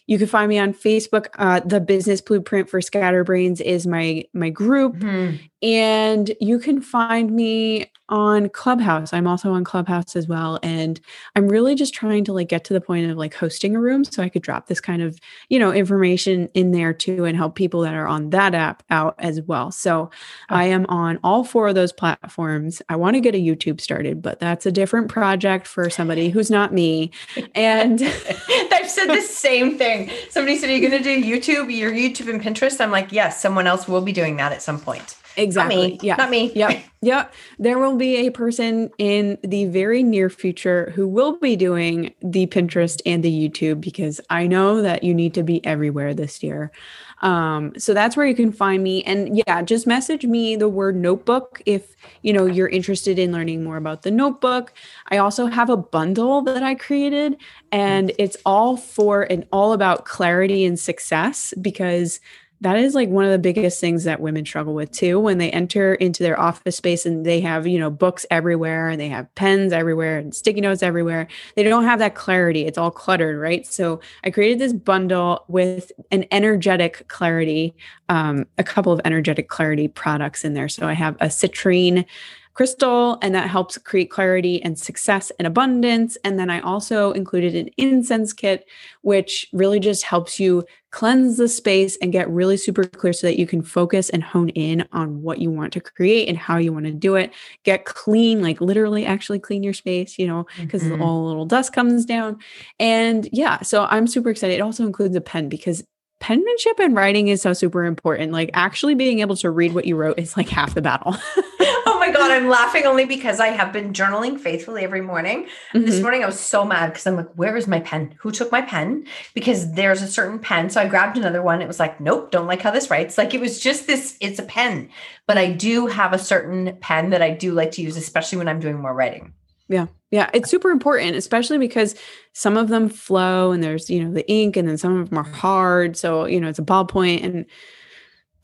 you 0.07 0.19
can 0.19 0.27
find 0.27 0.51
me 0.51 0.59
on 0.59 0.75
Facebook. 0.75 1.29
Uh, 1.39 1.61
the 1.65 1.81
Business 1.81 2.21
Blueprint 2.21 2.69
for 2.69 2.81
Scatterbrains 2.83 3.61
is 3.63 3.87
my 3.87 4.25
my 4.35 4.51
group, 4.51 4.97
Mhm. 4.97 5.39
And 5.65 6.31
you 6.41 6.59
can 6.59 6.83
find 6.83 7.33
me 7.33 7.91
on 8.11 8.51
Clubhouse. 8.51 9.15
I'm 9.15 9.27
also 9.27 9.51
on 9.53 9.65
Clubhouse 9.65 10.15
as 10.15 10.29
well, 10.29 10.61
and 10.63 11.01
I'm 11.35 11.49
really 11.49 11.75
just 11.75 11.95
trying 11.95 12.23
to 12.25 12.35
like 12.35 12.51
get 12.51 12.65
to 12.65 12.75
the 12.75 12.83
point 12.83 13.11
of 13.11 13.17
like 13.17 13.33
hosting 13.33 13.75
a 13.75 13.81
room 13.81 14.05
so 14.05 14.23
I 14.23 14.29
could 14.29 14.43
drop 14.43 14.67
this 14.67 14.79
kind 14.79 15.01
of 15.01 15.19
you 15.49 15.59
know 15.59 15.73
information 15.73 16.51
in 16.53 16.73
there 16.73 16.93
too 16.93 17.25
and 17.25 17.35
help 17.35 17.55
people 17.55 17.81
that 17.81 17.95
are 17.95 18.07
on 18.07 18.29
that 18.31 18.55
app 18.55 18.83
out 18.91 19.15
as 19.19 19.41
well. 19.41 19.73
So 19.73 20.11
I 20.51 20.67
am 20.67 20.85
on 20.91 21.19
all 21.25 21.45
four 21.45 21.69
of 21.69 21.75
those 21.75 21.93
platforms. 21.93 22.83
I 22.91 22.97
want 22.97 23.15
to 23.15 23.21
get 23.21 23.35
a 23.35 23.39
YouTube 23.39 23.81
started, 23.81 24.21
but 24.21 24.41
that's 24.41 24.67
a 24.67 24.73
different 24.73 25.09
project 25.09 25.67
for 25.67 25.89
somebody 25.89 26.29
who's 26.29 26.51
not 26.51 26.75
me. 26.75 27.11
And 27.55 28.03
I've 28.71 28.91
said 28.91 29.07
the 29.07 29.23
same 29.23 29.79
thing. 29.79 30.11
Somebody 30.29 30.59
said, 30.59 30.69
Are 30.69 30.77
you 30.77 30.87
going 30.87 31.03
to 31.03 31.05
do 31.05 31.25
YouTube, 31.25 31.75
your 31.75 31.91
YouTube 31.91 32.29
and 32.29 32.43
Pinterest? 32.43 32.83
I'm 32.83 32.91
like, 32.91 33.13
Yes, 33.13 33.41
someone 33.41 33.67
else 33.67 33.89
will 33.89 34.03
be 34.03 34.13
doing 34.13 34.37
that 34.37 34.53
at 34.53 34.61
some 34.61 34.79
point. 34.79 35.17
Exactly. 35.37 35.77
Not 35.77 35.91
me. 35.91 35.99
Yeah. 36.03 36.17
Not 36.17 36.31
me. 36.31 36.53
Yep. 36.55 36.85
Yep. 37.03 37.35
There 37.59 37.79
will 37.79 37.97
be 37.97 38.27
a 38.27 38.31
person 38.31 38.91
in 38.97 39.37
the 39.43 39.67
very 39.67 40.03
near 40.03 40.31
future 40.31 40.91
who 40.95 41.07
will 41.07 41.39
be 41.39 41.55
doing 41.55 42.15
the 42.23 42.47
Pinterest 42.47 43.03
and 43.05 43.23
the 43.23 43.49
YouTube 43.49 43.81
because 43.81 44.21
I 44.31 44.47
know 44.47 44.81
that 44.81 45.05
you 45.05 45.13
need 45.13 45.35
to 45.35 45.43
be 45.43 45.65
everywhere 45.67 46.15
this 46.15 46.43
year. 46.43 46.73
Um, 47.21 47.73
so 47.79 47.95
that's 47.95 48.17
where 48.17 48.27
you 48.27 48.35
can 48.35 48.53
find 48.53 48.83
me. 48.83 49.03
And 49.05 49.43
yeah, 49.47 49.63
just 49.63 49.87
message 49.87 50.25
me 50.25 50.57
the 50.57 50.69
word 50.69 50.97
notebook 50.97 51.63
if 51.65 51.97
you 52.23 52.33
know 52.33 52.45
you're 52.45 52.69
interested 52.69 53.19
in 53.19 53.33
learning 53.33 53.65
more 53.65 53.79
about 53.79 54.03
the 54.03 54.11
notebook. 54.11 54.75
I 55.09 55.17
also 55.17 55.47
have 55.47 55.71
a 55.71 55.77
bundle 55.77 56.43
that 56.43 56.63
I 56.63 56.75
created, 56.75 57.37
and 57.73 58.13
it's 58.19 58.37
all 58.45 58.77
for 58.77 59.23
and 59.23 59.47
all 59.53 59.73
about 59.73 60.05
clarity 60.05 60.65
and 60.65 60.79
success 60.79 61.55
because 61.61 62.21
that 62.65 62.79
is 62.79 62.95
like 62.95 63.11
one 63.11 63.27
of 63.27 63.31
the 63.31 63.39
biggest 63.39 63.79
things 63.79 64.05
that 64.05 64.21
women 64.21 64.47
struggle 64.47 64.73
with 64.73 64.91
too 64.91 65.21
when 65.21 65.37
they 65.37 65.51
enter 65.51 65.95
into 65.95 66.23
their 66.23 66.41
office 66.41 66.77
space 66.77 67.05
and 67.05 67.25
they 67.25 67.39
have 67.41 67.67
you 67.67 67.79
know 67.79 67.91
books 67.91 68.25
everywhere 68.31 68.89
and 68.89 68.99
they 68.99 69.09
have 69.09 69.33
pens 69.35 69.71
everywhere 69.71 70.17
and 70.17 70.35
sticky 70.35 70.63
notes 70.63 70.83
everywhere. 70.83 71.29
They 71.57 71.63
don't 71.63 71.85
have 71.85 71.99
that 71.99 72.15
clarity. 72.15 72.65
It's 72.65 72.79
all 72.79 72.91
cluttered 72.91 73.39
right? 73.39 73.67
So 73.67 74.01
i 74.25 74.31
created 74.31 74.59
this 74.59 74.73
bundle 74.73 75.45
with 75.47 75.93
an 76.11 76.25
energetic 76.31 77.07
clarity 77.09 77.75
um, 78.09 78.47
a 78.59 78.65
couple 78.65 78.93
of 78.93 79.01
energetic 79.05 79.49
clarity 79.49 79.87
products 79.87 80.43
in 80.43 80.55
there. 80.55 80.69
So 80.71 80.89
i 80.89 80.95
have 80.95 81.17
a 81.21 81.27
citrine 81.27 82.07
crystal 82.55 83.19
and 83.21 83.35
that 83.35 83.51
helps 83.51 83.77
create 83.79 84.11
clarity 84.11 84.63
and 84.63 84.79
success 84.79 85.31
and 85.39 85.47
abundance. 85.47 86.17
And 86.25 86.39
then 86.39 86.51
i 86.51 86.61
also 86.61 87.13
included 87.13 87.55
an 87.55 87.69
incense 87.77 88.33
kit 88.33 88.67
which 89.03 89.47
really 89.53 89.81
just 89.81 90.03
helps 90.05 90.41
you 90.41 90.65
cleanse 90.91 91.37
the 91.37 91.49
space 91.49 91.99
and 92.01 92.13
get 92.13 92.31
really 92.31 92.57
super 92.57 92.85
clear 92.85 93.13
so 93.13 93.27
that 93.27 93.39
you 93.39 93.47
can 93.47 93.61
focus 93.61 94.09
and 94.11 94.23
hone 94.23 94.49
in 94.51 94.87
on 94.93 95.21
what 95.23 95.41
you 95.41 95.51
want 95.51 95.73
to 95.73 95.81
create 95.81 96.29
and 96.29 96.39
how 96.39 96.57
you 96.57 96.73
want 96.73 96.87
to 96.87 96.93
do 96.93 97.17
it. 97.17 97.33
Get 97.65 97.85
clean 97.85 98.41
like 98.41 98.61
literally 98.61 99.05
actually 99.05 99.41
clean 99.41 99.63
your 99.65 99.75
space 99.75 100.19
you 100.19 100.27
know 100.27 100.47
because 100.61 100.85
Mhm. 100.85 101.01
all 101.01 101.23
the 101.23 101.29
little 101.29 101.47
dust 101.47 101.73
comes 101.73 102.05
down. 102.07 102.39
And 102.79 103.29
yeah 103.33 103.61
so 103.63 103.87
i'm 103.91 104.07
super 104.07 104.31
excited. 104.31 104.55
It 104.55 104.61
also 104.61 104.87
includes 104.87 105.17
a 105.17 105.21
pen 105.21 105.49
because 105.49 105.83
penmanship 106.21 106.79
and 106.79 106.95
writing 106.95 107.29
is 107.29 107.43
so 107.43 107.53
super 107.53 107.85
important. 107.85 108.33
Like 108.33 108.49
actually 108.55 108.95
being 108.95 109.19
able 109.19 109.37
to 109.37 109.51
read 109.51 109.75
what 109.75 109.85
you 109.85 109.97
wrote 109.97 110.19
is 110.19 110.37
like 110.37 110.49
half 110.49 110.75
the 110.75 110.81
battle 110.81 111.17
God. 112.29 112.37
I'm 112.37 112.49
laughing 112.49 112.85
only 112.85 113.05
because 113.05 113.41
I 113.41 113.49
have 113.49 113.73
been 113.73 113.93
journaling 113.93 114.39
faithfully 114.39 114.85
every 114.85 115.01
morning. 115.01 115.47
This 115.73 115.97
Mhm. 115.99 116.03
morning 116.03 116.23
I 116.23 116.27
was 116.27 116.39
so 116.41 116.65
mad 116.65 116.89
because 116.89 117.07
I'm 117.07 117.17
like, 117.17 117.29
where 117.35 117.57
is 117.57 117.67
my 117.67 117.81
pen? 117.81 118.15
Who 118.21 118.31
took 118.31 118.51
my 118.53 118.63
pen? 118.63 119.07
Because 119.35 119.73
there's 119.73 120.03
a 120.03 120.07
certain 120.09 120.39
pen. 120.39 120.71
So 120.71 120.81
I 120.81 120.87
grabbed 120.87 121.17
another 121.17 121.43
one. 121.43 121.63
It 121.63 121.69
was 121.69 121.81
like, 121.81 122.01
nope, 122.01 122.31
don't 122.31 122.47
like 122.47 122.63
how 122.63 122.71
this 122.71 122.91
writes. 122.91 123.17
Like 123.19 123.35
it 123.35 123.41
was 123.41 123.61
just 123.61 123.87
this, 123.87 124.17
it's 124.21 124.39
a 124.39 124.45
pen. 124.45 124.89
But 125.27 125.39
I 125.39 125.51
do 125.51 125.87
have 125.87 126.13
a 126.13 126.19
certain 126.19 126.77
pen 126.81 127.11
that 127.11 127.23
I 127.23 127.31
do 127.31 127.53
like 127.53 127.73
to 127.73 127.83
use, 127.83 127.97
especially 127.97 128.39
when 128.39 128.49
I'm 128.49 128.61
doing 128.61 128.81
more 128.81 128.95
writing. 128.95 129.33
Yeah. 129.69 129.87
Yeah. 130.11 130.29
It's 130.35 130.51
super 130.51 130.71
important, 130.71 131.17
especially 131.17 131.59
because 131.59 131.95
some 132.35 132.57
of 132.57 132.69
them 132.69 132.89
flow 132.91 133.53
and 133.53 133.65
there's, 133.65 133.89
you 133.89 134.05
know, 134.05 134.13
the 134.13 134.29
ink 134.31 134.57
and 134.57 134.69
then 134.69 134.77
some 134.77 135.01
of 135.01 135.09
them 135.09 135.19
are 135.19 135.23
hard. 135.25 135.97
So, 135.97 136.27
you 136.27 136.41
know, 136.41 136.49
it's 136.49 136.59
a 136.59 136.63
ballpoint 136.63 137.25
and 137.25 137.47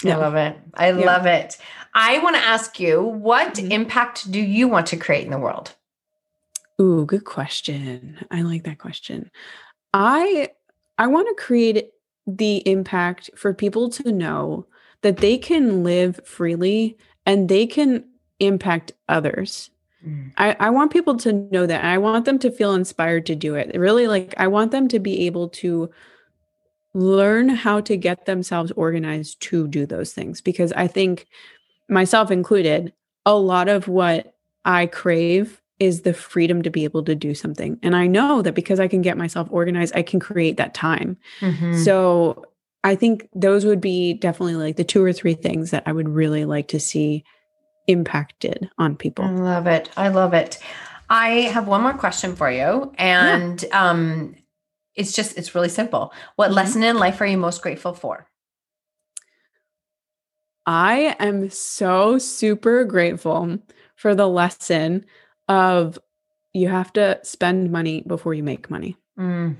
I 0.02 0.14
love 0.16 0.34
it. 0.34 0.56
I 0.72 0.92
Yeah. 0.92 1.04
love 1.04 1.26
it. 1.26 1.58
I 1.94 2.18
want 2.18 2.36
to 2.36 2.42
ask 2.42 2.78
you, 2.78 3.02
what 3.02 3.54
Mhm. 3.54 3.70
impact 3.72 4.30
do 4.30 4.40
you 4.40 4.68
want 4.68 4.86
to 4.88 4.96
create 4.96 5.24
in 5.24 5.30
the 5.30 5.38
world? 5.38 5.74
Ooh, 6.80 7.04
good 7.04 7.24
question. 7.24 8.18
I 8.30 8.42
like 8.42 8.64
that 8.64 8.78
question. 8.78 9.30
I 9.92 10.50
I 10.98 11.06
want 11.06 11.28
to 11.28 11.42
create 11.42 11.90
the 12.26 12.58
impact 12.68 13.30
for 13.34 13.54
people 13.54 13.88
to 13.90 14.12
know 14.12 14.66
that 15.02 15.16
they 15.18 15.38
can 15.38 15.82
live 15.82 16.20
freely 16.24 16.98
and 17.26 17.48
they 17.48 17.66
can 17.66 18.04
impact 18.38 18.92
others. 19.08 19.70
Mm. 20.06 20.32
I, 20.36 20.56
I 20.60 20.70
want 20.70 20.92
people 20.92 21.16
to 21.18 21.32
know 21.32 21.66
that. 21.66 21.84
I 21.84 21.96
want 21.98 22.26
them 22.26 22.38
to 22.40 22.50
feel 22.50 22.74
inspired 22.74 23.24
to 23.26 23.34
do 23.34 23.54
it. 23.54 23.74
Really, 23.78 24.06
like, 24.08 24.34
I 24.36 24.46
want 24.48 24.72
them 24.72 24.88
to 24.88 24.98
be 24.98 25.26
able 25.26 25.48
to 25.50 25.90
learn 26.94 27.48
how 27.48 27.80
to 27.80 27.96
get 27.96 28.26
themselves 28.26 28.72
organized 28.72 29.40
to 29.42 29.68
do 29.68 29.86
those 29.86 30.12
things 30.12 30.40
because 30.40 30.72
I 30.72 30.86
think, 30.86 31.26
myself 31.90 32.30
included, 32.30 32.92
a 33.26 33.34
lot 33.34 33.68
of 33.68 33.88
what 33.88 34.34
I 34.64 34.86
crave 34.86 35.60
is 35.78 36.02
the 36.02 36.12
freedom 36.12 36.62
to 36.62 36.70
be 36.70 36.84
able 36.84 37.02
to 37.04 37.14
do 37.14 37.34
something. 37.34 37.78
And 37.82 37.96
I 37.96 38.06
know 38.06 38.42
that 38.42 38.54
because 38.54 38.78
I 38.78 38.88
can 38.88 39.00
get 39.02 39.16
myself 39.16 39.48
organized, 39.50 39.96
I 39.96 40.02
can 40.02 40.20
create 40.20 40.58
that 40.58 40.74
time. 40.74 41.16
Mhm. 41.40 41.74
So 41.74 42.44
I 42.84 42.94
think 42.94 43.28
those 43.34 43.64
would 43.64 43.80
be 43.80 44.14
definitely 44.14 44.56
like 44.56 44.76
the 44.76 44.84
two 44.84 45.02
or 45.02 45.12
three 45.12 45.34
things 45.34 45.70
that 45.70 45.82
I 45.86 45.92
would 45.92 46.08
really 46.08 46.44
like 46.44 46.68
to 46.68 46.80
see 46.80 47.24
impacted 47.86 48.70
on 48.78 48.96
people. 48.96 49.24
I 49.24 49.30
love 49.30 49.66
it. 49.66 49.90
I 49.96 50.08
love 50.08 50.34
it. 50.34 50.58
I 51.08 51.28
have 51.52 51.66
one 51.66 51.82
more 51.82 51.94
question 51.94 52.36
for 52.36 52.50
you. 52.50 52.92
And 52.96 53.64
um, 53.72 54.36
it's 54.94 55.12
just, 55.12 55.36
it's 55.36 55.54
really 55.54 55.68
simple. 55.68 56.12
What 56.36 56.50
Mhm. 56.50 56.54
lesson 56.54 56.82
in 56.82 56.98
life 56.98 57.20
are 57.20 57.26
you 57.26 57.38
most 57.38 57.62
grateful 57.62 57.94
for? 57.94 58.26
I 60.66 61.16
am 61.18 61.50
so 61.50 62.18
super 62.18 62.84
grateful 62.84 63.58
for 63.96 64.14
the 64.14 64.28
lesson 64.28 65.04
of 65.48 65.98
you 66.52 66.68
have 66.68 66.92
to 66.94 67.18
spend 67.22 67.70
money 67.70 68.02
before 68.06 68.34
you 68.34 68.42
make 68.42 68.70
money. 68.70 68.96
Mm. 69.18 69.56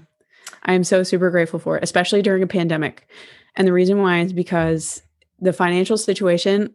I 0.65 0.73
am 0.75 0.85
so 0.85 1.03
super 1.03 1.31
grateful 1.31 1.59
for 1.59 1.77
it, 1.77 1.85
especially 1.85 2.23
during 2.23 2.43
a 2.43 2.49
pandemic. 2.49 3.09
And 3.57 3.67
the 3.67 3.73
reason 3.73 4.01
why 4.03 4.21
is 4.21 4.33
because 4.33 5.03
the 5.41 5.53
financial 5.53 5.97
situation, 5.97 6.75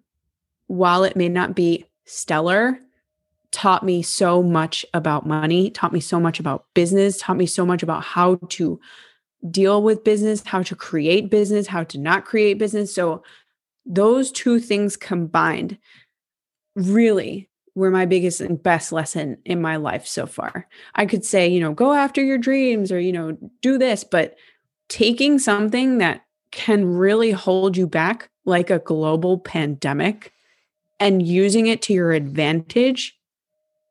while 0.67 1.03
it 1.03 1.15
may 1.15 1.29
not 1.29 1.55
be 1.55 1.85
stellar, 2.05 2.79
taught 3.51 3.83
me 3.83 4.01
so 4.01 4.43
much 4.43 4.85
about 4.93 5.25
money, 5.25 5.69
taught 5.69 5.93
me 5.93 5.99
so 5.99 6.19
much 6.19 6.39
about 6.39 6.65
business, 6.73 7.17
taught 7.17 7.37
me 7.37 7.45
so 7.45 7.65
much 7.65 7.83
about 7.83 8.03
how 8.03 8.35
to 8.49 8.79
deal 9.49 9.81
with 9.81 10.03
business, 10.03 10.43
how 10.45 10.61
to 10.63 10.75
create 10.75 11.29
business, 11.29 11.67
how 11.67 11.83
to 11.83 11.97
not 11.97 12.25
create 12.25 12.57
business. 12.57 12.93
So 12.93 13.23
those 13.85 14.31
two 14.31 14.59
things 14.59 14.97
combined 14.97 15.77
really 16.75 17.49
were 17.75 17.91
my 17.91 18.05
biggest 18.05 18.41
and 18.41 18.61
best 18.61 18.91
lesson 18.91 19.37
in 19.45 19.61
my 19.61 19.75
life 19.75 20.07
so 20.07 20.25
far. 20.25 20.67
I 20.95 21.05
could 21.05 21.25
say, 21.25 21.47
you 21.47 21.59
know, 21.59 21.73
go 21.73 21.93
after 21.93 22.23
your 22.23 22.37
dreams 22.37 22.91
or, 22.91 22.99
you 22.99 23.11
know, 23.11 23.37
do 23.61 23.77
this, 23.77 24.03
but 24.03 24.35
taking 24.87 25.39
something 25.39 25.97
that 25.97 26.25
can 26.51 26.85
really 26.85 27.31
hold 27.31 27.75
you 27.75 27.85
back, 27.85 28.29
like 28.45 28.69
a 28.69 28.79
global 28.79 29.37
pandemic, 29.37 30.31
and 30.99 31.25
using 31.25 31.67
it 31.67 31.81
to 31.83 31.93
your 31.93 32.13
advantage, 32.13 33.17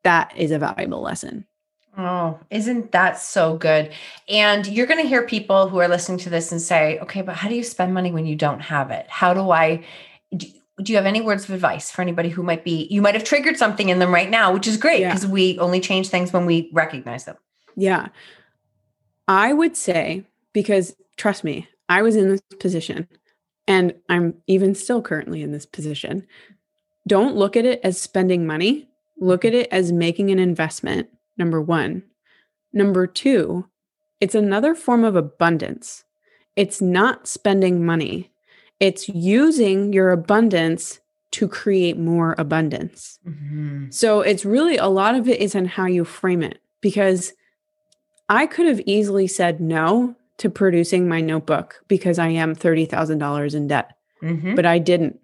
that 0.03 0.35
is 0.35 0.49
a 0.49 0.57
valuable 0.57 1.01
lesson. 1.01 1.45
Oh, 1.97 2.39
isn't 2.49 2.91
that 2.91 3.19
so 3.19 3.57
good? 3.57 3.91
And 4.27 4.67
you're 4.67 4.87
going 4.87 5.01
to 5.01 5.07
hear 5.07 5.25
people 5.25 5.69
who 5.69 5.79
are 5.79 5.87
listening 5.87 6.17
to 6.19 6.29
this 6.29 6.51
and 6.51 6.61
say, 6.61 6.99
okay, 6.99 7.21
but 7.21 7.35
how 7.35 7.47
do 7.47 7.55
you 7.55 7.63
spend 7.63 7.93
money 7.93 8.11
when 8.11 8.25
you 8.25 8.35
don't 8.35 8.59
have 8.59 8.91
it? 8.91 9.05
How 9.09 9.33
do 9.33 9.51
I? 9.51 9.85
Do, 10.35 10.47
do 10.83 10.91
you 10.91 10.97
have 10.97 11.05
any 11.05 11.21
words 11.21 11.45
of 11.45 11.51
advice 11.51 11.89
for 11.89 12.01
anybody 12.01 12.27
who 12.27 12.43
might 12.43 12.65
be, 12.65 12.87
you 12.91 13.01
might 13.01 13.15
have 13.15 13.23
triggered 13.23 13.55
something 13.57 13.87
in 13.87 13.99
them 13.99 14.13
right 14.13 14.29
now, 14.29 14.51
which 14.53 14.67
is 14.67 14.75
great 14.75 14.99
Yeah. 14.99 15.09
because 15.09 15.25
we 15.25 15.57
only 15.59 15.79
change 15.79 16.09
things 16.09 16.33
when 16.33 16.45
we 16.45 16.69
recognize 16.73 17.23
them. 17.23 17.37
Yeah. 17.77 18.07
I 19.27 19.53
would 19.53 19.77
say, 19.77 20.25
because 20.51 20.95
trust 21.15 21.43
me, 21.45 21.67
I 21.87 22.01
was 22.01 22.15
in 22.17 22.29
this 22.29 22.41
position 22.59 23.07
and 23.67 23.93
I'm 24.09 24.35
even 24.47 24.75
still 24.75 25.01
currently 25.01 25.41
in 25.41 25.51
this 25.51 25.65
position. 25.65 26.27
Don't 27.07 27.35
look 27.35 27.55
at 27.55 27.65
it 27.65 27.79
as 27.83 27.99
spending 27.99 28.45
money, 28.45 28.89
look 29.17 29.45
at 29.45 29.53
it 29.53 29.69
as 29.71 29.91
making 29.93 30.29
an 30.29 30.39
investment. 30.39 31.07
Number 31.37 31.61
one. 31.61 32.03
Number 32.73 33.07
two, 33.07 33.67
it's 34.19 34.35
another 34.35 34.75
form 34.75 35.03
of 35.03 35.15
abundance. 35.15 36.03
It's 36.55 36.81
not 36.81 37.27
spending 37.27 37.85
money, 37.85 38.31
it's 38.79 39.07
using 39.09 39.93
your 39.93 40.11
abundance 40.11 40.99
to 41.31 41.47
create 41.47 41.97
more 41.97 42.35
abundance. 42.37 43.19
So 43.89 44.21
it's 44.21 44.45
really 44.45 44.77
a 44.77 44.87
lot 44.87 45.15
of 45.15 45.27
it 45.27 45.39
is 45.41 45.55
on 45.55 45.65
how 45.65 45.85
you 45.85 46.05
frame 46.05 46.41
it 46.41 46.59
because 46.81 47.33
I 48.29 48.47
could 48.47 48.65
have 48.67 48.79
easily 48.85 49.27
said 49.27 49.59
no 49.59 50.15
to 50.37 50.49
producing 50.49 51.07
my 51.09 51.19
notebook 51.21 51.81
because 51.87 52.19
I 52.19 52.29
am 52.29 52.55
$30,000 52.55 53.53
in 53.53 53.67
debt, 53.67 53.91
Mhm. 54.21 54.55
but 54.55 54.65
I 54.65 54.79
didn't. 54.79 55.19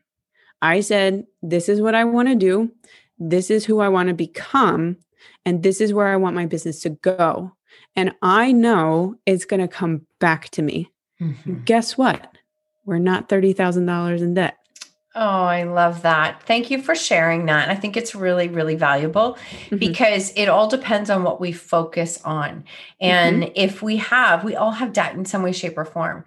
I 0.61 0.81
said, 0.81 1.25
This 1.41 1.69
is 1.69 1.81
what 1.81 1.95
I 1.95 2.03
want 2.03 2.27
to 2.27 2.35
do. 2.35 2.71
This 3.17 3.49
is 3.49 3.65
who 3.65 3.79
I 3.79 3.89
want 3.89 4.09
to 4.09 4.13
become. 4.13 4.97
And 5.45 5.63
this 5.63 5.81
is 5.81 5.93
where 5.93 6.07
I 6.07 6.17
want 6.17 6.35
my 6.35 6.45
business 6.45 6.81
to 6.81 6.89
go. 6.89 7.53
And 7.95 8.13
I 8.21 8.51
know 8.51 9.15
it's 9.25 9.45
going 9.45 9.61
to 9.61 9.67
come 9.67 10.05
back 10.19 10.49
to 10.51 10.61
me. 10.61 10.91
Mhm. 11.21 11.65
Guess 11.65 11.97
what? 11.97 12.37
We're 12.85 12.97
not 12.99 13.29
$30,000 13.29 14.21
in 14.21 14.33
debt. 14.33 14.57
Oh, 15.13 15.43
I 15.43 15.63
love 15.63 16.03
that. 16.03 16.41
Thank 16.43 16.71
you 16.71 16.81
for 16.81 16.95
sharing 16.95 17.45
that. 17.47 17.69
I 17.69 17.75
think 17.75 17.97
it's 17.97 18.15
really, 18.15 18.47
really 18.47 18.75
valuable 18.75 19.37
Mhm. 19.69 19.79
because 19.79 20.31
it 20.37 20.47
all 20.47 20.69
depends 20.69 21.09
on 21.09 21.23
what 21.23 21.41
we 21.41 21.51
focus 21.51 22.21
on. 22.23 22.63
And 23.01 23.51
if 23.55 23.81
we 23.81 23.97
have, 23.97 24.45
we 24.45 24.55
all 24.55 24.71
have 24.71 24.93
debt 24.93 25.13
in 25.13 25.25
some 25.25 25.43
way, 25.43 25.51
shape, 25.51 25.77
or 25.77 25.83
form. 25.83 26.23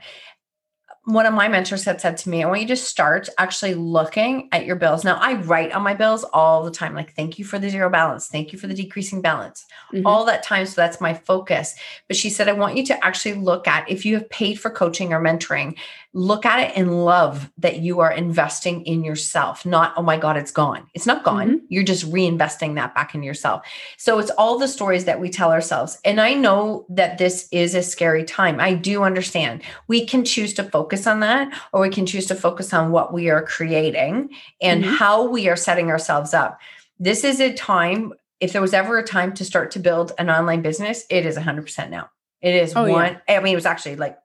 One 1.06 1.26
of 1.26 1.34
my 1.34 1.48
mentors 1.48 1.84
had 1.84 2.00
said 2.00 2.16
to 2.18 2.30
me, 2.30 2.42
I 2.42 2.46
want 2.46 2.62
you 2.62 2.68
to 2.68 2.76
start 2.76 3.28
actually 3.36 3.74
looking 3.74 4.48
at 4.52 4.64
your 4.64 4.76
bills. 4.76 5.04
Now, 5.04 5.16
I 5.20 5.34
write 5.34 5.72
on 5.72 5.82
my 5.82 5.92
bills 5.92 6.24
all 6.32 6.64
the 6.64 6.70
time, 6.70 6.94
like, 6.94 7.14
thank 7.14 7.38
you 7.38 7.44
for 7.44 7.58
the 7.58 7.68
zero 7.68 7.90
balance. 7.90 8.28
Thank 8.28 8.54
you 8.54 8.58
for 8.58 8.68
the 8.68 8.74
decreasing 8.74 9.20
balance 9.20 9.66
Mhm. 9.92 10.02
all 10.06 10.24
that 10.24 10.42
time. 10.42 10.64
So 10.64 10.80
that's 10.80 11.02
my 11.02 11.12
focus. 11.12 11.74
But 12.08 12.16
she 12.16 12.30
said, 12.30 12.48
I 12.48 12.52
want 12.52 12.78
you 12.78 12.86
to 12.86 13.04
actually 13.04 13.34
look 13.34 13.68
at 13.68 13.90
if 13.90 14.06
you 14.06 14.14
have 14.14 14.30
paid 14.30 14.58
for 14.58 14.70
coaching 14.70 15.12
or 15.12 15.20
mentoring, 15.20 15.76
look 16.16 16.46
at 16.46 16.60
it 16.60 16.72
and 16.76 17.04
love 17.04 17.50
that 17.58 17.80
you 17.80 17.98
are 17.98 18.12
investing 18.12 18.86
in 18.86 19.02
yourself, 19.02 19.66
not, 19.66 19.92
oh 19.96 20.02
my 20.02 20.16
God, 20.16 20.36
it's 20.36 20.52
gone. 20.52 20.86
It's 20.94 21.06
not 21.06 21.24
gone. 21.24 21.60
You're 21.68 21.82
just 21.82 22.08
reinvesting 22.10 22.76
that 22.76 22.94
back 22.94 23.16
in 23.16 23.24
yourself. 23.24 23.66
So 23.98 24.20
it's 24.20 24.30
all 24.30 24.56
the 24.58 24.68
stories 24.68 25.06
that 25.06 25.20
we 25.20 25.28
tell 25.28 25.50
ourselves. 25.50 25.98
And 26.04 26.20
I 26.20 26.34
know 26.34 26.86
that 26.88 27.18
this 27.18 27.48
is 27.50 27.74
a 27.74 27.82
scary 27.82 28.22
time. 28.22 28.60
I 28.60 28.74
do 28.74 29.02
understand. 29.02 29.62
We 29.88 30.06
can 30.06 30.24
choose 30.24 30.54
to 30.54 30.62
focus 30.62 30.93
on 31.06 31.20
that, 31.20 31.52
or 31.72 31.80
we 31.80 31.90
can 31.90 32.06
choose 32.06 32.26
to 32.26 32.34
focus 32.34 32.72
on 32.72 32.90
what 32.92 33.12
we 33.12 33.28
are 33.30 33.42
creating 33.42 34.30
and 34.62 34.84
Mhm. 34.84 34.96
how 34.96 35.24
we 35.26 35.48
are 35.48 35.56
setting 35.56 35.90
ourselves 35.90 36.32
up. 36.32 36.58
This 36.98 37.24
is 37.24 37.40
a 37.40 37.52
time 37.52 38.12
if 38.40 38.52
there 38.52 38.60
was 38.62 38.74
ever 38.74 38.98
a 38.98 39.02
time 39.04 39.32
to 39.32 39.44
start 39.44 39.70
to 39.70 39.78
build 39.78 40.12
an 40.18 40.28
online 40.28 40.60
business, 40.60 41.04
it 41.08 41.24
is 41.24 41.36
100% 41.36 41.90
now. 41.90 42.10
It 42.42 42.54
is 42.54 42.74
Oh, 42.76 42.84
yeah. 42.84 42.92
one. 42.92 43.20
I 43.28 43.40
mean, 43.40 43.52
it 43.52 43.56
was 43.56 43.64
actually 43.64 43.96
like 43.96 44.18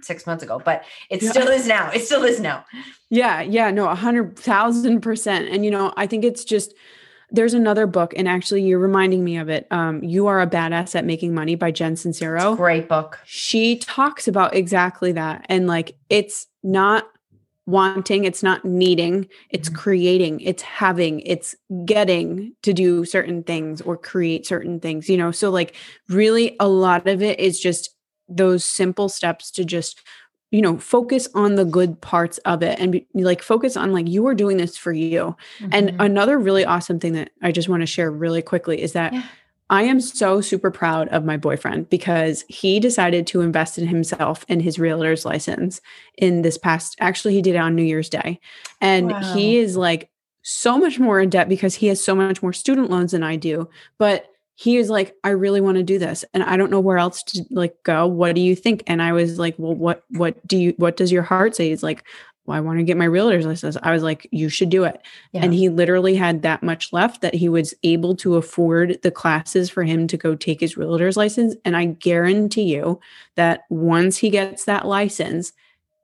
six 0.00 0.26
months 0.26 0.42
ago, 0.42 0.60
but 0.64 0.84
it 1.10 1.22
Yeah. 1.22 1.30
still 1.30 1.48
is 1.48 1.66
now. 1.66 1.90
It 1.92 2.04
still 2.06 2.24
is 2.24 2.40
now. 2.40 2.64
Yeah, 3.10 3.42
yeah, 3.42 3.70
no, 3.70 3.88
a 3.88 3.94
hundred 3.94 4.38
thousand 4.38 5.00
percent. 5.00 5.48
And 5.50 5.64
you 5.64 5.70
know, 5.70 5.92
I 5.96 6.06
think 6.06 6.24
it's 6.24 6.44
just 6.44 6.72
there's 7.30 7.54
another 7.54 7.86
book, 7.86 8.14
and 8.16 8.26
actually 8.28 8.62
you're 8.62 8.78
reminding 8.78 9.22
me 9.24 9.36
of 9.36 9.48
it. 9.48 9.66
Um, 9.70 10.02
you 10.02 10.26
are 10.26 10.40
a 10.40 10.46
badass 10.46 10.94
at 10.94 11.04
making 11.04 11.34
money 11.34 11.54
by 11.54 11.70
Jen 11.70 11.94
Sincero. 11.94 12.56
Great 12.56 12.88
book. 12.88 13.18
She 13.24 13.76
talks 13.78 14.26
about 14.28 14.54
exactly 14.54 15.12
that. 15.12 15.44
And 15.48 15.66
like 15.66 15.96
it's 16.08 16.46
not 16.62 17.06
wanting, 17.66 18.24
it's 18.24 18.42
not 18.42 18.64
needing, 18.64 19.28
it's 19.50 19.68
Mhm. 19.68 19.74
creating, 19.76 20.40
it's 20.40 20.62
having, 20.62 21.20
it's 21.20 21.54
getting 21.84 22.54
to 22.62 22.72
do 22.72 23.04
certain 23.04 23.42
things 23.42 23.82
or 23.82 23.96
create 23.98 24.46
certain 24.46 24.80
things, 24.80 25.06
you 25.10 25.18
know. 25.18 25.30
So 25.30 25.50
like 25.50 25.74
really 26.08 26.56
a 26.60 26.68
lot 26.68 27.06
of 27.06 27.22
it 27.22 27.38
is 27.38 27.60
just 27.60 27.90
those 28.26 28.64
simple 28.64 29.10
steps 29.10 29.50
to 29.50 29.66
just 29.66 30.00
you 30.50 30.62
know 30.62 30.78
focus 30.78 31.28
on 31.34 31.56
the 31.56 31.64
good 31.64 32.00
parts 32.00 32.38
of 32.38 32.62
it 32.62 32.78
and 32.80 32.92
be, 32.92 33.06
like 33.14 33.42
focus 33.42 33.76
on 33.76 33.92
like 33.92 34.08
you 34.08 34.26
are 34.26 34.34
doing 34.34 34.56
this 34.56 34.76
for 34.76 34.92
you 34.92 35.36
and 35.72 35.90
Mhm. 35.90 35.96
another 35.98 36.38
really 36.38 36.64
awesome 36.64 36.98
thing 36.98 37.12
that 37.14 37.30
i 37.42 37.52
just 37.52 37.68
want 37.68 37.82
to 37.82 37.86
share 37.86 38.10
really 38.10 38.40
quickly 38.42 38.80
is 38.80 38.92
that 38.92 39.12
Yeah. 39.12 39.22
i 39.70 39.82
am 39.82 40.00
so 40.00 40.40
super 40.40 40.70
proud 40.70 41.08
of 41.08 41.24
my 41.24 41.36
boyfriend 41.36 41.90
because 41.90 42.44
he 42.48 42.80
decided 42.80 43.26
to 43.28 43.42
invest 43.42 43.76
in 43.78 43.86
himself 43.86 44.46
and 44.48 44.62
his 44.62 44.78
realtor's 44.78 45.24
license 45.26 45.80
in 46.16 46.42
this 46.42 46.56
past 46.56 46.96
actually 47.00 47.34
he 47.34 47.42
did 47.42 47.54
it 47.54 47.58
on 47.58 47.74
new 47.74 47.82
year's 47.82 48.08
day 48.08 48.40
and 48.80 49.10
Wow. 49.12 49.20
he 49.34 49.58
is 49.58 49.76
like 49.76 50.08
so 50.42 50.78
much 50.78 50.98
more 50.98 51.20
in 51.20 51.28
debt 51.28 51.48
because 51.50 51.74
he 51.74 51.88
has 51.88 52.02
so 52.02 52.14
much 52.14 52.42
more 52.42 52.54
student 52.54 52.88
loans 52.90 53.12
than 53.12 53.22
i 53.22 53.36
do 53.36 53.68
but 53.98 54.26
he 54.60 54.76
is 54.76 54.90
like 54.90 55.14
i 55.22 55.28
really 55.30 55.60
want 55.60 55.76
to 55.76 55.84
do 55.84 56.00
this 56.00 56.24
and 56.34 56.42
i 56.42 56.56
don't 56.56 56.70
know 56.72 56.80
where 56.80 56.98
else 56.98 57.22
to 57.22 57.44
like 57.50 57.76
go. 57.84 58.08
What 58.08 58.34
do 58.34 58.40
you 58.40 58.56
think? 58.56 58.82
And 58.88 59.00
i 59.00 59.12
was 59.12 59.38
like 59.38 59.54
well 59.56 59.74
what 59.74 60.02
what 60.10 60.44
do 60.48 60.56
you 60.58 60.74
what 60.78 60.96
does 60.96 61.12
your 61.12 61.22
heart 61.22 61.54
say? 61.54 61.68
He's 61.68 61.84
like 61.84 62.02
well 62.44 62.56
i 62.56 62.60
want 62.60 62.78
to 62.78 62.82
get 62.82 62.96
my 62.96 63.04
realtor's 63.04 63.46
license. 63.46 63.76
I 63.84 63.92
was 63.92 64.02
like 64.02 64.26
you 64.32 64.48
should 64.48 64.68
do 64.70 64.82
it. 64.82 65.00
Yeah. 65.32 65.42
and 65.44 65.54
he 65.54 65.68
literally 65.68 66.16
had 66.16 66.42
that 66.42 66.64
much 66.64 66.92
left 66.92 67.20
that 67.20 67.34
he 67.34 67.48
was 67.48 67.72
able 67.84 68.16
to 68.16 68.34
afford 68.34 68.98
the 69.02 69.12
classes 69.12 69.70
for 69.70 69.84
him 69.84 70.08
to 70.08 70.16
go 70.16 70.34
take 70.34 70.58
his 70.60 70.76
realtor's 70.76 71.16
license 71.16 71.54
and 71.64 71.76
i 71.76 71.84
guarantee 71.84 72.74
you 72.74 72.98
that 73.36 73.60
once 73.70 74.16
he 74.16 74.28
gets 74.28 74.64
that 74.64 74.86
license 74.88 75.52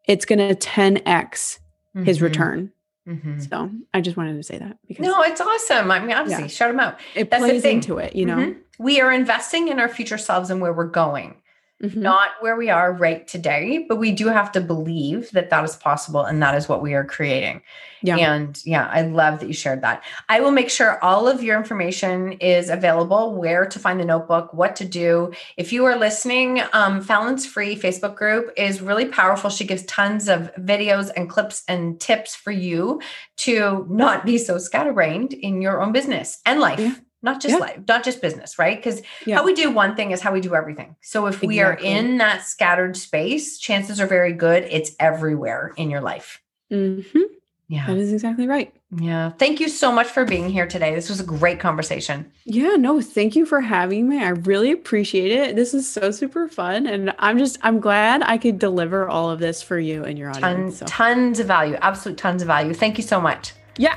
it's 0.07 0.25
going 0.27 0.39
to 0.39 0.55
10x 0.55 1.59
his 2.05 2.19
Mhm. 2.19 2.23
return 2.23 2.73
Mhm. 3.09 3.49
so 3.51 3.71
i 3.93 4.01
just 4.01 4.17
wanted 4.17 4.35
to 4.37 4.43
say 4.43 4.57
that 4.59 4.79
because 4.89 5.05
No, 5.07 5.21
it's 5.23 5.41
awesome. 5.41 5.91
I 5.91 6.01
mean, 6.01 6.13
obviously, 6.13 6.45
Yeah. 6.45 6.49
shout 6.49 6.71
them 6.71 6.81
out. 6.81 6.99
it 7.15 7.31
that's 7.31 7.45
the 7.47 7.61
thing. 7.61 7.77
into 7.77 7.99
it 7.99 8.17
you 8.17 8.25
know 8.27 8.37
Mhm. 8.37 8.57
we 8.79 9.01
are 9.01 9.13
investing 9.13 9.69
in 9.69 9.79
our 9.79 9.89
future 9.89 10.19
selves 10.19 10.51
and 10.51 10.61
where 10.61 10.73
we're 10.73 10.87
going. 10.87 11.37
Mhm. 11.83 11.97
not 11.97 12.31
where 12.41 12.57
we 12.57 12.71
are 12.71 12.93
right 12.93 13.27
today, 13.27 13.85
but 13.89 13.97
we 13.97 14.13
do 14.13 14.29
have 14.29 14.53
to 14.53 14.61
believe 14.61 15.31
that 15.33 15.51
that 15.51 15.65
is 15.65 15.77
possible 15.77 16.21
and 16.25 16.41
that 16.43 16.55
is 16.55 16.69
what 16.69 16.81
we 16.81 16.95
are 16.95 17.05
creating. 17.05 17.61
Yeah. 18.01 18.17
And 18.17 18.61
yeah, 18.65 18.89
I 18.93 19.03
love 19.03 19.41
that 19.41 19.47
you 19.49 19.55
shared 19.55 19.83
that. 19.83 20.03
I 20.29 20.41
will 20.41 20.51
make 20.53 20.71
sure 20.71 21.03
all 21.03 21.27
of 21.27 21.43
your 21.43 21.57
information 21.57 22.33
is 22.33 22.71
available, 22.71 23.35
where 23.35 23.67
to 23.67 23.79
find 23.79 23.99
the 23.99 24.05
notebook, 24.05 24.55
what 24.55 24.77
to 24.77 24.85
do. 24.85 25.33
If 25.57 25.73
you 25.73 25.85
are 25.87 25.97
listening, 25.97 26.63
um, 26.73 27.01
Fallon's 27.03 27.45
free 27.47 27.77
Facebook 27.77 28.15
group 28.15 28.53
is 28.57 28.81
really 28.81 29.07
powerful. 29.07 29.51
She 29.51 29.65
gives 29.67 29.85
tons 29.87 30.29
of 30.29 30.55
videos 30.61 31.11
and 31.17 31.29
clips 31.29 31.65
and 31.67 31.99
tips 32.01 32.35
for 32.37 32.53
you 32.53 33.01
to 33.39 33.87
not 33.91 34.25
be 34.25 34.39
so 34.39 34.59
scatterbrained 34.59 35.33
in 35.33 35.61
your 35.61 35.83
own 35.83 35.93
business 35.93 36.41
and 36.47 36.61
life. 36.61 36.79
Yeah. 36.79 36.95
Not 37.25 37.41
just 37.41 37.55
Yeah. 37.55 37.59
life, 37.59 37.79
not 37.89 38.05
just 38.05 38.21
business, 38.21 38.59
right? 38.59 38.77
Because 38.77 39.03
Yeah. 39.25 39.37
how 39.37 39.45
we 39.45 39.55
do 39.55 39.71
one 39.71 39.97
thing 39.97 40.11
is 40.13 40.21
how 40.21 40.33
we 40.33 40.41
do 40.41 40.55
everything. 40.55 40.95
So 41.01 41.27
if 41.27 41.43
we 41.43 41.61
are 41.61 41.73
in 41.73 42.19
that 42.19 42.43
scattered 42.43 42.97
space, 42.97 43.59
chances 43.59 44.01
are 44.01 44.07
very 44.07 44.33
good 44.33 44.65
it's 44.71 44.93
everywhere 45.01 45.73
in 45.77 45.91
your 45.91 46.03
life. 46.03 46.41
Mhm. 46.73 47.05
Yeah. 47.67 47.87
That 47.87 47.97
is 47.97 48.13
exactly 48.13 48.47
right. 48.47 48.73
Yeah. 49.01 49.31
Thank 49.39 49.59
you 49.59 49.69
so 49.71 49.91
much 49.91 50.07
for 50.07 50.27
being 50.27 50.51
here 50.51 50.67
today. 50.67 50.95
This 50.95 51.09
was 51.09 51.19
a 51.19 51.25
great 51.25 51.59
conversation. 51.61 52.27
Yeah, 52.45 52.77
no, 52.77 53.01
thank 53.01 53.35
you 53.35 53.47
for 53.47 53.63
having 53.63 54.07
me. 54.07 54.23
I 54.23 54.29
really 54.29 54.71
appreciate 54.71 55.33
it. 55.33 55.57
This 55.57 55.73
is 55.73 55.89
so 55.89 56.11
super 56.11 56.47
fun. 56.47 56.87
And 56.87 57.15
I'm 57.19 57.39
just, 57.39 57.57
I'm 57.63 57.81
glad 57.81 58.23
I 58.23 58.37
could 58.37 58.59
deliver 58.59 59.09
all 59.09 59.31
of 59.31 59.39
this 59.41 59.63
for 59.63 59.79
you 59.79 60.05
and 60.05 60.19
your 60.19 60.29
audience. 60.29 60.43
Tons, 60.45 60.79
So, 60.79 60.87
tons 60.87 61.41
of 61.41 61.47
value. 61.47 61.77
Absolute 61.81 62.19
tons 62.19 62.43
of 62.43 62.49
value. 62.49 62.75
Thank 62.75 62.99
you 62.99 63.03
so 63.03 63.19
much. 63.21 63.55
yeah. 63.79 63.97